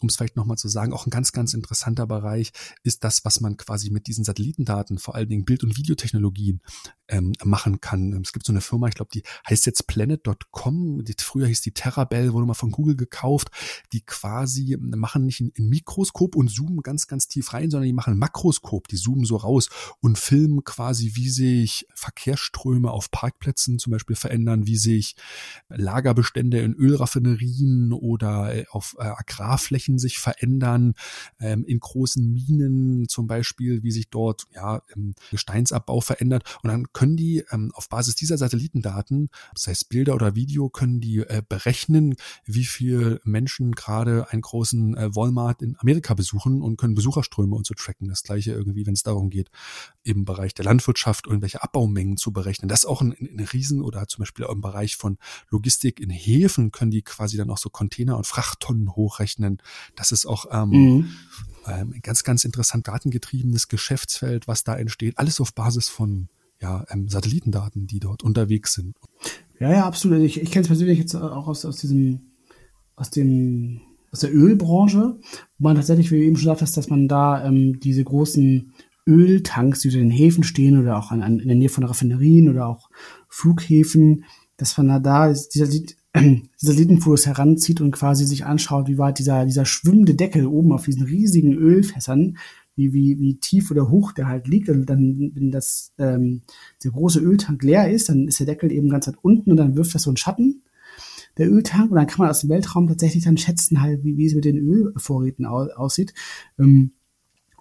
um 0.00 0.08
es 0.08 0.16
vielleicht 0.16 0.36
nochmal 0.36 0.58
zu 0.58 0.68
sagen, 0.68 0.92
auch 0.92 1.06
ein 1.06 1.10
ganz, 1.10 1.32
ganz 1.32 1.54
interessanter 1.54 2.06
Bereich 2.06 2.52
ist 2.82 3.04
das, 3.04 3.24
was 3.24 3.40
man 3.40 3.56
quasi 3.56 3.90
mit 3.90 4.06
diesen 4.06 4.24
Satellitendaten, 4.24 4.98
vor 4.98 5.14
allen 5.14 5.28
Dingen 5.28 5.44
Bild- 5.44 5.64
und 5.64 5.76
Videotechnologien, 5.76 6.60
ähm, 7.08 7.32
machen 7.44 7.80
kann. 7.80 8.12
Es 8.22 8.32
gibt 8.32 8.44
so 8.44 8.52
eine 8.52 8.60
Firma, 8.60 8.88
ich 8.88 8.94
glaube, 8.94 9.10
die 9.12 9.22
heißt 9.48 9.66
jetzt 9.66 9.86
Planet.com, 9.86 11.04
früher 11.18 11.46
hieß 11.46 11.60
die 11.60 11.72
Terrabell, 11.72 12.32
wurde 12.32 12.46
mal 12.46 12.54
von 12.54 12.70
Google 12.70 12.96
gekauft, 12.96 13.50
die 13.92 14.02
quasi 14.02 14.76
machen 14.78 15.24
nicht 15.24 15.40
ein, 15.40 15.52
ein 15.58 15.68
Mikroskop 15.68 16.36
und 16.36 16.48
zoomen 16.48 16.82
ganz, 16.82 17.06
ganz 17.06 17.28
tief 17.28 17.52
rein, 17.52 17.70
sondern 17.70 17.86
die 17.86 17.92
machen 17.92 18.14
ein 18.14 18.18
Makroskop, 18.18 18.88
die 18.88 18.96
zoomen 18.96 19.24
so 19.24 19.36
raus 19.36 19.68
und 20.00 20.18
filmen 20.18 20.64
quasi, 20.64 21.12
wie 21.14 21.30
sich 21.30 21.86
Verkehrsströme 21.94 22.90
auf 22.90 23.10
Parkplätzen 23.10 23.78
zum 23.78 23.92
Beispiel 23.92 24.16
verändern, 24.16 24.66
wie 24.66 24.76
sich 24.76 25.16
Lagerbestände 25.68 26.60
in 26.60 26.74
Ölraffinerien 26.74 27.92
oder 27.92 28.54
äh, 28.54 28.64
auf 28.70 28.96
äh, 28.98 29.04
Agrarflächen 29.04 29.85
Flächen 29.86 29.98
sich 29.98 30.18
verändern, 30.18 30.94
ähm, 31.40 31.64
in 31.64 31.78
großen 31.78 32.32
Minen 32.32 33.08
zum 33.08 33.26
Beispiel, 33.26 33.82
wie 33.82 33.90
sich 33.90 34.10
dort 34.10 34.44
ja 34.54 34.82
Gesteinsabbau 35.30 36.00
verändert. 36.00 36.58
Und 36.62 36.70
dann 36.70 36.92
können 36.92 37.16
die 37.16 37.44
ähm, 37.50 37.70
auf 37.74 37.88
Basis 37.88 38.16
dieser 38.16 38.38
Satellitendaten, 38.38 39.28
sei 39.54 39.72
es 39.72 39.84
Bilder 39.84 40.14
oder 40.14 40.34
Video, 40.34 40.68
können 40.68 41.00
die 41.00 41.18
äh, 41.18 41.42
berechnen, 41.48 42.16
wie 42.44 42.64
viel 42.64 43.20
Menschen 43.24 43.72
gerade 43.72 44.30
einen 44.30 44.42
großen 44.42 44.96
äh, 44.96 45.14
Walmart 45.14 45.62
in 45.62 45.76
Amerika 45.78 46.14
besuchen 46.14 46.62
und 46.62 46.76
können 46.76 46.94
Besucherströme 46.94 47.54
und 47.54 47.66
so 47.66 47.74
tracken. 47.74 48.08
Das 48.08 48.22
gleiche 48.22 48.52
irgendwie, 48.52 48.86
wenn 48.86 48.94
es 48.94 49.02
darum 49.02 49.30
geht, 49.30 49.50
im 50.02 50.24
Bereich 50.24 50.54
der 50.54 50.64
Landwirtschaft 50.64 51.26
irgendwelche 51.26 51.62
Abbaumengen 51.62 52.16
zu 52.16 52.32
berechnen. 52.32 52.68
Das 52.68 52.80
ist 52.80 52.86
auch 52.86 53.02
ein, 53.02 53.12
ein 53.12 53.46
Riesen 53.52 53.82
oder 53.82 54.08
zum 54.08 54.22
Beispiel 54.22 54.46
im 54.46 54.60
Bereich 54.60 54.96
von 54.96 55.18
Logistik 55.50 56.00
in 56.00 56.10
Häfen 56.10 56.72
können 56.72 56.90
die 56.90 57.02
quasi 57.02 57.36
dann 57.36 57.50
auch 57.50 57.58
so 57.58 57.70
Container 57.70 58.16
und 58.16 58.26
Frachttonnen 58.26 58.96
hochrechnen. 58.96 59.58
Das 59.94 60.12
ist 60.12 60.26
auch 60.26 60.46
ähm, 60.50 60.68
mhm. 60.70 61.08
ähm, 61.66 61.92
ein 61.94 62.00
ganz, 62.02 62.24
ganz 62.24 62.44
interessant 62.44 62.88
datengetriebenes 62.88 63.68
Geschäftsfeld, 63.68 64.48
was 64.48 64.64
da 64.64 64.76
entsteht. 64.76 65.18
Alles 65.18 65.40
auf 65.40 65.54
Basis 65.54 65.88
von 65.88 66.28
ja, 66.60 66.84
ähm, 66.90 67.08
Satellitendaten, 67.08 67.86
die 67.86 68.00
dort 68.00 68.22
unterwegs 68.22 68.74
sind. 68.74 68.96
Ja, 69.60 69.70
ja, 69.70 69.86
absolut. 69.86 70.20
Ich, 70.20 70.40
ich 70.40 70.50
kenne 70.50 70.62
es 70.62 70.68
persönlich 70.68 70.98
jetzt 70.98 71.14
auch 71.14 71.46
aus, 71.46 71.64
aus 71.64 71.76
diesem, 71.76 72.32
aus 72.94 73.10
dem, 73.10 73.80
aus 74.10 74.20
der 74.20 74.34
Ölbranche, 74.34 75.18
wo 75.58 75.68
man 75.68 75.76
tatsächlich, 75.76 76.10
wie 76.10 76.18
du 76.18 76.24
eben 76.24 76.36
schon 76.36 76.44
gesagt 76.44 76.62
hast, 76.62 76.76
dass 76.76 76.88
man 76.88 77.08
da 77.08 77.44
ähm, 77.44 77.80
diese 77.80 78.04
großen 78.04 78.72
Öltanks, 79.06 79.80
die 79.80 79.88
in 79.88 80.08
den 80.08 80.10
Häfen 80.10 80.42
stehen 80.42 80.78
oder 80.78 80.98
auch 80.98 81.10
an, 81.10 81.22
an, 81.22 81.38
in 81.38 81.48
der 81.48 81.56
Nähe 81.56 81.68
von 81.68 81.84
Raffinerien 81.84 82.48
oder 82.48 82.66
auch 82.66 82.90
Flughäfen, 83.28 84.24
dass 84.56 84.76
man 84.78 84.88
da, 84.88 84.98
da 84.98 85.32
dieser, 85.32 85.68
Satellitenfotos 86.56 87.26
heranzieht 87.26 87.80
und 87.80 87.90
quasi 87.90 88.24
sich 88.24 88.44
anschaut, 88.44 88.88
wie 88.88 88.98
weit 88.98 89.18
dieser, 89.18 89.44
dieser 89.44 89.64
schwimmende 89.64 90.14
Deckel 90.14 90.46
oben 90.46 90.72
auf 90.72 90.84
diesen 90.84 91.02
riesigen 91.02 91.54
Ölfässern, 91.54 92.36
wie, 92.74 92.92
wie, 92.92 93.18
wie 93.18 93.38
tief 93.38 93.70
oder 93.70 93.90
hoch 93.90 94.12
der 94.12 94.28
halt 94.28 94.48
liegt. 94.48 94.68
Und 94.68 94.86
dann, 94.86 95.32
wenn 95.34 95.50
das, 95.50 95.92
ähm, 95.98 96.42
der 96.84 96.90
große 96.92 97.20
Öltank 97.20 97.62
leer 97.62 97.90
ist, 97.90 98.08
dann 98.08 98.28
ist 98.28 98.38
der 98.38 98.46
Deckel 98.46 98.72
eben 98.72 98.88
ganz 98.88 99.08
weit 99.08 99.18
unten 99.22 99.50
und 99.50 99.56
dann 99.56 99.76
wirft 99.76 99.94
das 99.94 100.02
so 100.02 100.10
einen 100.10 100.16
Schatten, 100.16 100.62
der 101.38 101.50
Öltank. 101.50 101.90
Und 101.90 101.96
dann 101.96 102.06
kann 102.06 102.18
man 102.18 102.30
aus 102.30 102.40
dem 102.40 102.50
Weltraum 102.50 102.86
tatsächlich 102.86 103.24
dann 103.24 103.38
schätzen, 103.38 103.80
halt, 103.80 104.04
wie, 104.04 104.16
wie 104.16 104.26
es 104.26 104.34
mit 104.34 104.44
den 104.44 104.58
Ölvorräten 104.58 105.46
au 105.46 105.66
aussieht. 105.74 106.14
Ähm, 106.58 106.92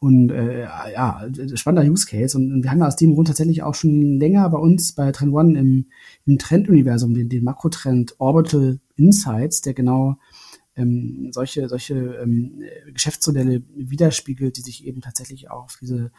und 0.06 0.30
äh, 0.30 0.62
ja, 0.62 1.28
spannender 1.56 1.92
Use 1.92 2.06
Case. 2.06 2.38
Und, 2.38 2.54
und, 2.54 2.62
wir 2.62 2.70
haben 2.70 2.84
aus 2.84 2.96
dem 2.96 3.16
Grund 3.16 3.28
tatsächlich 3.28 3.64
auch 3.64 3.74
schon 3.74 4.20
länger 4.20 4.48
bei 4.52 4.60
uns 4.60 4.92
bei 4.92 5.12
Trend 5.12 5.34
One 5.34 5.60
im, 5.60 5.88
im 6.28 6.38
Trenduniversum 6.38 7.16
den, 7.16 7.28
den 7.28 7.44
Makrotrend 7.44 8.14
Orbital 8.20 8.80
Insights, 8.98 9.62
der 9.62 9.74
genau 9.74 10.18
ähm, 10.76 11.30
solche, 11.32 11.68
solche 11.70 11.96
ähm, 12.22 12.62
Geschäftsmodelle 12.94 13.64
widerspiegelt, 13.76 14.58
die 14.58 14.62
sich 14.62 14.86
eben 14.86 15.02
tatsächlich 15.02 15.50
auch 15.50 15.64
auf 15.64 15.78
diese, 15.82 16.12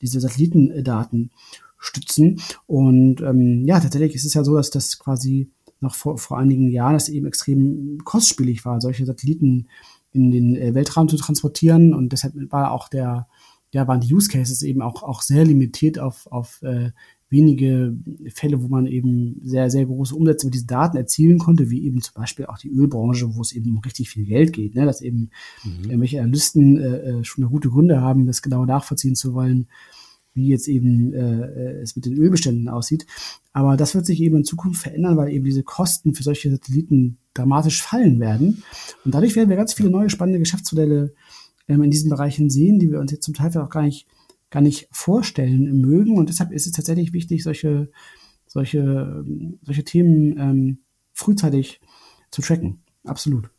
diese 0.00 0.20
Satellitendaten 0.20 1.32
stützen. 1.78 2.40
Und 2.68 3.22
ähm, 3.22 3.64
ja, 3.66 3.80
tatsächlich 3.80 4.14
ist 4.14 4.24
es 4.24 4.34
ja 4.34 4.44
so, 4.44 4.54
dass 4.54 4.70
das 4.70 5.00
quasi 5.00 5.50
noch 5.80 5.96
vor, 5.96 6.16
vor 6.16 6.38
einigen 6.38 6.70
Jahren 6.70 6.94
das 6.94 7.08
eben 7.08 7.26
extrem 7.26 7.98
kostspielig 8.04 8.64
war, 8.64 8.80
solche 8.80 9.04
Satelliten 9.04 9.66
in 10.12 10.30
den 10.30 10.56
äh, 10.56 10.74
Weltraum 10.74 11.08
zu 11.08 11.16
transportieren. 11.16 11.94
Und 11.94 12.12
deshalb 12.12 12.34
war 12.50 12.72
auch 12.72 12.88
der, 12.88 13.28
ja, 13.72 13.88
waren 13.88 14.00
die 14.00 14.12
Use 14.12 14.28
Cases 14.28 14.62
eben 14.62 14.82
auch, 14.82 15.02
auch 15.02 15.22
sehr 15.22 15.44
limitiert 15.44 15.98
auf, 15.98 16.26
auf 16.30 16.62
äh, 16.62 16.90
wenige 17.32 17.96
Fälle, 18.34 18.62
wo 18.62 18.68
man 18.68 18.86
eben 18.86 19.40
sehr, 19.42 19.70
sehr 19.70 19.86
große 19.86 20.14
Umsätze 20.14 20.46
mit 20.46 20.54
diesen 20.54 20.66
Daten 20.66 20.98
erzielen 20.98 21.38
konnte, 21.38 21.70
wie 21.70 21.84
eben 21.84 22.02
zum 22.02 22.14
Beispiel 22.14 22.44
auch 22.44 22.58
die 22.58 22.70
Ölbranche, 22.70 23.34
wo 23.34 23.40
es 23.40 23.52
eben 23.52 23.70
um 23.70 23.78
richtig 23.78 24.10
viel 24.10 24.26
Geld 24.26 24.52
geht, 24.52 24.74
ne? 24.74 24.84
dass 24.84 25.00
eben 25.00 25.30
mhm. 25.64 25.84
irgendwelche 25.84 26.20
Analysten 26.20 26.78
äh, 26.78 26.96
äh 26.98 27.24
schon 27.24 27.42
eine 27.42 27.50
gute 27.50 27.70
Gründe 27.70 28.02
haben, 28.02 28.26
das 28.26 28.42
genau 28.42 28.66
nachvollziehen 28.66 29.14
zu 29.14 29.32
wollen, 29.32 29.66
wie 30.34 30.48
jetzt 30.48 30.68
eben 30.68 31.12
äh, 31.12 31.18
äh, 31.18 31.80
es 31.82 31.96
mit 31.96 32.06
den 32.06 32.16
Ölbeständen 32.16 32.68
aussieht. 32.68 33.06
Aber 33.52 33.76
das 33.76 33.94
wird 33.94 34.06
sich 34.06 34.20
eben 34.20 34.38
in 34.38 34.44
Zukunft 34.44 34.82
verändern, 34.82 35.16
weil 35.16 35.32
eben 35.32 35.44
diese 35.44 35.62
Kosten 35.62 36.14
für 36.14 36.22
solche 36.22 36.50
Satelliten 36.50 37.18
dramatisch 37.34 37.82
fallen 37.82 38.20
werden. 38.20 38.62
Und 39.04 39.14
dadurch 39.14 39.36
werden 39.36 39.48
wir 39.48 39.56
ganz 39.56 39.74
viele 39.74 39.90
neue 39.90 40.10
spannende 40.10 40.38
Geschäftsmodelle 40.38 41.14
ähm, 41.68 41.82
in 41.82 41.90
diesen 41.90 42.10
Bereichen 42.10 42.50
sehen, 42.50 42.78
die 42.78 42.90
wir 42.90 43.00
uns 43.00 43.12
jetzt 43.12 43.24
zum 43.24 43.34
Teil 43.34 43.56
auch 43.58 43.70
gar 43.70 43.82
nicht, 43.82 44.06
gar 44.50 44.60
nicht 44.60 44.88
vorstellen 44.90 45.80
mögen. 45.80 46.16
Und 46.16 46.28
deshalb 46.28 46.52
ist 46.52 46.66
es 46.66 46.72
tatsächlich 46.72 47.12
wichtig, 47.12 47.42
solche, 47.42 47.90
solche, 48.46 49.24
solche 49.62 49.84
Themen 49.84 50.38
ähm, 50.38 50.78
frühzeitig 51.12 51.80
zu 52.30 52.42
tracken. 52.42 52.82
Absolut. 53.04 53.50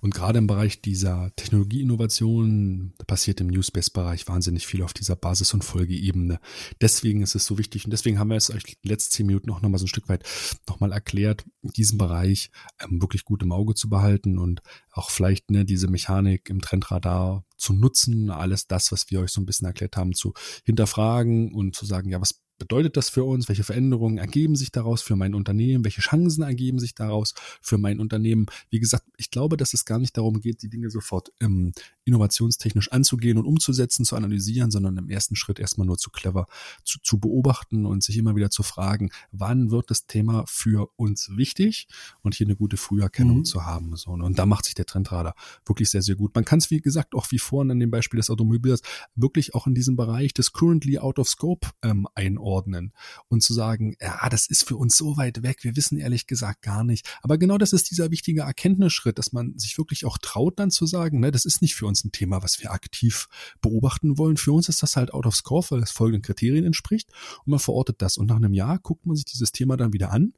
Und 0.00 0.14
gerade 0.14 0.38
im 0.38 0.46
Bereich 0.46 0.80
dieser 0.80 1.30
Technologieinnovation 1.36 2.94
passiert 3.06 3.40
im 3.40 3.48
Newspace-Bereich 3.48 4.26
wahnsinnig 4.28 4.66
viel 4.66 4.82
auf 4.82 4.92
dieser 4.92 5.16
Basis- 5.16 5.54
und 5.54 5.64
Folgeebene. 5.64 6.40
Deswegen 6.80 7.22
ist 7.22 7.34
es 7.34 7.46
so 7.46 7.58
wichtig 7.58 7.84
und 7.84 7.90
deswegen 7.90 8.18
haben 8.18 8.30
wir 8.30 8.36
es 8.36 8.50
euch 8.50 8.64
die 8.64 8.88
letzten 8.88 9.12
zehn 9.12 9.26
Minuten 9.26 9.50
auch 9.50 9.60
nochmal 9.60 9.78
so 9.78 9.84
ein 9.84 9.88
Stück 9.88 10.08
weit 10.08 10.24
nochmal 10.68 10.92
erklärt, 10.92 11.44
diesen 11.62 11.98
Bereich 11.98 12.50
ähm, 12.80 13.00
wirklich 13.00 13.24
gut 13.24 13.42
im 13.42 13.52
Auge 13.52 13.74
zu 13.74 13.88
behalten 13.88 14.38
und 14.38 14.60
auch 14.90 15.10
vielleicht 15.10 15.50
ne, 15.50 15.64
diese 15.64 15.88
Mechanik 15.88 16.48
im 16.48 16.60
Trendradar 16.60 17.44
zu 17.56 17.72
nutzen, 17.72 18.30
alles 18.30 18.66
das, 18.66 18.92
was 18.92 19.10
wir 19.10 19.20
euch 19.20 19.32
so 19.32 19.40
ein 19.40 19.46
bisschen 19.46 19.66
erklärt 19.66 19.96
haben, 19.96 20.14
zu 20.14 20.32
hinterfragen 20.64 21.52
und 21.52 21.74
zu 21.74 21.84
sagen, 21.86 22.10
ja, 22.10 22.20
was 22.20 22.40
bedeutet 22.58 22.96
das 22.96 23.08
für 23.08 23.24
uns? 23.24 23.48
Welche 23.48 23.64
Veränderungen 23.64 24.18
ergeben 24.18 24.56
sich 24.56 24.72
daraus 24.72 25.02
für 25.02 25.16
mein 25.16 25.34
Unternehmen? 25.34 25.84
Welche 25.84 26.00
Chancen 26.00 26.42
ergeben 26.42 26.78
sich 26.78 26.94
daraus 26.94 27.34
für 27.62 27.78
mein 27.78 28.00
Unternehmen? 28.00 28.46
Wie 28.70 28.80
gesagt, 28.80 29.04
ich 29.16 29.30
glaube, 29.30 29.56
dass 29.56 29.74
es 29.74 29.84
gar 29.84 29.98
nicht 29.98 30.16
darum 30.16 30.40
geht, 30.40 30.62
die 30.62 30.68
Dinge 30.68 30.90
sofort 30.90 31.32
ähm, 31.40 31.72
innovationstechnisch 32.08 32.90
anzugehen 32.90 33.38
und 33.38 33.46
umzusetzen, 33.46 34.04
zu 34.04 34.16
analysieren, 34.16 34.70
sondern 34.70 34.96
im 34.96 35.08
ersten 35.08 35.36
Schritt 35.36 35.58
erstmal 35.58 35.86
nur 35.86 35.98
zu 35.98 36.10
clever 36.10 36.46
zu, 36.84 36.98
zu 37.00 37.18
beobachten 37.20 37.86
und 37.86 38.02
sich 38.02 38.16
immer 38.16 38.34
wieder 38.34 38.50
zu 38.50 38.62
fragen, 38.62 39.10
wann 39.30 39.70
wird 39.70 39.90
das 39.90 40.06
Thema 40.06 40.44
für 40.46 40.90
uns 40.96 41.30
wichtig 41.36 41.86
und 42.22 42.34
hier 42.34 42.46
eine 42.46 42.56
gute 42.56 42.76
Früherkennung 42.76 43.38
mhm. 43.38 43.44
zu 43.44 43.64
haben. 43.64 43.94
So, 43.96 44.10
und 44.10 44.38
da 44.38 44.46
macht 44.46 44.64
sich 44.64 44.74
der 44.74 44.86
Trendradar 44.86 45.34
wirklich 45.66 45.90
sehr, 45.90 46.02
sehr 46.02 46.16
gut. 46.16 46.34
Man 46.34 46.44
kann 46.44 46.58
es, 46.58 46.70
wie 46.70 46.80
gesagt, 46.80 47.14
auch 47.14 47.30
wie 47.30 47.38
vorhin 47.38 47.70
an 47.70 47.78
dem 47.78 47.90
Beispiel 47.90 48.18
des 48.18 48.30
Automobils 48.30 48.80
wirklich 49.14 49.54
auch 49.54 49.66
in 49.66 49.74
diesem 49.74 49.96
Bereich 49.96 50.32
des 50.32 50.52
currently 50.52 50.98
out 50.98 51.18
of 51.18 51.28
scope 51.28 51.68
ähm, 51.82 52.06
einordnen 52.14 52.92
und 53.28 53.42
zu 53.42 53.52
sagen, 53.52 53.94
ja, 54.00 54.28
das 54.28 54.46
ist 54.46 54.66
für 54.66 54.76
uns 54.76 54.96
so 54.96 55.16
weit 55.16 55.42
weg, 55.42 55.58
wir 55.62 55.76
wissen 55.76 55.98
ehrlich 55.98 56.26
gesagt 56.26 56.62
gar 56.62 56.84
nicht. 56.84 57.08
Aber 57.22 57.38
genau 57.38 57.58
das 57.58 57.72
ist 57.72 57.90
dieser 57.90 58.10
wichtige 58.10 58.42
Erkenntnisschritt, 58.42 59.18
dass 59.18 59.32
man 59.32 59.58
sich 59.58 59.76
wirklich 59.78 60.04
auch 60.06 60.18
traut, 60.18 60.58
dann 60.58 60.70
zu 60.70 60.86
sagen, 60.86 61.20
ne, 61.20 61.30
das 61.30 61.44
ist 61.44 61.62
nicht 61.62 61.74
für 61.74 61.86
uns 61.86 61.97
uns 61.98 62.04
ein 62.04 62.12
Thema, 62.12 62.42
was 62.42 62.60
wir 62.60 62.72
aktiv 62.72 63.28
beobachten 63.60 64.18
wollen. 64.18 64.36
Für 64.36 64.52
uns 64.52 64.68
ist 64.68 64.82
das 64.82 64.96
halt 64.96 65.12
out 65.12 65.26
of 65.26 65.34
score, 65.34 65.64
weil 65.70 65.82
es 65.82 65.90
folgenden 65.90 66.22
Kriterien 66.22 66.64
entspricht 66.64 67.10
und 67.44 67.50
man 67.50 67.60
verortet 67.60 68.02
das. 68.02 68.16
Und 68.16 68.26
nach 68.26 68.36
einem 68.36 68.52
Jahr 68.52 68.78
guckt 68.78 69.06
man 69.06 69.16
sich 69.16 69.24
dieses 69.24 69.52
Thema 69.52 69.76
dann 69.76 69.92
wieder 69.92 70.12
an 70.12 70.34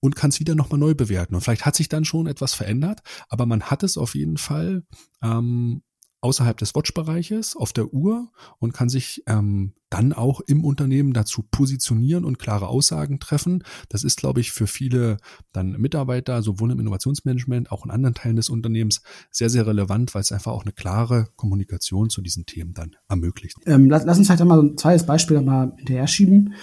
und 0.00 0.16
kann 0.16 0.30
es 0.30 0.40
wieder 0.40 0.54
nochmal 0.54 0.78
neu 0.78 0.94
bewerten. 0.94 1.34
Und 1.34 1.42
vielleicht 1.42 1.64
hat 1.64 1.76
sich 1.76 1.88
dann 1.88 2.04
schon 2.04 2.26
etwas 2.26 2.54
verändert, 2.54 3.00
aber 3.28 3.46
man 3.46 3.62
hat 3.64 3.82
es 3.82 3.96
auf 3.96 4.14
jeden 4.14 4.36
Fall 4.36 4.84
ähm, 5.22 5.82
außerhalb 6.22 6.56
des 6.56 6.74
Watch-Bereiches 6.74 7.56
auf 7.56 7.72
der 7.72 7.92
Uhr 7.92 8.30
und 8.58 8.72
kann 8.72 8.88
sich 8.88 9.22
ähm, 9.26 9.72
dann 9.90 10.12
auch 10.12 10.40
im 10.40 10.64
Unternehmen 10.64 11.12
dazu 11.12 11.42
positionieren 11.42 12.24
und 12.24 12.38
klare 12.38 12.68
Aussagen 12.68 13.18
treffen. 13.18 13.64
Das 13.88 14.04
ist, 14.04 14.18
glaube 14.18 14.40
ich, 14.40 14.52
für 14.52 14.66
viele 14.66 15.18
dann 15.52 15.72
Mitarbeiter, 15.72 16.40
sowohl 16.42 16.70
im 16.70 16.80
Innovationsmanagement, 16.80 17.72
auch 17.72 17.84
in 17.84 17.90
anderen 17.90 18.14
Teilen 18.14 18.36
des 18.36 18.48
Unternehmens, 18.48 19.02
sehr, 19.30 19.50
sehr 19.50 19.66
relevant, 19.66 20.14
weil 20.14 20.22
es 20.22 20.32
einfach 20.32 20.52
auch 20.52 20.62
eine 20.62 20.72
klare 20.72 21.28
Kommunikation 21.36 22.08
zu 22.08 22.22
diesen 22.22 22.46
Themen 22.46 22.72
dann 22.72 22.96
ermöglicht. 23.08 23.58
Ähm, 23.66 23.90
lass, 23.90 24.04
lass, 24.04 24.16
uns 24.16 24.28
vielleicht 24.28 24.40
einmal 24.40 24.58
so 24.58 24.64
ein 24.64 24.78
zweites 24.78 25.04
Beispiel 25.04 25.36
nochmal 25.36 25.74
hinterher 25.76 26.06
schieben, 26.06 26.54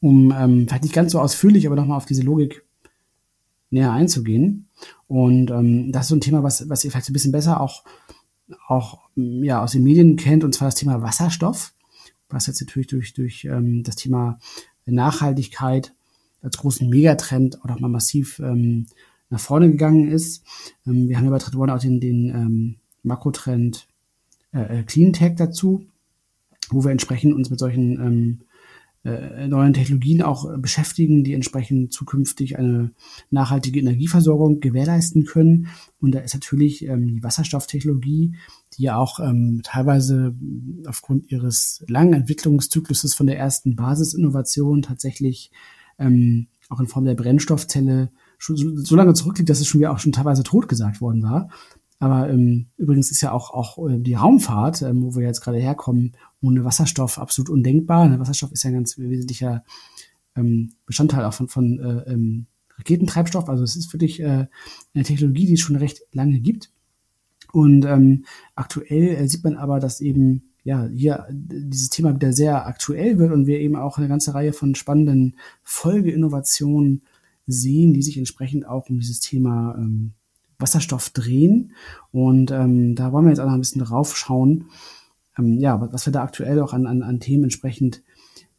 um 0.00 0.34
ähm, 0.36 0.66
vielleicht 0.66 0.82
nicht 0.82 0.94
ganz 0.94 1.12
so 1.12 1.20
ausführlich, 1.20 1.66
aber 1.66 1.76
nochmal 1.76 1.96
auf 1.96 2.06
diese 2.06 2.22
Logik 2.22 2.66
näher 3.70 3.92
einzugehen. 3.92 4.68
Und 5.06 5.50
ähm, 5.50 5.92
das 5.92 6.02
ist 6.02 6.08
so 6.08 6.16
ein 6.16 6.20
Thema, 6.20 6.42
was, 6.42 6.68
was 6.68 6.84
ihr 6.84 6.90
vielleicht 6.90 7.08
ein 7.08 7.12
bisschen 7.12 7.32
besser 7.32 7.60
auch 7.60 7.84
auch 8.66 9.00
ja, 9.16 9.62
aus 9.62 9.72
den 9.72 9.84
Medien 9.84 10.16
kennt, 10.16 10.44
und 10.44 10.54
zwar 10.54 10.68
das 10.68 10.74
Thema 10.74 11.02
Wasserstoff, 11.02 11.74
was 12.28 12.46
jetzt 12.46 12.60
natürlich 12.60 12.88
durch, 12.88 13.14
durch 13.14 13.44
ähm, 13.44 13.82
das 13.82 13.96
Thema 13.96 14.38
Nachhaltigkeit 14.86 15.94
als 16.42 16.58
großen 16.58 16.88
Megatrend 16.88 17.62
auch 17.62 17.68
nochmal 17.68 17.90
massiv 17.90 18.38
ähm, 18.38 18.86
nach 19.30 19.40
vorne 19.40 19.70
gegangen 19.70 20.10
ist. 20.10 20.44
Ähm, 20.86 21.08
wir 21.08 21.16
haben 21.16 21.24
ja 21.24 21.30
bei 21.30 21.38
Trend 21.38 21.70
auch 21.70 21.78
den, 21.78 22.00
den 22.00 22.28
ähm, 22.28 22.76
Makrotrend 23.02 23.88
äh, 24.52 24.80
äh, 24.80 24.82
Clean 24.84 25.12
Tech 25.12 25.34
dazu, 25.36 25.86
wo 26.70 26.84
wir 26.84 26.90
entsprechend 26.90 27.34
uns 27.34 27.50
mit 27.50 27.58
solchen 27.58 28.00
ähm, 28.00 28.40
äh, 29.04 29.48
neuen 29.48 29.74
Technologien 29.74 30.22
auch 30.22 30.58
beschäftigen, 30.58 31.24
die 31.24 31.34
entsprechend 31.34 31.92
zukünftig 31.92 32.58
eine 32.58 32.90
nachhaltige 33.30 33.80
Energieversorgung 33.80 34.60
gewährleisten 34.60 35.24
können. 35.24 35.68
Und 36.00 36.14
da 36.14 36.20
ist 36.20 36.34
natürlich 36.34 36.86
ähm, 36.86 37.14
die 37.14 37.22
Wasserstofftechnologie, 37.22 38.34
die 38.76 38.82
ja 38.82 38.96
auch 38.96 39.20
ähm, 39.20 39.60
teilweise 39.62 40.34
aufgrund 40.86 41.30
ihres 41.30 41.84
langen 41.88 42.14
Entwicklungszykluses 42.14 43.14
von 43.14 43.26
der 43.26 43.38
ersten 43.38 43.76
Basisinnovation 43.76 44.82
tatsächlich 44.82 45.50
ähm, 45.98 46.48
auch 46.70 46.80
in 46.80 46.86
Form 46.86 47.04
der 47.04 47.14
Brennstoffzelle 47.14 48.10
schon 48.38 48.56
so, 48.56 48.76
so 48.76 48.96
lange 48.96 49.14
zurückliegt, 49.14 49.50
dass 49.50 49.60
es 49.60 49.66
schon 49.66 49.80
wieder 49.80 49.92
auch 49.92 49.98
schon 49.98 50.12
teilweise 50.12 50.42
tot 50.42 50.68
gesagt 50.68 51.00
worden 51.00 51.22
war. 51.22 51.50
Aber 51.98 52.28
ähm, 52.28 52.66
übrigens 52.76 53.10
ist 53.10 53.20
ja 53.20 53.32
auch, 53.32 53.50
auch 53.50 53.88
äh, 53.88 53.98
die 53.98 54.14
Raumfahrt, 54.14 54.82
ähm, 54.82 55.02
wo 55.02 55.14
wir 55.14 55.26
jetzt 55.26 55.40
gerade 55.40 55.58
herkommen, 55.58 56.12
ohne 56.44 56.64
Wasserstoff 56.64 57.18
absolut 57.18 57.50
undenkbar. 57.50 58.18
Wasserstoff 58.18 58.52
ist 58.52 58.62
ja 58.62 58.70
ein 58.70 58.74
ganz 58.74 58.98
wesentlicher 58.98 59.64
ähm, 60.36 60.72
Bestandteil 60.86 61.24
auch 61.24 61.34
von, 61.34 61.48
von 61.48 61.78
äh, 61.78 62.12
ähm, 62.12 62.46
Raketentreibstoff. 62.76 63.48
Also 63.48 63.64
es 63.64 63.76
ist 63.76 63.92
wirklich 63.92 64.20
äh, 64.20 64.46
eine 64.94 65.04
Technologie, 65.04 65.46
die 65.46 65.54
es 65.54 65.60
schon 65.60 65.76
recht 65.76 66.02
lange 66.12 66.40
gibt. 66.40 66.70
Und 67.52 67.84
ähm, 67.84 68.24
aktuell 68.54 69.14
äh, 69.14 69.28
sieht 69.28 69.44
man 69.44 69.56
aber, 69.56 69.78
dass 69.80 70.00
eben 70.00 70.50
ja 70.64 70.88
hier 70.88 71.26
dieses 71.30 71.90
Thema 71.90 72.14
wieder 72.14 72.32
sehr 72.32 72.66
aktuell 72.66 73.18
wird 73.18 73.32
und 73.32 73.46
wir 73.46 73.60
eben 73.60 73.76
auch 73.76 73.98
eine 73.98 74.08
ganze 74.08 74.34
Reihe 74.34 74.52
von 74.52 74.74
spannenden 74.74 75.36
Folgeinnovationen 75.62 77.02
sehen, 77.46 77.92
die 77.92 78.02
sich 78.02 78.18
entsprechend 78.18 78.66
auch 78.66 78.88
um 78.88 78.98
dieses 78.98 79.20
Thema 79.20 79.76
ähm, 79.78 80.12
Wasserstoff 80.58 81.10
drehen. 81.10 81.72
Und 82.10 82.50
ähm, 82.50 82.94
da 82.94 83.12
wollen 83.12 83.26
wir 83.26 83.30
jetzt 83.30 83.40
auch 83.40 83.46
noch 83.46 83.54
ein 83.54 83.60
bisschen 83.60 83.84
drauf 83.84 84.16
schauen, 84.16 84.66
ähm, 85.38 85.58
ja, 85.58 85.80
was 85.92 86.06
wir 86.06 86.12
da 86.12 86.22
aktuell 86.22 86.60
auch 86.60 86.72
an, 86.72 86.86
an, 86.86 87.02
an 87.02 87.20
Themen 87.20 87.44
entsprechend 87.44 88.02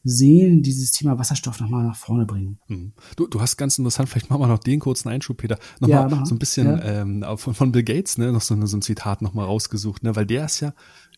sehen, 0.05 0.61
dieses 0.61 0.91
Thema 0.91 1.17
Wasserstoff 1.17 1.59
nochmal 1.59 1.83
nach 1.83 1.95
vorne 1.95 2.25
bringen. 2.25 2.59
Hm. 2.67 2.93
Du, 3.15 3.25
du 3.25 3.41
hast 3.41 3.57
ganz 3.57 3.79
interessant, 3.79 4.07
vielleicht 4.07 4.29
machen 4.29 4.41
wir 4.41 4.47
noch 4.47 4.59
den 4.59 4.79
kurzen 4.79 5.09
Einschub, 5.09 5.37
Peter, 5.37 5.57
nochmal 5.79 6.11
ja, 6.11 6.25
so 6.25 6.35
ein 6.35 6.39
bisschen 6.39 6.67
ja. 6.67 7.01
ähm, 7.01 7.25
von, 7.37 7.55
von 7.55 7.71
Bill 7.71 7.83
Gates, 7.83 8.19
ne, 8.19 8.31
noch 8.31 8.41
so, 8.41 8.55
so 8.67 8.77
ein 8.77 8.83
Zitat 8.83 9.23
nochmal 9.23 9.45
rausgesucht, 9.45 10.03
ne, 10.03 10.15
weil 10.15 10.27
der 10.27 10.45
ist 10.45 10.59
ja 10.59 10.73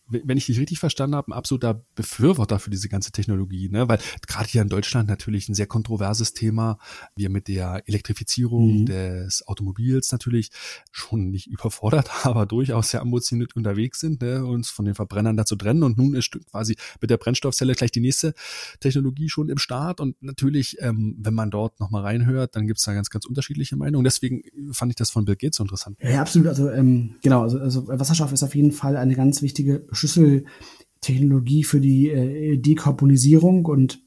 wenn 0.09 0.37
ich 0.37 0.45
dich 0.45 0.59
richtig 0.59 0.79
verstanden 0.79 1.15
habe, 1.15 1.31
ein 1.31 1.33
absoluter 1.33 1.85
Befürworter 1.95 2.59
für 2.59 2.69
diese 2.69 2.89
ganze 2.89 3.11
Technologie, 3.11 3.69
ne? 3.69 3.87
Weil 3.89 3.99
gerade 4.27 4.47
hier 4.47 4.61
in 4.61 4.69
Deutschland 4.69 5.09
natürlich 5.09 5.49
ein 5.49 5.53
sehr 5.53 5.67
kontroverses 5.67 6.33
Thema. 6.33 6.77
Wir 7.15 7.29
mit 7.29 7.47
der 7.47 7.83
Elektrifizierung 7.85 8.81
mhm. 8.81 8.85
des 8.85 9.47
Automobils 9.47 10.11
natürlich 10.11 10.51
schon 10.91 11.29
nicht 11.29 11.47
überfordert, 11.47 12.09
aber 12.23 12.45
durchaus 12.45 12.91
sehr 12.91 13.01
ambitioniert 13.01 13.55
unterwegs 13.55 13.99
sind, 13.99 14.21
ne? 14.21 14.45
uns 14.45 14.69
von 14.69 14.85
den 14.85 14.95
Verbrennern 14.95 15.37
dazu 15.37 15.55
trennen. 15.55 15.83
Und 15.83 15.97
nun 15.97 16.15
ist 16.15 16.31
quasi 16.51 16.75
mit 17.01 17.09
der 17.09 17.17
Brennstoffzelle 17.17 17.73
gleich 17.73 17.91
die 17.91 17.99
nächste 17.99 18.33
Technologie 18.79 19.29
schon 19.29 19.49
im 19.49 19.57
Start. 19.57 19.99
Und 19.99 20.21
natürlich, 20.21 20.77
ähm, 20.79 21.17
wenn 21.19 21.33
man 21.33 21.51
dort 21.51 21.79
nochmal 21.79 22.03
reinhört, 22.03 22.55
dann 22.55 22.67
gibt 22.67 22.79
es 22.79 22.85
da 22.85 22.93
ganz, 22.93 23.09
ganz 23.09 23.25
unterschiedliche 23.25 23.75
Meinungen. 23.75 24.03
Deswegen 24.03 24.41
fand 24.71 24.91
ich 24.91 24.95
das 24.95 25.09
von 25.09 25.25
Bill 25.25 25.35
Gates 25.35 25.57
so 25.57 25.63
interessant. 25.63 25.97
Ja, 26.01 26.21
absolut. 26.21 26.47
Also 26.47 26.69
ähm, 26.69 27.15
genau, 27.21 27.43
also, 27.43 27.59
also 27.59 27.87
Wasserstoff 27.87 28.31
ist 28.31 28.43
auf 28.43 28.55
jeden 28.55 28.71
Fall 28.71 28.97
eine 28.97 29.15
ganz 29.15 29.41
wichtige 29.41 29.85
Schlüsseltechnologie 29.97 31.63
für 31.63 31.79
die 31.79 32.09
äh, 32.09 32.57
Dekarbonisierung 32.57 33.65
und 33.65 33.99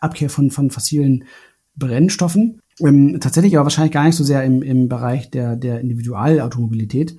Abkehr 0.00 0.30
von, 0.30 0.50
von 0.50 0.70
fossilen 0.70 1.24
Brennstoffen. 1.76 2.60
Ähm, 2.80 3.18
tatsächlich 3.20 3.56
aber 3.56 3.66
wahrscheinlich 3.66 3.92
gar 3.92 4.04
nicht 4.04 4.16
so 4.16 4.24
sehr 4.24 4.44
im, 4.44 4.62
im 4.62 4.88
Bereich 4.88 5.30
der, 5.30 5.56
der 5.56 5.80
Individualautomobilität, 5.80 7.16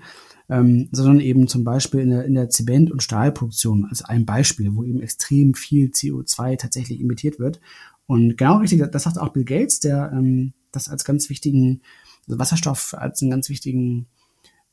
ähm, 0.50 0.90
sondern 0.92 1.20
eben 1.20 1.48
zum 1.48 1.64
Beispiel 1.64 2.02
in 2.02 2.10
der, 2.10 2.26
in 2.26 2.36
der 2.36 2.50
Zement- 2.50 2.92
und 2.92 3.02
Stahlproduktion 3.02 3.86
als 3.86 4.04
ein 4.04 4.26
Beispiel, 4.26 4.76
wo 4.76 4.84
eben 4.84 5.02
extrem 5.02 5.54
viel 5.54 5.90
CO2 5.90 6.58
tatsächlich 6.58 7.00
emittiert 7.00 7.40
wird. 7.40 7.60
Und 8.06 8.38
genau 8.38 8.58
richtig, 8.58 8.84
das 8.92 9.04
sagt 9.04 9.18
auch 9.18 9.30
Bill 9.30 9.46
Gates, 9.46 9.80
der 9.80 10.12
ähm, 10.14 10.54
das 10.72 10.90
als 10.90 11.06
ganz 11.06 11.30
wichtigen, 11.30 11.82
also 12.28 12.38
Wasserstoff 12.38 12.94
als 12.94 13.22
einen 13.22 13.32
ganz 13.32 13.50
wichtigen 13.50 14.08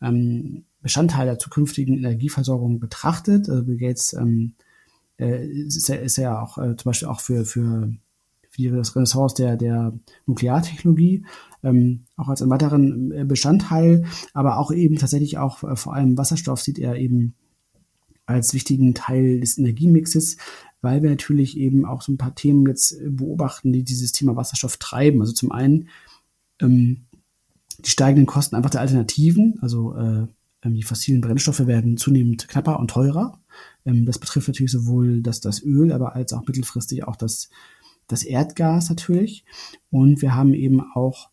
ähm, 0.02 0.64
Bestandteil 0.82 1.26
der 1.26 1.38
zukünftigen 1.38 1.96
Energieversorgung 1.96 2.80
betrachtet. 2.80 3.48
Also 3.48 3.64
Bill 3.64 3.78
Gates 3.78 4.12
ähm, 4.14 4.54
äh, 5.18 5.46
ist, 5.46 5.88
ja, 5.88 5.96
ist 5.96 6.16
ja 6.16 6.40
auch 6.42 6.58
äh, 6.58 6.76
zum 6.76 6.90
Beispiel 6.90 7.08
auch 7.08 7.20
für, 7.20 7.44
für, 7.44 7.92
für 8.50 8.76
das 8.76 8.94
Renaissance 8.96 9.34
der, 9.36 9.56
der 9.56 9.92
Nukleartechnologie 10.26 11.24
ähm, 11.62 12.04
auch 12.16 12.28
als 12.28 12.42
einen 12.42 12.50
weiteren 12.50 13.12
äh, 13.12 13.24
Bestandteil, 13.24 14.04
aber 14.34 14.58
auch 14.58 14.72
eben 14.72 14.96
tatsächlich 14.96 15.38
auch 15.38 15.62
äh, 15.62 15.76
vor 15.76 15.94
allem 15.94 16.18
Wasserstoff 16.18 16.60
sieht 16.60 16.78
er 16.78 16.96
eben 16.96 17.34
als 18.26 18.54
wichtigen 18.54 18.94
Teil 18.94 19.40
des 19.40 19.58
Energiemixes, 19.58 20.36
weil 20.80 21.02
wir 21.02 21.10
natürlich 21.10 21.56
eben 21.56 21.84
auch 21.84 22.02
so 22.02 22.12
ein 22.12 22.18
paar 22.18 22.34
Themen 22.34 22.66
jetzt 22.66 22.96
beobachten, 23.04 23.72
die 23.72 23.84
dieses 23.84 24.12
Thema 24.12 24.36
Wasserstoff 24.36 24.76
treiben. 24.76 25.20
Also 25.20 25.32
zum 25.32 25.52
einen 25.52 25.88
ähm, 26.60 27.02
die 27.78 27.90
steigenden 27.90 28.26
Kosten 28.26 28.56
einfach 28.56 28.70
der 28.70 28.80
Alternativen, 28.80 29.58
also 29.60 29.94
äh, 29.96 30.26
die 30.64 30.82
fossilen 30.82 31.20
Brennstoffe 31.20 31.66
werden 31.66 31.96
zunehmend 31.96 32.48
knapper 32.48 32.78
und 32.78 32.90
teurer. 32.90 33.40
Ähm, 33.84 34.06
das 34.06 34.18
betrifft 34.18 34.48
natürlich 34.48 34.72
sowohl 34.72 35.22
das, 35.22 35.40
das 35.40 35.62
Öl, 35.62 35.92
aber 35.92 36.14
als 36.14 36.32
auch 36.32 36.46
mittelfristig 36.46 37.04
auch 37.04 37.16
das, 37.16 37.50
das 38.06 38.22
Erdgas 38.22 38.88
natürlich. 38.88 39.44
Und 39.90 40.22
wir 40.22 40.34
haben 40.34 40.54
eben 40.54 40.80
auch 40.94 41.30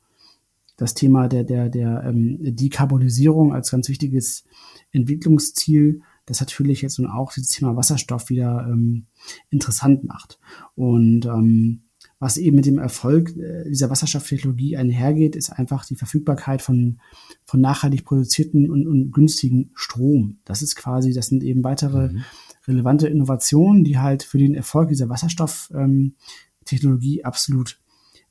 das 0.77 0.93
Thema 0.93 1.27
der, 1.27 1.43
der, 1.43 1.69
der 1.69 2.03
ähm, 2.05 2.37
Dekarbonisierung 2.39 3.53
als 3.53 3.71
ganz 3.71 3.89
wichtiges 3.89 4.45
Entwicklungsziel, 4.91 6.01
das 6.25 6.39
natürlich 6.39 6.81
jetzt 6.81 6.99
nun 6.99 7.09
auch 7.09 7.33
dieses 7.33 7.49
Thema 7.49 7.75
Wasserstoff 7.75 8.29
wieder 8.29 8.67
ähm, 8.69 9.05
interessant 9.49 10.05
macht. 10.05 10.39
Und 10.75 11.25
ähm, 11.25 11.81
was 12.19 12.37
eben 12.37 12.57
mit 12.57 12.65
dem 12.65 12.79
Erfolg 12.79 13.33
äh, 13.37 13.69
dieser 13.69 13.89
Wasserstofftechnologie 13.89 14.75
einhergeht, 14.75 15.37
ist 15.37 15.51
einfach 15.51 15.85
die 15.85 15.95
Verfügbarkeit 15.95 16.61
von, 16.61 16.99
von 17.45 17.61
nachhaltig 17.61 18.03
produzierten 18.03 18.69
und, 18.69 18.85
und 18.87 19.11
günstigen 19.11 19.71
Strom. 19.73 20.39
Das 20.43 20.61
ist 20.61 20.75
quasi, 20.75 21.13
das 21.13 21.27
sind 21.27 21.43
eben 21.43 21.63
weitere 21.63 22.09
mhm. 22.09 22.25
relevante 22.67 23.07
Innovationen, 23.07 23.85
die 23.85 23.97
halt 23.97 24.23
für 24.23 24.37
den 24.37 24.53
Erfolg 24.53 24.89
dieser 24.89 25.07
Wasserstofftechnologie 25.07 27.19
ähm, 27.19 27.25
absolut 27.25 27.79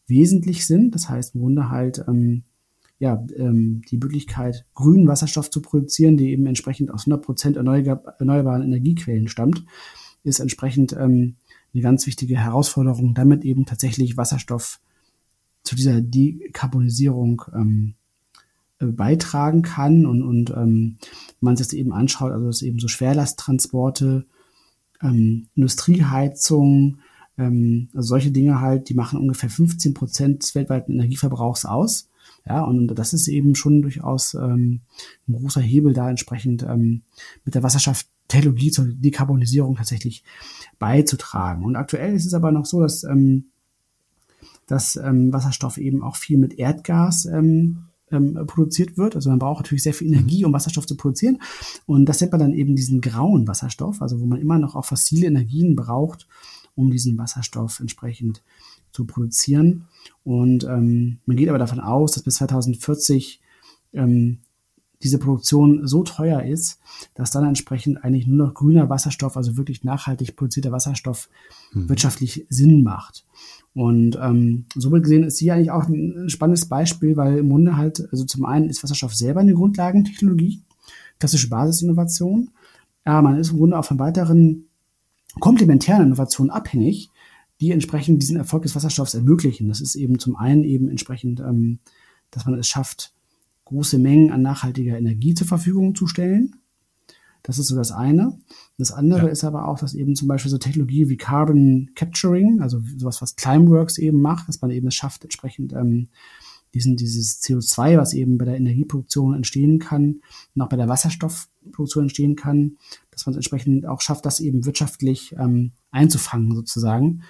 wesentlich 0.06 0.66
sind. 0.66 0.94
Das 0.94 1.08
heißt 1.08 1.34
im 1.34 1.40
Grunde 1.40 1.70
halt 1.70 2.04
ähm, 2.06 2.42
ja, 2.98 3.24
ähm, 3.36 3.80
die 3.90 3.96
Möglichkeit, 3.96 4.66
grünen 4.74 5.08
Wasserstoff 5.08 5.50
zu 5.50 5.62
produzieren, 5.62 6.18
der 6.18 6.26
eben 6.26 6.44
entsprechend 6.46 6.90
aus 6.90 7.06
100% 7.06 7.56
erneuerbaren 7.56 8.62
Energiequellen 8.62 9.28
stammt, 9.28 9.64
ist 10.24 10.40
entsprechend 10.40 10.94
ähm, 10.94 11.36
eine 11.74 11.82
ganz 11.82 12.06
wichtige 12.06 12.36
Herausforderung, 12.36 13.14
damit 13.14 13.44
eben 13.44 13.66
tatsächlich 13.66 14.16
Wasserstoff 14.16 14.80
zu 15.62 15.76
dieser 15.76 16.00
Dekarbonisierung 16.00 17.42
ähm, 17.54 17.94
äh, 18.80 18.86
beitragen 18.86 19.62
kann 19.62 20.06
und, 20.06 20.22
und 20.22 20.50
ähm, 20.50 20.98
man 21.40 21.56
sich 21.56 21.66
das 21.66 21.74
eben 21.74 21.92
anschaut, 21.92 22.32
also 22.32 22.48
es 22.48 22.62
eben 22.62 22.78
so 22.78 22.88
Schwerlasttransporte, 22.88 24.24
ähm, 25.02 25.48
Industrieheizung, 25.54 26.98
ähm, 27.36 27.88
also 27.94 28.08
solche 28.08 28.30
Dinge 28.30 28.60
halt, 28.60 28.88
die 28.88 28.94
machen 28.94 29.18
ungefähr 29.18 29.50
15 29.50 29.94
Prozent 29.94 30.42
des 30.42 30.54
weltweiten 30.54 30.92
Energieverbrauchs 30.92 31.64
aus. 31.64 32.08
Ja, 32.46 32.62
und 32.62 32.88
das 32.88 33.12
ist 33.12 33.28
eben 33.28 33.54
schon 33.54 33.82
durchaus 33.82 34.34
ähm, 34.34 34.80
ein 35.28 35.34
großer 35.34 35.60
Hebel 35.60 35.92
da 35.92 36.08
entsprechend 36.08 36.62
ähm, 36.62 37.02
mit 37.44 37.54
der 37.54 37.62
Wasserstofftechnologie 38.28 38.70
zur 38.70 38.86
Dekarbonisierung 38.86 39.76
tatsächlich 39.76 40.22
beizutragen. 40.78 41.64
Und 41.64 41.76
aktuell 41.76 42.14
ist 42.14 42.26
es 42.26 42.34
aber 42.34 42.52
noch 42.52 42.66
so, 42.66 42.80
dass, 42.80 43.04
ähm, 43.04 43.46
dass 44.66 44.96
ähm, 44.96 45.32
Wasserstoff 45.32 45.78
eben 45.78 46.02
auch 46.02 46.16
viel 46.16 46.38
mit 46.38 46.58
Erdgas 46.58 47.24
ähm, 47.26 47.84
ähm, 48.10 48.38
produziert 48.46 48.96
wird. 48.96 49.16
Also 49.16 49.30
man 49.30 49.38
braucht 49.38 49.64
natürlich 49.64 49.82
sehr 49.82 49.94
viel 49.94 50.08
Energie, 50.08 50.44
um 50.44 50.52
Wasserstoff 50.52 50.86
zu 50.86 50.96
produzieren. 50.96 51.40
Und 51.86 52.06
das 52.06 52.20
nennt 52.20 52.32
man 52.32 52.40
dann 52.40 52.54
eben 52.54 52.76
diesen 52.76 53.00
grauen 53.00 53.46
Wasserstoff, 53.48 54.02
also 54.02 54.20
wo 54.20 54.26
man 54.26 54.40
immer 54.40 54.58
noch 54.58 54.76
auch 54.76 54.84
fossile 54.84 55.26
Energien 55.26 55.74
braucht, 55.74 56.28
um 56.74 56.90
diesen 56.90 57.18
Wasserstoff 57.18 57.80
entsprechend 57.80 58.42
zu 58.92 59.04
produzieren. 59.04 59.86
Und 60.24 60.64
ähm, 60.64 61.18
man 61.26 61.36
geht 61.36 61.48
aber 61.48 61.58
davon 61.58 61.80
aus, 61.80 62.12
dass 62.12 62.22
bis 62.22 62.36
2040 62.36 63.40
ähm, 63.94 64.38
diese 65.02 65.18
Produktion 65.18 65.86
so 65.86 66.02
teuer 66.02 66.42
ist, 66.42 66.80
dass 67.14 67.30
dann 67.30 67.44
entsprechend 67.44 68.02
eigentlich 68.02 68.26
nur 68.26 68.46
noch 68.46 68.54
grüner 68.54 68.88
Wasserstoff, 68.88 69.36
also 69.36 69.56
wirklich 69.56 69.84
nachhaltig 69.84 70.34
produzierter 70.34 70.72
Wasserstoff, 70.72 71.28
hm. 71.72 71.88
wirtschaftlich 71.88 72.46
Sinn 72.48 72.82
macht. 72.82 73.24
Und 73.74 74.18
ähm, 74.20 74.64
so 74.74 74.90
gesehen 74.90 75.22
ist 75.22 75.38
hier 75.38 75.54
eigentlich 75.54 75.70
auch 75.70 75.86
ein 75.86 76.28
spannendes 76.28 76.66
Beispiel, 76.66 77.16
weil 77.16 77.38
im 77.38 77.48
Grunde 77.48 77.76
halt, 77.76 78.08
also 78.10 78.24
zum 78.24 78.44
einen 78.44 78.68
ist 78.68 78.82
Wasserstoff 78.82 79.14
selber 79.14 79.40
eine 79.40 79.54
Grundlagentechnologie, 79.54 80.62
klassische 81.20 81.48
Basisinnovation. 81.48 82.50
Ja, 83.06 83.22
man 83.22 83.38
ist 83.38 83.52
im 83.52 83.58
Grunde 83.58 83.78
auch 83.78 83.84
von 83.84 83.98
weiteren 84.00 84.64
komplementären 85.38 86.06
Innovationen 86.06 86.50
abhängig, 86.50 87.10
die 87.60 87.70
entsprechend 87.70 88.22
diesen 88.22 88.36
Erfolg 88.36 88.64
des 88.64 88.74
Wasserstoffs 88.74 89.14
ermöglichen. 89.14 89.68
Das 89.68 89.80
ist 89.80 89.94
eben 89.94 90.18
zum 90.18 90.36
einen 90.36 90.64
eben 90.64 90.88
entsprechend, 90.88 91.40
ähm, 91.40 91.78
dass 92.30 92.46
man 92.46 92.58
es 92.58 92.68
schafft, 92.68 93.12
große 93.68 93.98
Mengen 93.98 94.32
an 94.32 94.42
nachhaltiger 94.42 94.96
Energie 94.96 95.34
zur 95.34 95.46
Verfügung 95.46 95.94
zu 95.94 96.06
stellen. 96.06 96.56
Das 97.42 97.58
ist 97.58 97.68
so 97.68 97.76
das 97.76 97.92
eine. 97.92 98.38
Das 98.78 98.92
andere 98.92 99.26
ja. 99.26 99.28
ist 99.28 99.44
aber 99.44 99.68
auch, 99.68 99.78
dass 99.78 99.94
eben 99.94 100.16
zum 100.16 100.26
Beispiel 100.26 100.50
so 100.50 100.58
Technologie 100.58 101.08
wie 101.08 101.16
Carbon 101.16 101.90
Capturing, 101.94 102.60
also 102.60 102.80
sowas, 102.96 103.22
was 103.22 103.36
Climeworks 103.36 103.98
eben 103.98 104.20
macht, 104.20 104.48
dass 104.48 104.60
man 104.60 104.70
eben 104.70 104.88
es 104.88 104.94
schafft, 104.94 105.22
entsprechend 105.24 105.72
ähm, 105.72 106.08
diesen, 106.74 106.96
dieses 106.96 107.42
CO2, 107.42 107.98
was 107.98 108.14
eben 108.14 108.38
bei 108.38 108.44
der 108.46 108.56
Energieproduktion 108.56 109.34
entstehen 109.34 109.78
kann 109.78 110.20
und 110.54 110.62
auch 110.62 110.68
bei 110.68 110.76
der 110.76 110.88
Wasserstoffproduktion 110.88 112.04
entstehen 112.04 112.36
kann, 112.36 112.76
dass 113.10 113.26
man 113.26 113.32
es 113.32 113.38
entsprechend 113.38 113.86
auch 113.86 114.00
schafft, 114.00 114.26
das 114.26 114.40
eben 114.40 114.64
wirtschaftlich 114.64 115.34
ähm, 115.38 115.72
einzufangen 115.90 116.54
sozusagen. 116.54 117.22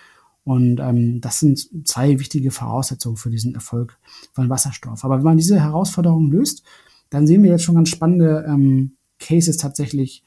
Und 0.48 0.80
ähm, 0.80 1.20
das 1.20 1.40
sind 1.40 1.86
zwei 1.86 2.18
wichtige 2.18 2.50
Voraussetzungen 2.50 3.18
für 3.18 3.28
diesen 3.28 3.54
Erfolg 3.54 3.98
von 4.32 4.48
Wasserstoff. 4.48 5.04
Aber 5.04 5.18
wenn 5.18 5.24
man 5.24 5.36
diese 5.36 5.60
Herausforderungen 5.60 6.30
löst, 6.30 6.62
dann 7.10 7.26
sehen 7.26 7.42
wir 7.42 7.50
jetzt 7.50 7.64
schon 7.64 7.74
ganz 7.74 7.90
spannende 7.90 8.46
ähm, 8.48 8.96
Cases 9.18 9.58
tatsächlich, 9.58 10.24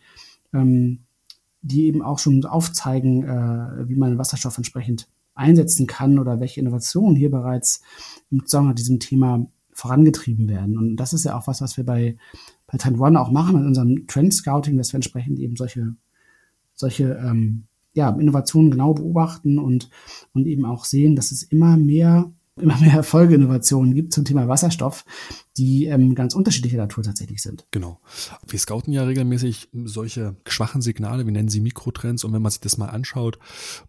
ähm, 0.54 1.00
die 1.64 1.88
eben 1.88 2.04
auch 2.04 2.20
schon 2.20 2.46
aufzeigen, 2.46 3.24
äh, 3.24 3.90
wie 3.90 3.96
man 3.96 4.20
Wasserstoff 4.20 4.58
entsprechend 4.58 5.08
einsetzen 5.34 5.88
kann 5.88 6.20
oder 6.20 6.40
welche 6.40 6.60
Innovationen 6.60 7.16
hier 7.16 7.32
bereits 7.32 7.82
im 8.30 8.46
Zusammenhang 8.46 8.74
mit 8.74 8.80
diesem 8.80 9.00
Thema 9.00 9.48
vorangetrieben 9.74 10.48
werden. 10.48 10.78
Und 10.78 10.98
das 10.98 11.14
ist 11.14 11.24
ja 11.24 11.36
auch 11.36 11.48
was, 11.48 11.62
was 11.62 11.78
wir 11.78 11.84
bei, 11.84 12.16
bei 12.68 12.78
Trend 12.78 13.00
One 13.00 13.20
auch 13.20 13.32
machen 13.32 13.58
in 13.58 13.66
unserem 13.66 14.06
Trend 14.06 14.36
Scouting, 14.36 14.78
dass 14.78 14.94
wir 14.94 14.98
entsprechend 14.98 15.40
eben 15.40 15.56
solche, 15.56 15.96
solche 16.76 17.14
ähm, 17.14 17.64
ja, 17.94 18.10
Innovationen 18.10 18.72
genau 18.72 18.94
beobachten 18.94 19.60
und, 19.60 19.90
und 20.34 20.48
eben 20.48 20.66
auch 20.66 20.86
sehen, 20.86 21.16
dass 21.16 21.32
es 21.32 21.44
immer 21.44 21.78
mehr 21.78 22.32
immer 22.58 22.78
mehr 22.80 23.04
Folgeinnovationen 23.04 23.96
gibt 23.96 24.14
zum 24.14 24.26
Thema 24.26 24.48
Wasserstoff, 24.48 25.06
die 25.58 25.86
ähm, 25.86 26.16
ganz 26.16 26.34
unterschiedlicher 26.34 26.78
Natur 26.78 27.04
tatsächlich 27.04 27.42
sind. 27.42 27.66
Genau. 27.72 28.00
Wir 28.48 28.58
scouten 28.58 28.94
ja 28.94 29.04
regelmäßig 29.04 29.70
solche 29.84 30.38
schwachen 30.48 30.82
Signale, 30.82 31.26
wir 31.26 31.34
nennen 31.34 31.50
sie 31.50 31.60
Mikrotrends. 31.60 32.24
Und 32.24 32.34
wenn 32.34 32.42
man 32.42 32.52
sich 32.52 32.62
das 32.62 32.78
mal 32.78 32.90
anschaut, 32.90 33.38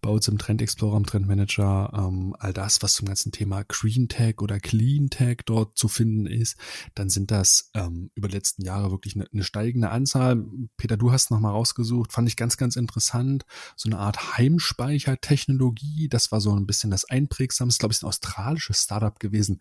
bei 0.01 0.11
uns 0.11 0.27
im 0.29 0.39
Trend 0.39 0.61
Explorer, 0.61 0.97
im 0.97 1.07
Trend 1.07 1.27
Manager, 1.27 1.93
ähm, 1.95 2.35
all 2.39 2.53
das, 2.53 2.83
was 2.83 2.95
zum 2.95 3.07
ganzen 3.07 3.31
Thema 3.31 3.63
Green 3.69 4.09
Tech 4.09 4.41
oder 4.41 4.59
Clean 4.59 5.09
Tech 5.09 5.39
dort 5.45 5.79
zu 5.79 5.89
finden 5.89 6.27
ist, 6.27 6.57
dann 6.95 7.11
sind 7.11 7.31
das 7.31 7.71
ähm, 7.75 8.11
über 8.15 8.29
die 8.29 8.35
letzten 8.35 8.63
Jahre 8.63 8.91
wirklich 8.91 9.15
eine, 9.15 9.27
eine 9.33 9.45
steigende 9.45 9.91
Anzahl. 9.91 10.45
Peter, 10.77 10.97
du 10.97 11.13
hast 11.13 11.31
nochmal 11.31 11.53
rausgesucht, 11.53 12.13
fand 12.13 12.29
ich 12.29 12.37
ganz, 12.37 12.57
ganz 12.57 12.75
interessant. 12.75 13.45
So 13.77 13.89
eine 13.89 13.99
Art 13.99 14.37
Heimspeichertechnologie, 14.37 16.09
das 16.09 16.33
war 16.33 16.41
so 16.41 16.55
ein 16.55 16.67
bisschen 16.67 16.91
das 16.91 17.05
einprägsamste, 17.05 17.79
glaube 17.79 17.95
ich, 17.95 18.03
ein 18.03 18.09
australisches 18.09 18.83
Startup 18.83 19.19
gewesen, 19.21 19.61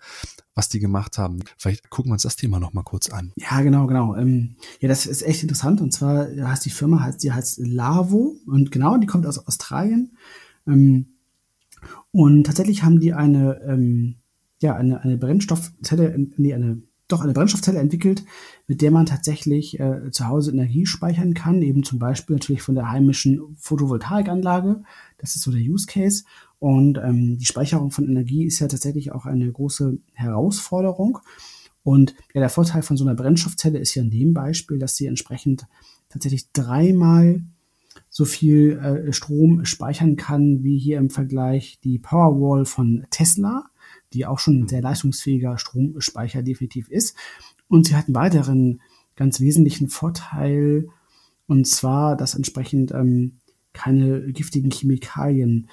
was 0.56 0.70
die 0.70 0.80
gemacht 0.80 1.18
haben. 1.18 1.40
Vielleicht 1.58 1.90
gucken 2.02 2.10
wir 2.10 2.16
uns 2.16 2.24
das 2.24 2.36
Thema 2.36 2.60
noch 2.60 2.74
mal 2.74 2.82
kurz 2.82 3.12
an. 3.12 3.32
Ja, 3.36 3.62
genau, 3.62 3.86
genau. 3.86 4.16
Ähm, 4.16 4.56
ja, 4.80 4.90
das 4.90 5.06
ist 5.06 5.22
echt 5.22 5.44
interessant. 5.44 5.82
Und 5.82 5.94
zwar 5.94 6.26
heißt 6.36 6.66
die 6.66 6.72
Firma, 6.72 7.02
heißt, 7.02 7.24
die 7.24 7.32
heißt 7.32 7.60
Lavo. 7.60 8.38
Und 8.48 8.72
genau, 8.72 8.98
die 8.98 9.06
kommt 9.06 9.28
aus 9.28 9.46
Australien. 9.46 10.18
Ähm, 10.66 11.06
und 12.10 12.44
tatsächlich 12.44 12.82
haben 12.82 13.00
die 13.00 13.14
eine, 13.14 13.62
ähm, 13.68 14.16
ja, 14.64 14.76
eine, 14.76 15.04
eine 15.04 15.16
Brennstoffzelle, 15.16 16.28
nee, 16.38 16.56
eine, 16.56 16.82
doch 17.08 17.22
eine 17.22 17.34
Brennstoffzelle 17.34 17.78
entwickelt, 17.78 18.26
mit 18.66 18.82
der 18.82 18.90
man 18.90 19.06
tatsächlich 19.06 19.80
äh, 19.80 20.10
zu 20.10 20.28
Hause 20.28 20.50
Energie 20.50 20.88
speichern 20.88 21.36
kann, 21.36 21.62
eben 21.62 21.84
zum 21.84 22.00
Beispiel 22.00 22.36
natürlich 22.36 22.64
von 22.64 22.74
der 22.74 22.90
heimischen 22.90 23.56
Photovoltaikanlage. 23.60 24.82
Das 25.20 25.36
ist 25.36 25.44
so 25.44 25.52
der 25.52 25.62
Use 25.62 25.86
Case. 25.86 26.24
Und 26.58 26.98
ähm, 26.98 27.38
die 27.38 27.46
Speicherung 27.46 27.92
von 27.92 28.10
Energie 28.10 28.46
ist 28.46 28.60
ja 28.60 28.68
tatsächlich 28.68 29.12
auch 29.12 29.28
eine 29.28 29.52
große 29.52 30.00
Herausforderung. 30.14 31.20
Und 31.84 32.16
ja, 32.34 32.42
der 32.42 32.50
Vorteil 32.50 32.84
von 32.84 32.98
so 32.98 33.06
einer 33.06 33.16
Brennstoffzelle 33.16 33.80
ist 33.80 33.96
ja 33.96 34.04
in 34.04 34.12
dem 34.12 34.34
Beispiel, 34.34 34.78
dass 34.78 34.96
sie 34.96 35.08
entsprechend 35.08 35.66
tatsächlich 36.10 36.52
dreimal 36.52 37.42
so 38.10 38.26
viel 38.26 38.78
äh, 38.78 39.14
Strom 39.14 39.66
speichern 39.66 40.16
kann, 40.16 40.64
wie 40.64 40.78
hier 40.78 40.98
im 40.98 41.10
Vergleich 41.10 41.80
die 41.84 42.00
Powerwall 42.00 42.66
von 42.66 43.06
Tesla, 43.10 43.66
die 44.14 44.26
auch 44.26 44.40
schon 44.40 44.62
ein 44.62 44.68
sehr 44.68 44.82
leistungsfähiger 44.82 45.58
Stromspeicher 45.58 46.44
definitiv 46.44 46.90
ist. 46.90 47.16
Und 47.68 47.88
sie 47.88 47.96
hat 47.96 48.06
einen 48.06 48.16
weiteren 48.16 48.82
ganz 49.16 49.40
wesentlichen 49.40 49.88
Vorteil, 49.90 50.88
und 51.48 51.68
zwar, 51.68 52.16
dass 52.16 52.36
entsprechend 52.36 52.92
ähm, 52.92 53.40
keine 53.74 54.32
giftigen 54.32 54.72
Chemikalien 54.72 55.70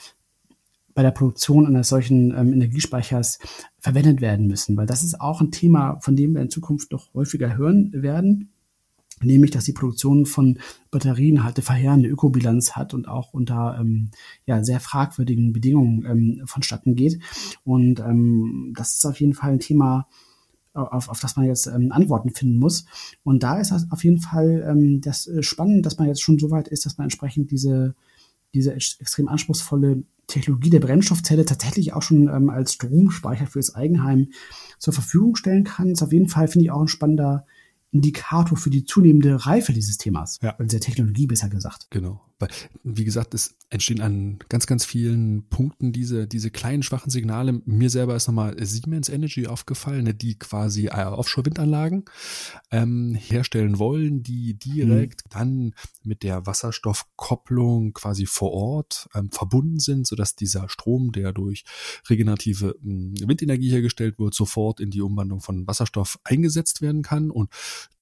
bei 0.98 1.04
der 1.04 1.12
Produktion 1.12 1.64
eines 1.64 1.90
solchen 1.90 2.36
ähm, 2.36 2.52
Energiespeichers 2.52 3.38
verwendet 3.78 4.20
werden 4.20 4.48
müssen, 4.48 4.76
weil 4.76 4.86
das 4.86 5.04
ist 5.04 5.20
auch 5.20 5.40
ein 5.40 5.52
Thema, 5.52 6.00
von 6.00 6.16
dem 6.16 6.34
wir 6.34 6.42
in 6.42 6.50
Zukunft 6.50 6.90
noch 6.90 7.14
häufiger 7.14 7.56
hören 7.56 7.92
werden, 7.92 8.50
nämlich 9.22 9.52
dass 9.52 9.62
die 9.62 9.72
Produktion 9.72 10.26
von 10.26 10.58
Batterien 10.90 11.44
halt 11.44 11.56
eine 11.56 11.62
verheerende 11.62 12.08
Ökobilanz 12.08 12.72
hat 12.72 12.94
und 12.94 13.06
auch 13.06 13.32
unter 13.32 13.78
ähm, 13.80 14.10
ja, 14.44 14.64
sehr 14.64 14.80
fragwürdigen 14.80 15.52
Bedingungen 15.52 16.04
ähm, 16.04 16.42
vonstatten 16.46 16.96
geht. 16.96 17.20
Und 17.62 18.00
ähm, 18.00 18.72
das 18.76 18.94
ist 18.94 19.06
auf 19.06 19.20
jeden 19.20 19.34
Fall 19.34 19.52
ein 19.52 19.60
Thema, 19.60 20.08
auf, 20.72 21.10
auf 21.10 21.20
das 21.20 21.36
man 21.36 21.46
jetzt 21.46 21.68
ähm, 21.68 21.92
Antworten 21.92 22.30
finden 22.30 22.56
muss. 22.56 22.86
Und 23.22 23.44
da 23.44 23.60
ist 23.60 23.70
das 23.70 23.88
auf 23.92 24.02
jeden 24.02 24.18
Fall 24.18 24.66
ähm, 24.68 25.00
das 25.00 25.28
äh, 25.28 25.44
spannend, 25.44 25.86
dass 25.86 25.96
man 25.96 26.08
jetzt 26.08 26.22
schon 26.22 26.40
so 26.40 26.50
weit 26.50 26.66
ist, 26.66 26.86
dass 26.86 26.98
man 26.98 27.04
entsprechend 27.04 27.52
diese, 27.52 27.94
diese 28.54 28.72
extrem 28.72 29.28
anspruchsvolle 29.28 30.04
Technologie 30.26 30.70
der 30.70 30.80
Brennstoffzelle 30.80 31.44
tatsächlich 31.44 31.94
auch 31.94 32.02
schon 32.02 32.28
ähm, 32.28 32.50
als 32.50 32.74
Stromspeicher 32.74 33.46
fürs 33.46 33.74
Eigenheim 33.74 34.28
zur 34.78 34.92
Verfügung 34.92 35.36
stellen 35.36 35.64
kann. 35.64 35.90
ist 35.90 36.02
auf 36.02 36.12
jeden 36.12 36.28
Fall, 36.28 36.48
finde 36.48 36.64
ich, 36.64 36.70
auch 36.70 36.82
ein 36.82 36.88
spannender 36.88 37.46
Indikator 37.90 38.58
für 38.58 38.70
die 38.70 38.84
zunehmende 38.84 39.46
Reife 39.46 39.72
dieses 39.72 39.96
Themas. 39.96 40.38
Ja. 40.42 40.52
Dieser 40.60 40.80
Technologie 40.80 41.26
besser 41.26 41.48
gesagt. 41.48 41.86
Genau. 41.90 42.20
Weil, 42.38 42.48
wie 42.84 43.04
gesagt, 43.04 43.34
es 43.34 43.56
entstehen 43.70 44.00
an 44.00 44.38
ganz, 44.48 44.66
ganz 44.66 44.84
vielen 44.84 45.48
Punkten 45.48 45.92
diese, 45.92 46.26
diese 46.26 46.50
kleinen, 46.50 46.82
schwachen 46.82 47.10
Signale. 47.10 47.60
Mir 47.64 47.90
selber 47.90 48.16
ist 48.16 48.28
nochmal 48.28 48.56
Siemens 48.64 49.08
Energy 49.08 49.46
aufgefallen, 49.46 50.04
ne, 50.04 50.14
die 50.14 50.38
quasi 50.38 50.86
äh, 50.86 51.04
Offshore-Windanlagen 51.04 52.04
ähm, 52.70 53.14
herstellen 53.14 53.78
wollen, 53.78 54.22
die 54.22 54.54
direkt 54.54 55.24
mhm. 55.26 55.30
dann 55.30 55.74
mit 56.02 56.22
der 56.22 56.46
Wasserstoffkopplung 56.46 57.92
quasi 57.92 58.26
vor 58.26 58.52
Ort 58.52 59.08
ähm, 59.14 59.30
verbunden 59.32 59.80
sind, 59.80 60.06
sodass 60.06 60.36
dieser 60.36 60.68
Strom, 60.68 61.12
der 61.12 61.32
durch 61.32 61.64
regenerative 62.08 62.76
äh, 62.82 63.28
Windenergie 63.28 63.70
hergestellt 63.70 64.18
wird, 64.18 64.34
sofort 64.34 64.80
in 64.80 64.90
die 64.90 65.02
Umwandlung 65.02 65.40
von 65.40 65.66
Wasserstoff 65.66 66.18
eingesetzt 66.24 66.82
werden 66.82 67.02
kann. 67.02 67.30
Und 67.30 67.50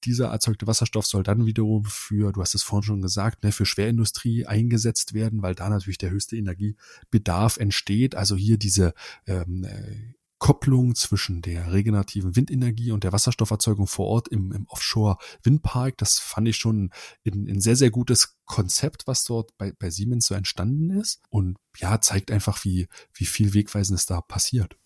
dieser 0.03 0.27
erzeugte 0.27 0.67
Wasserstoff 0.67 1.05
soll 1.05 1.23
dann 1.23 1.45
wiederum 1.45 1.83
für, 1.85 2.31
du 2.31 2.41
hast 2.41 2.55
es 2.55 2.63
vorhin 2.63 2.83
schon 2.83 3.01
gesagt, 3.01 3.43
ne, 3.43 3.51
für 3.51 3.65
Schwerindustrie 3.65 4.26
Industrie 4.27 4.45
eingesetzt 4.45 5.13
werden, 5.13 5.41
weil 5.41 5.55
da 5.55 5.69
natürlich 5.69 5.97
der 5.97 6.11
höchste 6.11 6.35
Energiebedarf 6.35 7.57
entsteht. 7.57 8.15
Also 8.15 8.35
hier 8.35 8.57
diese 8.57 8.93
ähm, 9.25 9.63
äh, 9.63 10.13
Kopplung 10.39 10.93
zwischen 10.93 11.41
der 11.41 11.73
regenerativen 11.73 12.35
Windenergie 12.35 12.91
und 12.91 13.03
der 13.03 13.11
Wasserstofferzeugung 13.11 13.87
vor 13.87 14.05
Ort 14.05 14.27
im, 14.27 14.51
im 14.51 14.67
Offshore-Windpark, 14.67 15.97
das 15.97 16.19
fand 16.19 16.47
ich 16.47 16.57
schon 16.57 16.91
ein, 17.25 17.47
ein 17.49 17.59
sehr, 17.59 17.75
sehr 17.75 17.89
gutes 17.89 18.37
Konzept, 18.45 19.07
was 19.07 19.23
dort 19.23 19.57
bei, 19.57 19.73
bei 19.79 19.89
Siemens 19.89 20.27
so 20.27 20.35
entstanden 20.35 20.91
ist. 20.91 21.21
Und 21.29 21.57
ja, 21.77 21.99
zeigt 22.01 22.31
einfach, 22.31 22.63
wie, 22.63 22.87
wie 23.13 23.25
viel 23.25 23.55
Wegweisendes 23.55 24.05
da 24.05 24.21
passiert. 24.21 24.77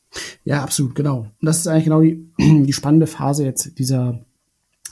Ja, 0.44 0.64
absolut, 0.64 0.96
genau. 0.96 1.20
Und 1.20 1.46
das 1.46 1.60
ist 1.60 1.68
eigentlich 1.68 1.86
genau 1.86 2.02
die, 2.02 2.32
die 2.40 2.74
spannende 2.74 3.08
Phase 3.08 3.44
jetzt 3.44 3.78
dieser 3.78 4.26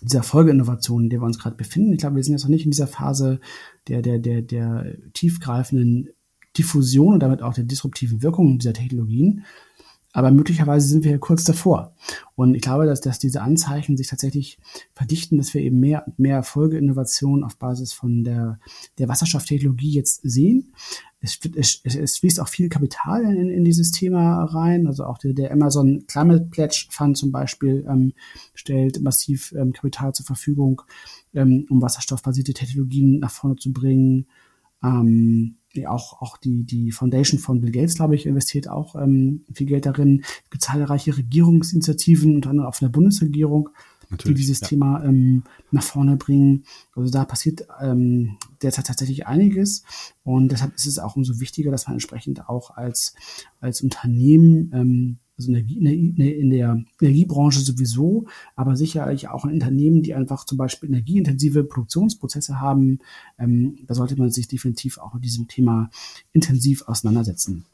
dieser 0.01 0.23
Folgeinnovation, 0.23 1.03
in 1.03 1.09
der 1.09 1.19
wir 1.19 1.25
uns 1.25 1.39
gerade 1.39 1.55
befinden. 1.55 1.93
Ich 1.93 1.99
glaube, 1.99 2.15
wir 2.15 2.23
sind 2.23 2.33
jetzt 2.33 2.43
noch 2.43 2.49
nicht 2.49 2.65
in 2.65 2.71
dieser 2.71 2.87
Phase 2.87 3.39
der, 3.89 4.01
der, 4.01 4.19
der, 4.19 4.41
der 4.41 4.95
tiefgreifenden 5.13 6.09
Diffusion 6.57 7.15
und 7.15 7.19
damit 7.19 7.41
auch 7.41 7.53
der 7.53 7.63
disruptiven 7.63 8.21
Wirkung 8.21 8.59
dieser 8.59 8.73
Technologien. 8.73 9.43
Aber 10.11 10.31
möglicherweise 10.31 10.87
sind 10.87 11.03
wir 11.03 11.19
kurz 11.19 11.43
davor. 11.43 11.93
Und 12.35 12.55
ich 12.55 12.61
glaube, 12.61 12.85
dass, 12.85 13.01
dass 13.01 13.19
diese 13.19 13.41
Anzeichen 13.41 13.95
sich 13.95 14.07
tatsächlich 14.07 14.57
verdichten, 14.93 15.37
dass 15.37 15.53
wir 15.53 15.61
eben 15.61 15.79
mehr 15.79 16.07
und 16.07 16.17
mehr 16.17 16.41
Folgeinnovationen 16.41 17.43
auf 17.43 17.57
Basis 17.57 17.93
von 17.93 18.23
der, 18.23 18.59
der 18.97 19.07
Wasserstofftechnologie 19.07 19.91
jetzt 19.91 20.21
sehen. 20.23 20.73
Es, 21.21 21.37
es, 21.55 21.81
es 21.83 22.17
fließt 22.17 22.39
auch 22.39 22.47
viel 22.47 22.69
Kapital 22.69 23.23
in, 23.23 23.49
in 23.49 23.63
dieses 23.63 23.91
Thema 23.91 24.45
rein. 24.45 24.87
Also 24.87 25.05
auch 25.05 25.19
der, 25.19 25.33
der 25.33 25.51
Amazon 25.51 26.05
Climate 26.07 26.47
Pledge 26.49 26.87
Fund 26.89 27.15
zum 27.15 27.31
Beispiel 27.31 27.85
ähm, 27.87 28.13
stellt 28.55 29.01
massiv 29.01 29.51
ähm, 29.51 29.73
Kapital 29.73 30.13
zur 30.13 30.25
Verfügung, 30.25 30.81
ähm, 31.35 31.67
um 31.69 31.81
wasserstoffbasierte 31.81 32.53
Technologien 32.53 33.19
nach 33.19 33.31
vorne 33.31 33.57
zu 33.57 33.71
bringen. 33.71 34.25
Ähm, 34.83 35.58
auch, 35.87 36.21
auch 36.21 36.37
die, 36.37 36.63
die 36.63 36.91
Foundation 36.91 37.39
von 37.39 37.61
Bill 37.61 37.71
Gates, 37.71 37.95
glaube 37.95 38.15
ich, 38.15 38.25
investiert 38.25 38.69
auch 38.69 38.95
ähm, 38.95 39.45
viel 39.53 39.67
Geld 39.67 39.85
darin. 39.85 40.23
Es 40.43 40.49
gibt 40.49 40.63
zahlreiche 40.63 41.15
Regierungsinitiativen, 41.15 42.35
unter 42.35 42.49
anderem 42.49 42.69
auch 42.69 42.75
von 42.75 42.87
der 42.87 42.93
Bundesregierung, 42.93 43.69
Natürlich, 44.09 44.35
die 44.35 44.41
dieses 44.41 44.61
ja. 44.61 44.67
Thema 44.67 45.03
ähm, 45.03 45.43
nach 45.71 45.83
vorne 45.83 46.17
bringen. 46.17 46.63
Also 46.95 47.11
da 47.11 47.25
passiert 47.25 47.67
ähm, 47.81 48.37
derzeit 48.61 48.87
tatsächlich 48.87 49.27
einiges 49.27 49.83
und 50.23 50.51
deshalb 50.51 50.73
ist 50.75 50.87
es 50.87 50.99
auch 50.99 51.15
umso 51.15 51.39
wichtiger, 51.39 51.71
dass 51.71 51.85
man 51.85 51.93
entsprechend 51.93 52.49
auch 52.49 52.71
als, 52.71 53.13
als 53.59 53.81
Unternehmen 53.81 54.71
ähm, 54.73 55.19
also 55.39 55.51
in 55.53 56.49
der 56.49 56.83
Energiebranche 57.01 57.61
sowieso, 57.61 58.27
aber 58.55 58.75
sicherlich 58.75 59.29
auch 59.29 59.45
in 59.45 59.53
Unternehmen, 59.53 60.03
die 60.03 60.13
einfach 60.13 60.45
zum 60.45 60.57
Beispiel 60.57 60.89
energieintensive 60.89 61.63
Produktionsprozesse 61.63 62.59
haben. 62.59 62.99
Ähm, 63.37 63.77
da 63.87 63.95
sollte 63.95 64.17
man 64.17 64.29
sich 64.29 64.47
definitiv 64.47 64.97
auch 64.97 65.13
mit 65.13 65.23
diesem 65.23 65.47
Thema 65.47 65.89
intensiv 66.33 66.83
auseinandersetzen. 66.87 67.65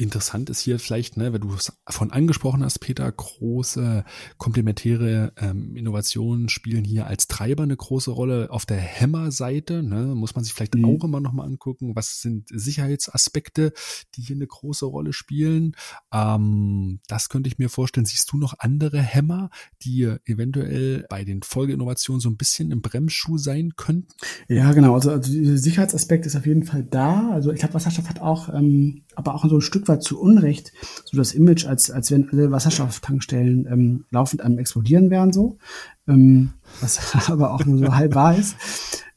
Interessant 0.00 0.48
ist 0.48 0.60
hier 0.60 0.78
vielleicht, 0.78 1.16
ne, 1.16 1.32
wenn 1.32 1.40
du 1.40 1.52
es 1.54 1.72
von 1.88 2.12
angesprochen 2.12 2.62
hast, 2.62 2.78
Peter, 2.78 3.10
große 3.10 4.04
komplementäre 4.36 5.32
ähm, 5.36 5.74
Innovationen 5.74 6.48
spielen 6.48 6.84
hier 6.84 7.08
als 7.08 7.26
Treiber 7.26 7.64
eine 7.64 7.76
große 7.76 8.12
Rolle. 8.12 8.52
Auf 8.52 8.64
der 8.64 8.76
Hämmer-Seite 8.76 9.82
ne, 9.82 10.14
muss 10.14 10.36
man 10.36 10.44
sich 10.44 10.54
vielleicht 10.54 10.76
mhm. 10.76 10.84
auch 10.84 11.02
immer 11.02 11.18
nochmal 11.18 11.48
angucken, 11.48 11.96
was 11.96 12.20
sind 12.20 12.46
Sicherheitsaspekte, 12.48 13.72
die 14.14 14.22
hier 14.22 14.36
eine 14.36 14.46
große 14.46 14.86
Rolle 14.86 15.12
spielen. 15.12 15.74
Ähm, 16.14 17.00
das 17.08 17.28
könnte 17.28 17.48
ich 17.48 17.58
mir 17.58 17.68
vorstellen. 17.68 18.06
Siehst 18.06 18.30
du 18.30 18.38
noch 18.38 18.54
andere 18.60 19.02
Hämmer, 19.02 19.50
die 19.82 20.04
eventuell 20.26 21.06
bei 21.08 21.24
den 21.24 21.42
Folgeinnovationen 21.42 22.20
so 22.20 22.30
ein 22.30 22.36
bisschen 22.36 22.70
im 22.70 22.82
Bremsschuh 22.82 23.36
sein 23.36 23.72
könnten? 23.74 24.14
Ja, 24.46 24.72
genau. 24.74 24.94
Also, 24.94 25.10
also 25.10 25.56
Sicherheitsaspekt 25.56 26.24
ist 26.24 26.36
auf 26.36 26.46
jeden 26.46 26.62
Fall 26.62 26.84
da. 26.84 27.30
Also 27.32 27.50
ich 27.50 27.58
glaube, 27.58 27.74
Wasserstoff 27.74 28.08
hat 28.08 28.20
auch, 28.20 28.48
ähm, 28.54 29.02
aber 29.18 29.34
auch 29.34 29.44
so 29.48 29.56
ein 29.56 29.60
Stück 29.60 29.88
weit 29.88 30.04
zu 30.04 30.20
Unrecht 30.20 30.72
so 31.04 31.16
das 31.16 31.32
Image, 31.32 31.66
als, 31.66 31.90
als 31.90 32.12
wenn 32.12 32.30
alle 32.30 32.52
Wasserstofftankstellen 32.52 33.66
ähm, 33.66 34.04
laufend 34.10 34.42
am 34.42 34.58
explodieren 34.58 35.10
wären, 35.10 35.32
so. 35.32 35.58
Ähm, 36.06 36.52
was 36.80 37.00
aber 37.28 37.52
auch 37.52 37.64
nur 37.64 37.78
so 37.78 37.94
halb 37.94 38.14
wahr 38.14 38.36
ist. 38.38 38.54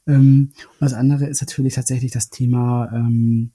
Ähm, 0.08 0.50
und 0.56 0.80
das 0.80 0.92
andere 0.92 1.26
ist 1.26 1.40
natürlich 1.40 1.74
tatsächlich 1.74 2.10
das 2.10 2.30
Thema, 2.30 2.90
ähm, 2.92 3.52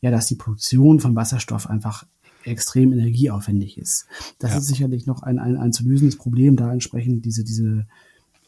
ja, 0.00 0.10
dass 0.10 0.26
die 0.26 0.34
Produktion 0.34 0.98
von 0.98 1.14
Wasserstoff 1.14 1.70
einfach 1.70 2.04
extrem 2.42 2.92
energieaufwendig 2.92 3.78
ist. 3.78 4.06
Das 4.40 4.50
ja. 4.50 4.58
ist 4.58 4.66
sicherlich 4.66 5.06
noch 5.06 5.22
ein, 5.22 5.38
ein, 5.38 5.56
ein 5.56 5.72
zu 5.72 5.84
lösendes 5.84 6.16
Problem, 6.16 6.56
da 6.56 6.72
entsprechend 6.72 7.24
diese, 7.24 7.44
diese 7.44 7.86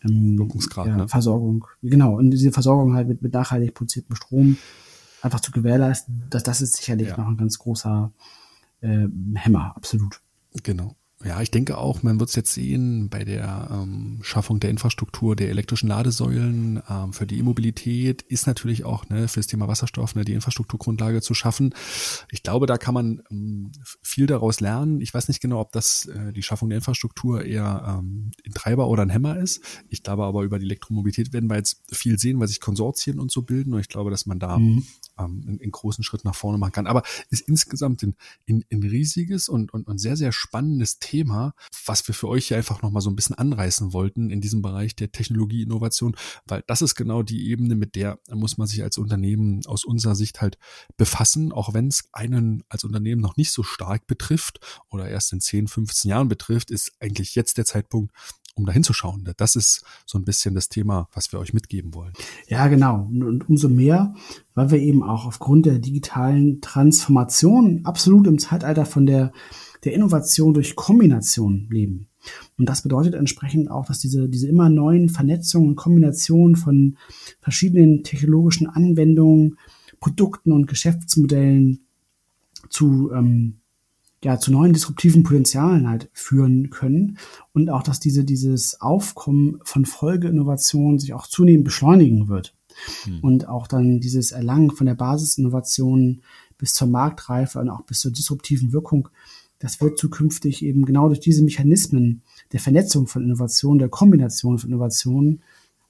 ähm, 0.03 0.51
ja, 0.77 0.97
ne? 0.97 1.09
Versorgung, 1.09 1.65
genau, 1.81 2.17
und 2.17 2.33
diese 2.33 2.51
Versorgung 2.51 2.95
halt 2.95 3.07
mit, 3.07 3.23
mit 3.23 3.33
nachhaltig 3.33 3.73
produziertem 3.73 4.17
Strom 4.17 4.57
einfach 5.27 5.41
zu 5.41 5.53
gewährleisten, 5.53 6.25
dass 6.31 6.43
das 6.43 6.61
ist 6.61 6.77
sicherlich 6.77 7.09
ja. 7.09 7.19
noch 7.19 7.29
ein 7.29 7.37
ganz 7.37 7.59
großer 7.59 8.13
äh, 8.81 9.07
Hämmer, 9.35 9.77
absolut. 9.77 10.21
Genau. 10.63 10.97
Ja, 11.25 11.41
ich 11.41 11.51
denke 11.51 11.79
auch, 11.79 12.03
man 12.03 12.21
wird 12.21 12.29
es 12.29 12.37
jetzt 12.37 12.53
sehen 12.53 13.09
bei 13.09 13.25
der 13.25 13.69
ähm, 13.73 14.19
Schaffung 14.23 14.61
der 14.61 14.69
Infrastruktur 14.69 15.35
der 15.35 15.49
elektrischen 15.49 15.89
Ladesäulen 15.89 16.83
ähm, 16.91 17.15
für 17.15 17.27
die 17.27 17.39
E-Mobilität 17.39 18.21
ist 18.21 18.47
natürlich 18.47 18.85
auch 18.85 19.09
ne, 19.09 19.27
für 19.27 19.41
das 19.41 19.47
Thema 19.47 19.67
Wasserstoff 19.67 20.15
ne, 20.15 20.27
die 20.27 20.35
Infrastrukturgrundlage 20.35 21.23
zu 21.23 21.33
schaffen. 21.33 21.75
Ich 22.31 22.43
glaube, 22.43 22.67
da 22.67 22.77
kann 22.77 22.93
man 22.93 23.23
ähm, 23.31 23.73
viel 24.03 24.27
daraus 24.27 24.61
lernen. 24.61 25.01
Ich 25.01 25.15
weiß 25.15 25.29
nicht 25.29 25.41
genau, 25.41 25.61
ob 25.61 25.73
das 25.73 26.05
äh, 26.05 26.35
die 26.35 26.43
Schaffung 26.43 26.69
der 26.69 26.79
Infrastruktur 26.79 27.45
eher 27.45 27.99
ähm, 27.99 28.33
ein 28.45 28.53
Treiber 28.53 28.87
oder 28.89 29.03
ein 29.03 29.11
Hämmer 29.11 29.39
ist. 29.39 29.63
Ich 29.89 30.03
glaube 30.03 30.25
aber 30.25 30.43
über 30.43 30.59
die 30.59 30.67
Elektromobilität 30.67 31.33
werden 31.33 31.49
wir 31.49 31.57
jetzt 31.57 31.83
viel 31.91 32.19
sehen, 32.19 32.39
weil 32.41 32.49
sich 32.49 32.61
Konsortien 32.61 33.19
und 33.19 33.33
so 33.33 33.41
bilden 33.41 33.73
und 33.73 33.81
ich 33.81 33.89
glaube, 33.89 34.11
dass 34.11 34.27
man 34.27 34.39
da 34.39 34.59
mhm. 34.59 34.85
Ähm, 35.19 35.45
einen, 35.47 35.61
einen, 35.61 35.71
großen 35.71 36.05
Schritt 36.05 36.25
nach 36.25 36.35
vorne 36.35 36.59
machen 36.59 36.73
kann. 36.73 36.87
Aber 36.87 37.03
ist 37.31 37.49
insgesamt 37.49 38.03
ein, 38.03 38.17
ein, 38.49 38.65
ein 38.71 38.83
riesiges 38.83 39.49
und, 39.49 39.73
und, 39.73 39.87
und 39.87 39.99
sehr, 39.99 40.17
sehr 40.17 40.33
spannendes 40.33 40.99
Thema 40.99 41.27
Thema, 41.27 41.55
was 41.87 42.07
wir 42.07 42.15
für 42.15 42.29
euch 42.29 42.49
hier 42.49 42.57
einfach 42.57 42.83
nochmal 42.83 43.01
so 43.03 43.11
ein 43.11 43.17
bisschen 43.17 43.37
anreißen 43.37 43.93
wollten 43.93 44.31
in 44.31 44.41
diesem 44.41 44.61
Bereich 44.61 44.95
der 44.97 45.13
Technologieinnovation, 45.13 46.17
weil 46.47 46.63
das 46.67 46.83
ist 46.83 46.95
genau 46.95 47.23
die 47.23 47.49
Ebene, 47.49 47.75
mit 47.75 47.95
der 47.95 48.19
muss 48.31 48.59
man 48.59 48.67
sich 48.67 48.83
als 48.83 48.99
Unternehmen 48.99 49.65
aus 49.67 49.85
unserer 49.85 50.15
Sicht 50.15 50.41
halt 50.41 50.59
befassen, 50.97 51.53
auch 51.53 51.75
wenn 51.75 51.89
es 51.89 52.09
einen 52.13 52.65
als 52.69 52.85
Unternehmen 52.85 53.21
noch 53.21 53.37
nicht 53.37 53.51
so 53.51 53.63
stark 53.63 54.07
betrifft 54.07 54.61
oder 54.91 55.09
erst 55.09 55.33
in 55.33 55.41
10, 55.41 55.69
15 55.69 56.11
Jahren 56.11 56.29
betrifft, 56.29 56.71
ist 56.71 56.93
eigentlich 57.01 57.35
jetzt 57.35 57.57
der 57.57 57.65
Zeitpunkt, 57.65 58.13
um 58.57 58.67
da 58.67 58.73
hinzuschauen. 58.73 59.29
Das 59.37 59.55
ist 59.55 59.85
so 60.05 60.19
ein 60.19 60.25
bisschen 60.25 60.55
das 60.55 60.69
Thema, 60.69 61.09
was 61.13 61.33
wir 61.33 61.39
euch 61.39 61.53
mitgeben 61.53 61.95
wollen. 61.95 62.13
Ja, 62.49 62.67
genau. 62.69 63.03
Und 63.03 63.49
umso 63.49 63.69
mehr, 63.69 64.15
weil 64.55 64.71
wir 64.71 64.79
eben 64.79 65.03
auch 65.03 65.27
aufgrund 65.27 65.67
der 65.67 65.79
digitalen 65.79 66.61
Transformation 66.61 67.83
absolut 67.85 68.27
im 68.27 68.39
Zeitalter 68.39 68.87
von 68.87 69.07
der 69.07 69.33
der 69.87 69.95
Innovation 69.95 70.53
durch 70.53 70.75
Kombination 70.75 71.69
leben. 71.71 72.09
Und 72.59 72.69
das 72.69 72.83
bedeutet 72.83 73.15
entsprechend 73.15 73.71
auch, 73.71 73.87
dass 73.87 74.01
diese, 74.01 74.29
diese 74.29 74.49
immer 74.49 74.69
neuen 74.69 75.09
Vernetzungen 75.09 75.71
und 75.71 75.77
Kombinationen 75.77 76.57
von 76.57 76.97
verschiedenen 77.41 78.03
technologischen 78.03 78.67
Anwendungen, 78.67 79.59
Produkten 80.01 80.51
und 80.51 80.67
Geschäftsmodellen 80.67 81.87
zu, 82.69 83.13
ähm, 83.13 83.61
ja, 84.25 84.39
zu 84.39 84.51
neuen 84.51 84.73
disruptiven 84.73 85.23
Potenzialen 85.23 85.89
halt 85.89 86.11
führen 86.13 86.71
können 86.71 87.19
und 87.53 87.71
auch, 87.71 87.83
dass 87.83 88.01
diese, 88.01 88.25
dieses 88.25 88.81
Aufkommen 88.81 89.61
von 89.63 89.85
Folgeinnovationen 89.85 90.99
sich 90.99 91.15
auch 91.15 91.27
zunehmend 91.27 91.65
beschleunigen 91.65 92.29
wird. 92.29 92.55
Hm. 93.05 93.21
Und 93.21 93.49
auch 93.49 93.67
dann 93.67 94.01
dieses 94.01 94.33
Erlangen 94.33 94.71
von 94.71 94.87
der 94.87 94.95
Basisinnovation 94.95 96.23
bis 96.59 96.75
zur 96.75 96.89
Marktreife 96.89 97.59
und 97.59 97.69
auch 97.69 97.83
bis 97.83 98.01
zur 98.01 98.11
disruptiven 98.11 98.73
Wirkung 98.73 99.09
das 99.59 99.81
wird 99.81 99.99
zukünftig 99.99 100.63
eben 100.65 100.85
genau 100.85 101.09
durch 101.09 101.21
diese 101.21 101.43
Mechanismen 101.43 102.23
der 102.53 102.61
Vernetzung 102.61 103.07
von 103.07 103.25
Innovationen, 103.25 103.79
der 103.79 103.89
Kombination 103.89 104.59
von 104.59 104.71
Innovationen 104.71 105.43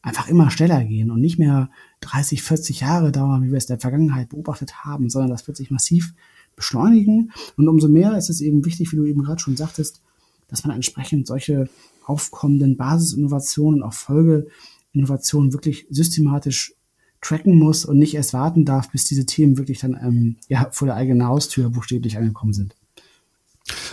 einfach 0.02 0.28
immer 0.28 0.50
schneller 0.50 0.84
gehen 0.84 1.10
und 1.10 1.20
nicht 1.20 1.38
mehr 1.38 1.70
30, 2.00 2.42
40 2.42 2.80
Jahre 2.80 3.10
dauern, 3.10 3.42
wie 3.42 3.50
wir 3.50 3.58
es 3.58 3.64
in 3.64 3.74
der 3.74 3.80
Vergangenheit 3.80 4.28
beobachtet 4.28 4.84
haben, 4.84 5.10
sondern 5.10 5.30
das 5.30 5.48
wird 5.48 5.56
sich 5.56 5.70
massiv 5.70 6.14
beschleunigen. 6.56 7.32
Und 7.56 7.68
umso 7.68 7.88
mehr 7.88 8.16
ist 8.16 8.30
es 8.30 8.40
eben 8.40 8.64
wichtig, 8.64 8.90
wie 8.92 8.96
du 8.96 9.04
eben 9.04 9.22
gerade 9.22 9.40
schon 9.40 9.56
sagtest, 9.56 10.02
dass 10.48 10.64
man 10.64 10.74
entsprechend 10.74 11.26
solche 11.26 11.68
aufkommenden 12.04 12.76
Basisinnovationen 12.76 13.82
und 13.82 13.88
auch 13.88 13.94
Folgeinnovationen 13.94 15.52
wirklich 15.52 15.86
systematisch 15.90 16.74
tracken 17.20 17.58
muss 17.58 17.84
und 17.84 17.98
nicht 17.98 18.14
erst 18.14 18.32
warten 18.32 18.64
darf, 18.64 18.90
bis 18.90 19.04
diese 19.04 19.26
Themen 19.26 19.58
wirklich 19.58 19.80
dann 19.80 19.98
ähm, 20.00 20.36
ja, 20.48 20.68
vor 20.70 20.86
der 20.86 20.96
eigenen 20.96 21.26
Haustür 21.26 21.70
buchstäblich 21.70 22.16
angekommen 22.16 22.52
sind. 22.52 22.76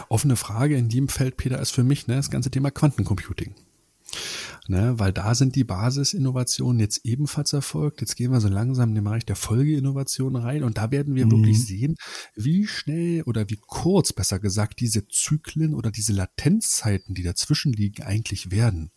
Offene 0.08 0.36
Frage 0.36 0.78
in 0.78 0.90
dem 0.90 1.08
Feld, 1.08 1.38
Peter, 1.38 1.60
ist 1.60 1.72
für 1.72 1.84
mich 1.84 2.08
ne, 2.08 2.16
das 2.16 2.30
ganze 2.30 2.52
Thema 2.52 2.70
Quantencomputing 2.70 3.56
ne, 4.68 4.98
weil 4.98 5.12
da 5.12 5.36
sind 5.36 5.56
die 5.56 5.64
Basisinnovationen 5.64 6.80
jetzt 6.80 7.06
ebenfalls 7.06 7.54
erfolgt. 7.54 8.02
Jetzt 8.02 8.16
gehen 8.16 8.32
wir 8.32 8.40
so 8.40 8.48
langsam 8.48 8.90
in 8.90 8.96
den 8.96 9.04
Bereich 9.04 9.26
der 9.26 9.36
Folgeinnovation 9.36 10.36
rein 10.36 10.64
und 10.64 10.78
da 10.78 10.92
werden 10.92 11.16
wir 11.16 11.26
mhm. 11.26 11.32
wirklich 11.32 11.66
sehen, 11.66 11.96
wie 12.36 12.68
schnell 12.68 13.24
oder 13.24 13.50
wie 13.50 13.60
kurz, 13.60 14.14
besser 14.14 14.40
gesagt, 14.40 14.80
diese 14.80 15.08
Zyklen 15.08 15.74
oder 15.74 15.92
diese 15.92 16.14
Latenzzeiten, 16.14 17.14
die 17.16 17.24
dazwischen 17.24 17.74
liegen, 17.74 18.04
eigentlich 18.04 18.52
werden. 18.52 18.92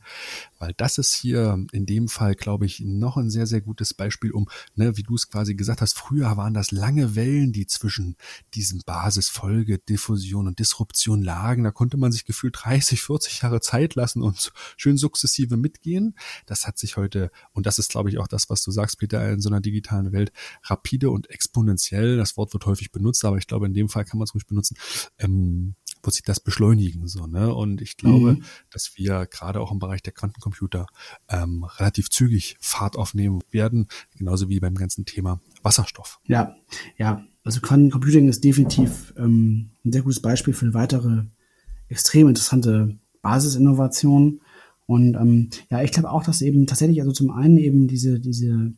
Weil 0.58 0.72
das 0.76 0.98
ist 0.98 1.14
hier 1.14 1.64
in 1.72 1.86
dem 1.86 2.08
Fall, 2.08 2.34
glaube 2.34 2.66
ich, 2.66 2.80
noch 2.80 3.16
ein 3.16 3.30
sehr, 3.30 3.46
sehr 3.46 3.60
gutes 3.60 3.94
Beispiel, 3.94 4.32
um, 4.32 4.48
ne, 4.74 4.96
wie 4.96 5.02
du 5.02 5.14
es 5.14 5.28
quasi 5.28 5.54
gesagt 5.54 5.80
hast, 5.80 5.96
früher 5.96 6.36
waren 6.36 6.54
das 6.54 6.70
lange 6.70 7.16
Wellen, 7.16 7.52
die 7.52 7.66
zwischen 7.66 8.16
diesen 8.54 8.82
Basisfolge, 8.86 9.78
Diffusion 9.78 10.46
und 10.46 10.58
Disruption 10.58 11.22
lagen. 11.22 11.64
Da 11.64 11.70
konnte 11.72 11.96
man 11.96 12.12
sich 12.12 12.24
gefühlt 12.24 12.56
30, 12.56 13.02
40 13.02 13.42
Jahre 13.42 13.60
Zeit 13.60 13.94
lassen 13.94 14.22
und 14.22 14.52
schön 14.76 14.96
sukzessive 14.96 15.55
Perspektive 15.56 15.76
mitgehen. 15.76 16.14
Das 16.46 16.66
hat 16.66 16.78
sich 16.78 16.96
heute, 16.96 17.30
und 17.52 17.66
das 17.66 17.78
ist, 17.78 17.90
glaube 17.90 18.08
ich, 18.08 18.18
auch 18.18 18.28
das, 18.28 18.48
was 18.50 18.62
du 18.62 18.70
sagst, 18.70 18.98
Peter, 18.98 19.30
in 19.32 19.40
so 19.40 19.48
einer 19.48 19.60
digitalen 19.60 20.12
Welt, 20.12 20.32
rapide 20.64 21.10
und 21.10 21.30
exponentiell, 21.30 22.16
das 22.16 22.36
Wort 22.36 22.52
wird 22.52 22.66
häufig 22.66 22.92
benutzt, 22.92 23.24
aber 23.24 23.38
ich 23.38 23.46
glaube, 23.46 23.66
in 23.66 23.74
dem 23.74 23.88
Fall 23.88 24.04
kann 24.04 24.18
man 24.18 24.24
es 24.24 24.34
ruhig 24.34 24.46
benutzen, 24.46 24.76
ähm, 25.18 25.74
wird 26.02 26.14
sich 26.14 26.22
das 26.22 26.40
beschleunigen. 26.40 27.08
So, 27.08 27.26
ne? 27.26 27.52
Und 27.52 27.80
ich 27.80 27.96
glaube, 27.96 28.34
mhm. 28.34 28.44
dass 28.70 28.92
wir 28.96 29.26
gerade 29.26 29.60
auch 29.60 29.72
im 29.72 29.78
Bereich 29.78 30.02
der 30.02 30.12
Quantencomputer 30.12 30.86
ähm, 31.28 31.64
relativ 31.64 32.10
zügig 32.10 32.56
Fahrt 32.60 32.96
aufnehmen 32.96 33.40
werden, 33.50 33.88
genauso 34.16 34.48
wie 34.48 34.60
beim 34.60 34.74
ganzen 34.74 35.04
Thema 35.04 35.40
Wasserstoff. 35.62 36.20
Ja, 36.26 36.54
ja, 36.96 37.24
Also 37.42 37.60
Quantencomputing 37.60 38.28
ist 38.28 38.44
definitiv 38.44 39.14
ähm, 39.16 39.70
ein 39.84 39.92
sehr 39.92 40.02
gutes 40.02 40.20
Beispiel 40.20 40.54
für 40.54 40.66
eine 40.66 40.74
weitere 40.74 41.24
extrem 41.88 42.28
interessante 42.28 42.98
Basisinnovation. 43.22 44.40
Und 44.86 45.14
ähm, 45.14 45.50
ja, 45.70 45.82
ich 45.82 45.92
glaube 45.92 46.10
auch, 46.10 46.22
dass 46.22 46.42
eben 46.42 46.66
tatsächlich, 46.66 47.00
also 47.00 47.12
zum 47.12 47.30
einen 47.30 47.58
eben 47.58 47.88
diese, 47.88 48.20
diese 48.20 48.72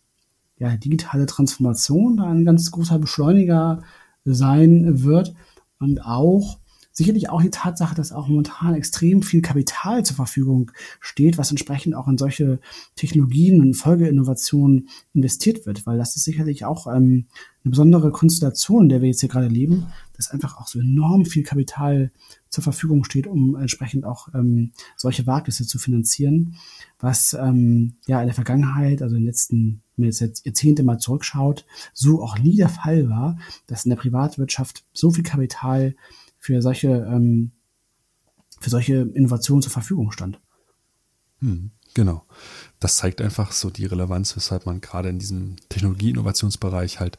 ja, 0.56 0.76
digitale 0.76 1.26
Transformation 1.26 2.16
da 2.16 2.24
ein 2.24 2.44
ganz 2.44 2.70
großer 2.70 2.98
Beschleuniger 2.98 3.82
sein 4.24 5.02
wird 5.04 5.34
und 5.78 6.04
auch 6.04 6.59
sicherlich 6.98 7.30
auch 7.30 7.40
die 7.40 7.50
Tatsache, 7.50 7.94
dass 7.94 8.11
auch 8.11 8.26
momentan 8.26 8.74
extrem 8.74 9.22
viel 9.22 9.40
Kapital 9.40 10.04
zur 10.04 10.16
Verfügung 10.16 10.72
steht, 10.98 11.38
was 11.38 11.50
entsprechend 11.50 11.94
auch 11.94 12.09
in 12.09 12.18
solche 12.18 12.59
Technologien 12.96 13.61
und 13.61 13.74
Folgeinnovationen 13.74 14.88
investiert 15.14 15.64
wird, 15.64 15.86
weil 15.86 15.96
das 15.96 16.16
ist 16.16 16.24
sicherlich 16.24 16.64
auch 16.64 16.88
ähm, 16.88 17.26
eine 17.62 17.70
besondere 17.70 18.11
Konstellation, 18.11 18.84
in 18.84 18.88
der 18.88 19.00
wir 19.00 19.09
jetzt 19.09 19.20
hier 19.20 19.28
gerade 19.28 19.46
leben, 19.46 19.86
dass 20.16 20.30
einfach 20.30 20.59
auch 20.59 20.66
so 20.66 20.80
enorm 20.80 21.24
viel 21.24 21.44
Kapital 21.44 22.11
zur 22.51 22.64
Verfügung 22.64 23.05
steht, 23.05 23.26
um 23.26 23.57
entsprechend 23.57 24.05
auch 24.05 24.28
ähm, 24.34 24.72
solche 24.96 25.26
Wagnisse 25.26 25.66
zu 25.66 25.78
finanzieren, 25.78 26.57
was 26.99 27.34
ähm, 27.34 27.96
ja 28.07 28.20
in 28.20 28.26
der 28.26 28.34
Vergangenheit, 28.34 29.03
also 29.03 29.16
in 29.16 29.22
den 29.22 29.26
letzten 29.26 29.82
Jahrzehnte 29.96 30.82
mal 30.82 30.99
zurückschaut, 30.99 31.66
so 31.92 32.22
auch 32.22 32.38
nie 32.38 32.57
der 32.57 32.68
Fall 32.68 33.09
war, 33.09 33.38
dass 33.66 33.84
in 33.84 33.90
der 33.90 33.96
Privatwirtschaft 33.96 34.84
so 34.92 35.11
viel 35.11 35.24
Kapital 35.24 35.94
für 36.38 36.62
solche, 36.62 36.88
ähm, 36.88 37.53
für 38.61 38.70
solche 38.70 38.94
Innovationen 39.14 39.62
zur 39.62 39.72
Verfügung 39.72 40.12
stand. 40.12 40.40
Hm, 41.40 41.70
genau. 41.94 42.24
Das 42.80 42.96
zeigt 42.96 43.20
einfach 43.20 43.53
so 43.53 43.70
die 43.70 43.86
Relevanz, 43.86 44.36
weshalb 44.36 44.66
man 44.66 44.80
gerade 44.80 45.09
in 45.09 45.18
diesem 45.18 45.57
Technologie-Innovationsbereich 45.68 47.01
halt 47.01 47.18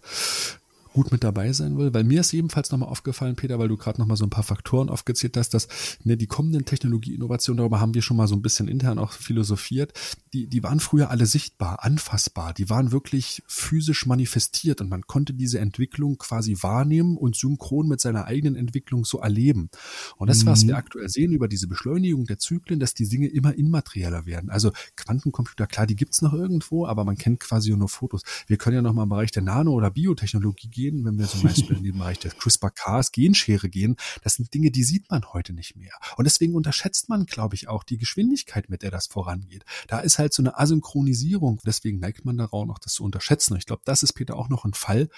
gut 0.94 1.12
mit 1.12 1.24
dabei 1.24 1.54
sein 1.54 1.78
will. 1.78 1.94
Weil 1.94 2.04
mir 2.04 2.22
ist 2.22 2.34
ebenfalls 2.34 2.72
nochmal 2.72 2.90
aufgefallen, 2.90 3.36
Peter, 3.36 3.60
weil 3.60 3.68
du 3.68 3.78
gerade 3.78 4.00
nochmal 4.00 4.18
so 4.18 4.26
ein 4.26 4.30
paar 4.30 4.44
Faktoren 4.44 4.90
aufgezählt 4.90 5.38
hast, 5.38 5.54
dass 5.54 5.68
ne, 6.04 6.18
die 6.18 6.28
kommenden 6.28 6.66
Technologieinnovationen, 6.66 7.58
darüber 7.58 7.80
haben 7.80 7.94
wir 7.94 8.02
schon 8.02 8.18
mal 8.18 8.28
so 8.28 8.36
ein 8.36 8.42
bisschen 8.42 8.68
intern 8.68 9.00
auch 9.00 9.12
philosophiert, 9.12 9.94
die, 10.34 10.48
die 10.48 10.64
waren 10.64 10.80
früher 10.80 11.10
alle 11.10 11.26
sichtbar, 11.26 11.84
anfassbar, 11.84 12.54
die 12.54 12.70
waren 12.70 12.92
wirklich 12.92 13.44
physisch 13.48 14.06
manifestiert 14.06 14.82
und 14.82 14.90
man 14.90 15.04
konnte 15.04 15.34
diese 15.34 15.60
Entwicklung 15.60 16.18
quasi 16.18 16.58
wahrnehmen 16.62 17.18
und 17.18 17.36
synchron 17.36 17.88
mit 17.88 18.02
seiner 18.02 18.26
eigenen 18.26 18.56
Entwicklung 18.56 19.06
so 19.06 19.20
erleben. 19.20 19.70
Und 20.18 20.28
das, 20.28 20.46
was 20.46 20.66
wir 20.66 20.74
mhm. 20.74 20.80
aktuell 20.80 21.10
sehen 21.10 21.32
über 21.32 21.48
diese 21.48 21.68
Beschleunigung 21.68 22.26
der 22.26 22.40
Zyklen, 22.40 22.80
dass 22.80 22.94
die 22.94 23.08
Dinge 23.08 23.28
immer 23.28 23.56
immaterieller 23.56 24.26
werden. 24.26 24.50
Also 24.50 24.72
Quantencomputer, 24.96 25.68
klar, 25.68 25.88
die 25.88 25.96
gibt's 25.96 26.22
noch 26.22 26.34
irgendwo, 26.34 26.86
aber 26.86 27.06
man 27.06 27.18
kennt 27.18 27.40
quasi 27.40 27.76
nur 27.76 27.90
Fotos. 27.90 28.22
Wir 28.48 28.58
können 28.58 28.76
ja 28.76 28.82
noch 28.82 28.94
mal 28.94 29.04
im 29.04 29.10
Bereich 29.10 29.32
der 29.32 29.44
Nano- 29.44 29.74
oder 29.74 29.92
Biotechnologie 29.92 30.70
gehen, 30.80 31.04
wenn 31.04 31.18
wir 31.18 31.28
zum 31.28 31.44
Beispiel 31.44 31.78
in 31.78 31.84
den 31.84 31.98
Bereich 32.00 32.20
der 32.20 32.32
CRISPR-Cas, 32.32 33.12
Genschere 33.12 33.70
gehen. 33.70 33.98
Das 34.24 34.36
sind 34.36 34.54
Dinge, 34.54 34.72
die 34.72 34.84
sieht 34.84 35.10
man 35.10 35.24
heute 35.34 35.54
nicht 35.54 35.76
mehr. 35.76 35.92
Und 36.18 36.26
deswegen 36.26 36.56
unterschätzt 36.56 37.10
man, 37.10 37.26
glaube 37.26 37.56
ich, 37.56 37.68
auch 37.68 37.84
die 37.84 37.98
Geschwindigkeit, 37.98 38.70
mit 38.70 38.82
der 38.82 38.92
das 38.92 39.08
vorangeht. 39.08 39.66
Da 39.88 40.00
ist 40.00 40.20
halt 40.20 40.34
so 40.34 40.42
eine 40.42 40.58
Asynchronisierung. 40.58 41.60
Deswegen 41.66 42.00
neigt 42.00 42.26
man 42.26 42.38
darauf 42.38 42.66
noch, 42.66 42.80
das 42.80 42.94
zu 42.94 43.04
unterschätzen. 43.04 43.54
Und 43.54 43.60
ich 43.60 43.66
glaube, 43.66 43.82
das 43.86 44.04
ist, 44.04 44.14
Peter, 44.14 44.36
auch 44.36 44.50
noch 44.50 44.66
ein 44.66 44.74
Fall, 44.74 45.10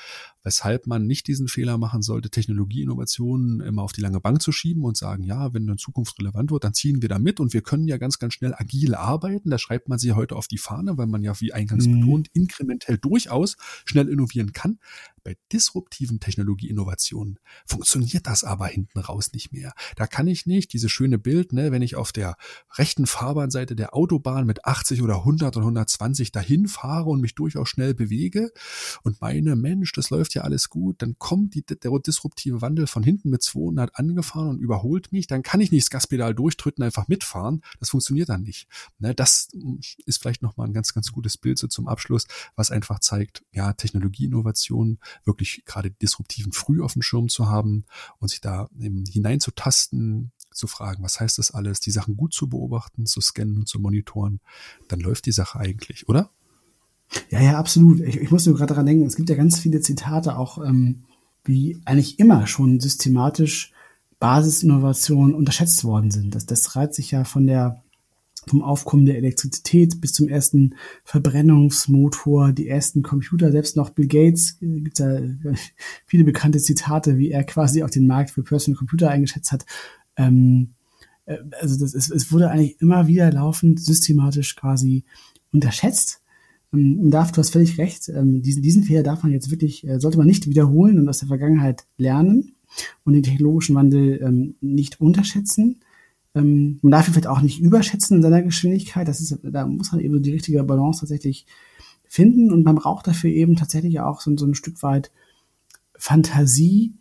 weshalb 0.43 0.87
man 0.87 1.05
nicht 1.05 1.27
diesen 1.27 1.47
Fehler 1.47 1.77
machen 1.77 2.01
sollte, 2.01 2.29
Technologieinnovationen 2.29 3.61
immer 3.61 3.83
auf 3.83 3.91
die 3.91 4.01
lange 4.01 4.19
Bank 4.19 4.41
zu 4.41 4.51
schieben 4.51 4.83
und 4.83 4.97
sagen, 4.97 5.23
ja, 5.23 5.53
wenn 5.53 5.67
in 5.67 5.77
Zukunft 5.77 6.17
relevant 6.19 6.51
wird, 6.51 6.63
dann 6.63 6.73
ziehen 6.73 7.01
wir 7.01 7.09
da 7.09 7.19
mit 7.19 7.39
und 7.39 7.53
wir 7.53 7.61
können 7.61 7.87
ja 7.87 7.97
ganz, 7.97 8.19
ganz 8.19 8.33
schnell 8.33 8.53
agil 8.55 8.95
arbeiten. 8.95 9.49
Da 9.49 9.57
schreibt 9.57 9.87
man 9.89 9.99
sie 9.99 10.13
heute 10.13 10.35
auf 10.35 10.47
die 10.47 10.57
Fahne, 10.57 10.97
weil 10.97 11.07
man 11.07 11.23
ja, 11.23 11.39
wie 11.39 11.53
eingangs 11.53 11.85
mhm. 11.85 11.99
betont, 11.99 12.27
inkrementell 12.33 12.97
durchaus 12.97 13.57
schnell 13.85 14.09
innovieren 14.09 14.53
kann. 14.53 14.79
Bei 15.23 15.37
disruptiven 15.51 16.19
Technologieinnovationen 16.19 17.39
funktioniert 17.65 18.27
das 18.27 18.43
aber 18.43 18.67
hinten 18.67 18.99
raus 18.99 19.31
nicht 19.33 19.51
mehr. 19.51 19.73
Da 19.95 20.07
kann 20.07 20.27
ich 20.27 20.45
nicht 20.45 20.73
diese 20.73 20.89
schöne 20.89 21.17
Bild, 21.17 21.53
ne, 21.53 21.71
wenn 21.71 21.81
ich 21.81 21.95
auf 21.95 22.11
der 22.11 22.35
rechten 22.77 23.05
Fahrbahnseite 23.05 23.75
der 23.75 23.95
Autobahn 23.95 24.45
mit 24.45 24.65
80 24.65 25.01
oder 25.01 25.17
100 25.17 25.55
und 25.57 25.63
120 25.63 26.31
dahin 26.31 26.67
fahre 26.67 27.09
und 27.09 27.21
mich 27.21 27.35
durchaus 27.35 27.69
schnell 27.69 27.93
bewege 27.93 28.51
und 29.03 29.21
meine, 29.21 29.55
Mensch, 29.55 29.91
das 29.93 30.09
läuft 30.09 30.33
ja 30.33 30.41
alles 30.41 30.69
gut, 30.69 31.01
dann 31.01 31.15
kommt 31.17 31.55
die, 31.55 31.63
der 31.65 31.91
disruptive 31.99 32.61
Wandel 32.61 32.87
von 32.87 33.03
hinten 33.03 33.29
mit 33.29 33.43
200 33.43 33.95
angefahren 33.95 34.49
und 34.49 34.59
überholt 34.59 35.11
mich, 35.11 35.27
dann 35.27 35.43
kann 35.43 35.61
ich 35.61 35.71
nicht 35.71 35.85
das 35.85 35.89
Gaspedal 35.89 36.33
durchdrücken, 36.33 36.83
einfach 36.83 37.07
mitfahren. 37.07 37.61
Das 37.79 37.89
funktioniert 37.89 38.29
dann 38.29 38.43
nicht. 38.43 38.67
Ne, 38.99 39.13
das 39.13 39.49
ist 40.05 40.21
vielleicht 40.21 40.41
nochmal 40.41 40.67
ein 40.67 40.73
ganz, 40.73 40.93
ganz 40.93 41.11
gutes 41.11 41.37
Bild 41.37 41.57
so 41.57 41.67
zum 41.67 41.87
Abschluss, 41.87 42.27
was 42.55 42.71
einfach 42.71 42.99
zeigt, 42.99 43.43
ja, 43.51 43.73
Technologieinnovationen 43.73 44.99
wirklich 45.25 45.63
gerade 45.65 45.91
disruptiven 45.91 46.51
früh 46.51 46.81
auf 46.81 46.93
dem 46.93 47.01
Schirm 47.01 47.29
zu 47.29 47.47
haben 47.49 47.85
und 48.19 48.29
sich 48.29 48.41
da 48.41 48.69
hineinzutasten, 48.77 50.31
zu 50.53 50.67
fragen, 50.67 51.03
was 51.03 51.19
heißt 51.19 51.37
das 51.37 51.51
alles, 51.51 51.79
die 51.79 51.91
Sachen 51.91 52.17
gut 52.17 52.33
zu 52.33 52.49
beobachten, 52.49 53.05
zu 53.05 53.21
scannen 53.21 53.57
und 53.57 53.67
zu 53.67 53.79
monitoren, 53.79 54.41
dann 54.87 54.99
läuft 54.99 55.25
die 55.25 55.31
Sache 55.31 55.59
eigentlich, 55.59 56.09
oder? 56.09 56.29
Ja, 57.29 57.41
ja, 57.41 57.57
absolut. 57.57 57.99
Ich, 58.01 58.17
ich 58.17 58.31
muss 58.31 58.45
nur 58.45 58.55
gerade 58.55 58.73
daran 58.73 58.85
denken, 58.85 59.05
es 59.05 59.15
gibt 59.15 59.29
ja 59.29 59.35
ganz 59.35 59.59
viele 59.59 59.81
Zitate 59.81 60.37
auch, 60.37 60.57
ähm, 60.63 61.03
wie 61.43 61.81
eigentlich 61.85 62.19
immer 62.19 62.47
schon 62.47 62.79
systematisch 62.79 63.73
Basisinnovationen 64.19 65.33
unterschätzt 65.33 65.83
worden 65.83 66.11
sind. 66.11 66.35
Das, 66.35 66.45
das 66.45 66.75
reiht 66.75 66.93
sich 66.93 67.11
ja 67.11 67.23
von 67.23 67.47
der 67.47 67.83
vom 68.47 68.61
Aufkommen 68.63 69.05
der 69.05 69.17
Elektrizität 69.17 70.01
bis 70.01 70.13
zum 70.13 70.27
ersten 70.27 70.75
Verbrennungsmotor, 71.03 72.51
die 72.51 72.67
ersten 72.67 73.03
Computer, 73.03 73.51
selbst 73.51 73.75
noch 73.77 73.91
Bill 73.91 74.07
Gates, 74.07 74.57
äh, 74.61 74.79
gibt 74.81 74.99
ja 74.99 75.11
äh, 75.15 75.35
viele 76.05 76.23
bekannte 76.23 76.59
Zitate, 76.59 77.17
wie 77.17 77.31
er 77.31 77.43
quasi 77.43 77.83
auch 77.83 77.89
den 77.89 78.07
Markt 78.07 78.31
für 78.31 78.43
Personal 78.43 78.77
Computer 78.77 79.09
eingeschätzt 79.09 79.51
hat. 79.51 79.65
Ähm, 80.17 80.73
äh, 81.25 81.37
also 81.59 81.79
das 81.79 81.93
ist, 81.93 82.11
es 82.11 82.31
wurde 82.31 82.49
eigentlich 82.49 82.81
immer 82.81 83.07
wieder 83.07 83.31
laufend 83.31 83.79
systematisch 83.79 84.55
quasi 84.55 85.03
unterschätzt. 85.51 86.21
Ähm, 86.73 86.99
und 86.99 87.11
darf, 87.11 87.31
du 87.31 87.37
hast 87.37 87.51
völlig 87.51 87.77
recht, 87.77 88.09
ähm, 88.09 88.41
diesen, 88.41 88.63
diesen 88.63 88.83
Fehler 88.83 89.03
darf 89.03 89.21
man 89.21 89.31
jetzt 89.31 89.51
wirklich, 89.51 89.85
sollte 89.97 90.17
man 90.17 90.27
nicht 90.27 90.47
wiederholen 90.47 90.97
und 90.97 91.07
aus 91.07 91.19
der 91.19 91.27
Vergangenheit 91.27 91.85
lernen 91.97 92.55
und 93.03 93.13
den 93.13 93.23
technologischen 93.23 93.75
Wandel 93.75 94.19
ähm, 94.23 94.55
nicht 94.61 94.99
unterschätzen 94.99 95.81
ähm, 96.33 96.79
man 96.81 96.91
darf 96.91 97.07
ihn 97.07 97.13
vielleicht 97.13 97.27
auch 97.27 97.41
nicht 97.41 97.59
überschätzen 97.59 98.17
in 98.17 98.23
seiner 98.23 98.41
Geschwindigkeit. 98.41 99.07
Das 99.07 99.19
ist, 99.19 99.37
da 99.43 99.65
muss 99.65 99.91
man 99.91 100.01
eben 100.01 100.21
die 100.21 100.31
richtige 100.31 100.63
Balance 100.63 101.01
tatsächlich 101.01 101.45
finden. 102.07 102.51
Und 102.51 102.63
man 102.63 102.75
braucht 102.75 103.07
dafür 103.07 103.29
eben 103.29 103.55
tatsächlich 103.55 103.99
auch 103.99 104.21
so, 104.21 104.35
so 104.37 104.45
ein 104.45 104.55
Stück 104.55 104.81
weit 104.83 105.11
Fantasie. 105.95 106.93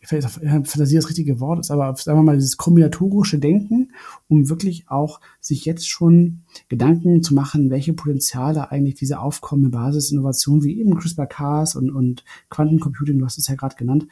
Vielleicht 0.00 0.28
Fantasie 0.28 0.94
das 0.94 1.08
richtige 1.08 1.40
Wort 1.40 1.58
ist, 1.58 1.72
aber 1.72 1.96
sagen 1.96 2.18
wir 2.18 2.22
mal 2.22 2.36
dieses 2.36 2.56
kombinatorische 2.56 3.40
Denken, 3.40 3.90
um 4.28 4.48
wirklich 4.48 4.88
auch 4.88 5.20
sich 5.40 5.64
jetzt 5.64 5.88
schon 5.88 6.42
Gedanken 6.68 7.24
zu 7.24 7.34
machen, 7.34 7.70
welche 7.70 7.92
Potenziale 7.92 8.70
eigentlich 8.70 8.94
diese 8.94 9.18
aufkommende 9.18 9.70
Basisinnovation 9.70 10.62
wie 10.62 10.78
eben 10.78 10.96
CRISPR-Cas 10.96 11.74
und, 11.74 11.90
und 11.90 12.24
Quantencomputing, 12.50 13.18
du 13.18 13.24
hast 13.24 13.38
es 13.38 13.48
ja 13.48 13.56
gerade 13.56 13.74
genannt, 13.74 14.06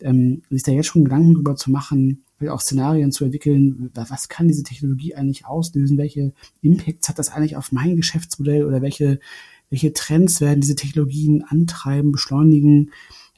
ähm, 0.00 0.42
sich 0.50 0.62
da 0.62 0.72
jetzt 0.72 0.86
schon 0.86 1.04
Gedanken 1.04 1.34
drüber 1.34 1.56
zu 1.56 1.70
machen, 1.70 2.24
auch 2.48 2.60
Szenarien 2.60 3.12
zu 3.12 3.24
entwickeln, 3.24 3.90
was 3.94 4.28
kann 4.28 4.48
diese 4.48 4.62
Technologie 4.62 5.14
eigentlich 5.14 5.46
auslösen, 5.46 5.96
welche 5.96 6.32
Impacts 6.60 7.08
hat 7.08 7.18
das 7.18 7.30
eigentlich 7.30 7.56
auf 7.56 7.72
mein 7.72 7.96
Geschäftsmodell 7.96 8.64
oder 8.64 8.82
welche, 8.82 9.20
welche 9.70 9.94
Trends 9.94 10.40
werden 10.40 10.60
diese 10.60 10.76
Technologien 10.76 11.42
antreiben, 11.42 12.12
beschleunigen 12.12 12.90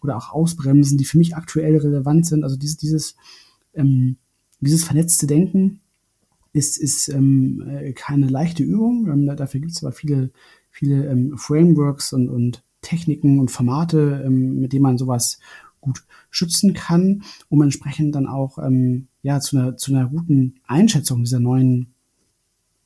oder 0.02 0.16
auch 0.16 0.30
ausbremsen, 0.30 0.98
die 0.98 1.04
für 1.04 1.18
mich 1.18 1.36
aktuell 1.36 1.76
relevant 1.76 2.26
sind. 2.26 2.42
Also 2.42 2.56
dieses, 2.56 2.76
dieses, 2.76 3.16
ähm, 3.74 4.16
dieses 4.60 4.84
vernetzte 4.84 5.26
Denken 5.26 5.80
ist, 6.52 6.76
ist 6.78 7.08
ähm, 7.08 7.62
äh, 7.68 7.92
keine 7.92 8.26
leichte 8.26 8.64
Übung. 8.64 9.08
Ähm, 9.08 9.36
dafür 9.36 9.60
gibt 9.60 9.72
es 9.72 9.82
aber 9.82 9.92
viele, 9.92 10.30
viele 10.70 11.06
ähm, 11.06 11.38
Frameworks 11.38 12.12
und, 12.12 12.28
und 12.28 12.64
Techniken 12.82 13.38
und 13.38 13.50
Formate, 13.50 14.22
ähm, 14.24 14.60
mit 14.60 14.72
denen 14.72 14.82
man 14.82 14.98
sowas 14.98 15.38
gut 15.80 16.04
schützen 16.30 16.74
kann, 16.74 17.22
um 17.48 17.62
entsprechend 17.62 18.14
dann 18.14 18.26
auch 18.26 18.58
ähm, 18.58 19.08
ja 19.22 19.40
zu 19.40 19.58
einer, 19.58 19.76
zu 19.76 19.94
einer 19.94 20.08
guten 20.08 20.56
Einschätzung 20.66 21.24
dieser 21.24 21.40
neuen 21.40 21.94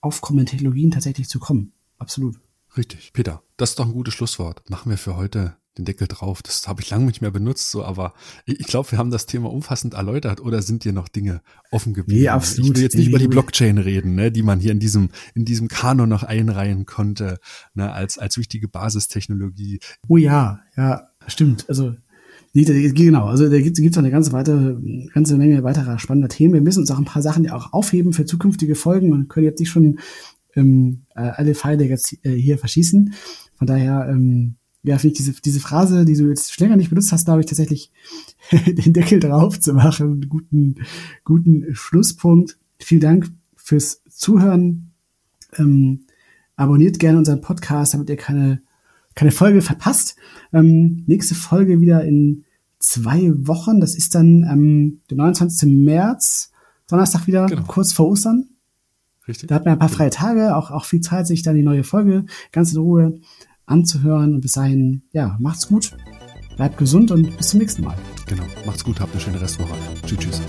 aufkommenden 0.01 0.47
Technologien 0.47 0.91
tatsächlich 0.91 1.29
zu 1.29 1.39
kommen. 1.39 1.73
Absolut. 1.99 2.41
Richtig. 2.77 3.13
Peter, 3.13 3.43
das 3.57 3.71
ist 3.71 3.79
doch 3.79 3.87
ein 3.87 3.93
gutes 3.93 4.15
Schlusswort. 4.15 4.69
Machen 4.69 4.91
wir 4.91 4.99
für 4.99 5.17
heute 5.17 5.57
den 5.79 5.85
Deckel 5.85 6.07
drauf. 6.07 6.43
Das 6.43 6.69
habe 6.69 6.83
ich 6.83 6.91
lange 6.91 7.07
nicht 7.07 7.23
mehr 7.23 7.31
benutzt, 7.31 7.71
so, 7.71 7.85
aber 7.85 8.13
ich, 8.45 8.61
ich 8.61 8.67
glaube, 8.67 8.91
wir 8.91 8.99
haben 8.99 9.11
das 9.11 9.27
Thema 9.27 9.51
umfassend 9.51 9.95
erläutert 9.95 10.41
oder 10.41 10.61
sind 10.61 10.85
dir 10.85 10.93
noch 10.93 11.09
Dinge 11.09 11.41
offen 11.71 11.95
geblieben? 11.95 12.21
Nee, 12.21 12.29
absolut. 12.29 12.71
Ich 12.71 12.77
will 12.77 12.83
jetzt 12.83 12.97
nicht 12.97 13.07
nee, 13.07 13.11
über 13.11 13.19
die 13.19 13.29
Blockchain 13.29 13.79
reden, 13.79 14.15
ne, 14.15 14.31
die 14.31 14.43
man 14.43 14.61
hier 14.61 14.73
in 14.73 14.81
diesem, 14.81 15.09
in 15.35 15.45
diesem 15.45 15.69
Kanon 15.69 16.09
noch 16.09 16.25
einreihen 16.25 16.85
konnte, 16.85 17.39
ne, 17.75 17.91
als, 17.91 18.19
als 18.19 18.37
wichtige 18.37 18.69
Basistechnologie. 18.69 19.81
Oh 20.09 20.19
ja, 20.19 20.61
ja, 20.77 21.09
stimmt. 21.27 21.69
Also 21.69 21.95
genau. 22.53 23.27
Also 23.27 23.49
da 23.49 23.61
gibt 23.61 23.79
es 23.79 23.85
noch 23.85 23.99
eine 23.99 24.11
ganze, 24.11 24.33
weitere, 24.33 24.77
ganze 25.13 25.37
Menge 25.37 25.63
weiterer 25.63 25.99
spannender 25.99 26.29
Themen. 26.29 26.55
Wir 26.55 26.61
müssen 26.61 26.81
uns 26.81 26.91
auch 26.91 26.99
ein 26.99 27.05
paar 27.05 27.23
Sachen 27.23 27.49
auch 27.51 27.73
aufheben 27.73 28.13
für 28.13 28.25
zukünftige 28.25 28.75
Folgen 28.75 29.13
und 29.13 29.29
können 29.29 29.47
jetzt 29.47 29.61
nicht 29.61 29.71
schon 29.71 29.99
ähm, 30.55 31.03
äh, 31.15 31.21
alle 31.21 31.55
Pfeile 31.55 31.85
jetzt 31.85 32.15
äh, 32.25 32.31
hier 32.31 32.59
verschießen. 32.59 33.15
Von 33.57 33.67
daher, 33.67 34.09
ähm, 34.11 34.57
ja, 34.83 34.99
finde 34.99 35.13
ich 35.13 35.19
diese, 35.19 35.41
diese 35.41 35.61
Phrase, 35.61 36.05
die 36.05 36.15
du 36.15 36.29
jetzt 36.29 36.59
länger 36.61 36.77
nicht 36.77 36.91
benutzt 36.91 37.13
hast, 37.13 37.25
glaube 37.25 37.41
ich 37.41 37.47
tatsächlich 37.47 37.91
den 38.67 38.93
Deckel 38.93 39.21
drauf 39.21 39.59
zu 39.61 39.73
machen. 39.73 40.29
Guten, 40.29 40.75
guten 41.25 41.75
Schlusspunkt. 41.75 42.59
Vielen 42.79 43.01
Dank 43.01 43.31
fürs 43.55 44.03
Zuhören. 44.09 44.93
Ähm, 45.57 46.07
abonniert 46.57 46.99
gerne 46.99 47.19
unseren 47.19 47.41
Podcast, 47.41 47.95
damit 47.95 48.11
ihr 48.11 48.17
keine, 48.17 48.63
keine 49.15 49.31
Folge 49.31 49.63
verpasst. 49.63 50.17
Ähm, 50.53 51.05
nächste 51.07 51.35
Folge 51.35 51.81
wieder 51.81 52.05
in 52.05 52.45
zwei 52.79 53.33
Wochen. 53.35 53.81
Das 53.81 53.95
ist 53.95 54.15
dann 54.15 54.47
ähm, 54.51 55.01
der 55.11 55.17
29. 55.19 55.69
März, 55.71 56.53
Donnerstag 56.89 57.27
wieder, 57.27 57.47
genau. 57.47 57.63
kurz 57.67 57.93
vor 57.93 58.09
Ostern. 58.09 58.49
Richtig. 59.29 59.49
Da 59.49 59.55
hat 59.55 59.65
man 59.65 59.75
ein 59.75 59.79
paar 59.79 59.89
freie 59.89 60.11
Tage, 60.11 60.57
auch, 60.57 60.71
auch 60.71 60.85
viel 60.85 61.01
Zeit, 61.01 61.27
sich 61.27 61.43
dann 61.43 61.55
die 61.55 61.63
neue 61.63 61.85
Folge 61.85 62.27
ganz 62.51 62.73
in 62.73 62.81
Ruhe 62.81 63.21
anzuhören. 63.67 64.35
Und 64.35 64.41
bis 64.41 64.53
dahin, 64.53 65.03
ja, 65.13 65.37
macht's 65.41 65.69
gut, 65.69 65.97
bleibt 66.57 66.77
gesund 66.77 67.11
und 67.11 67.37
bis 67.37 67.51
zum 67.51 67.61
nächsten 67.61 67.85
Mal. 67.85 67.97
Genau, 68.27 68.45
macht's 68.67 68.85
gut, 68.85 69.01
habt 69.01 69.13
eine 69.13 69.21
schöne 69.21 69.41
Restwoche. 69.41 69.75
Tschüss, 70.05 70.19
tschüss. 70.19 70.41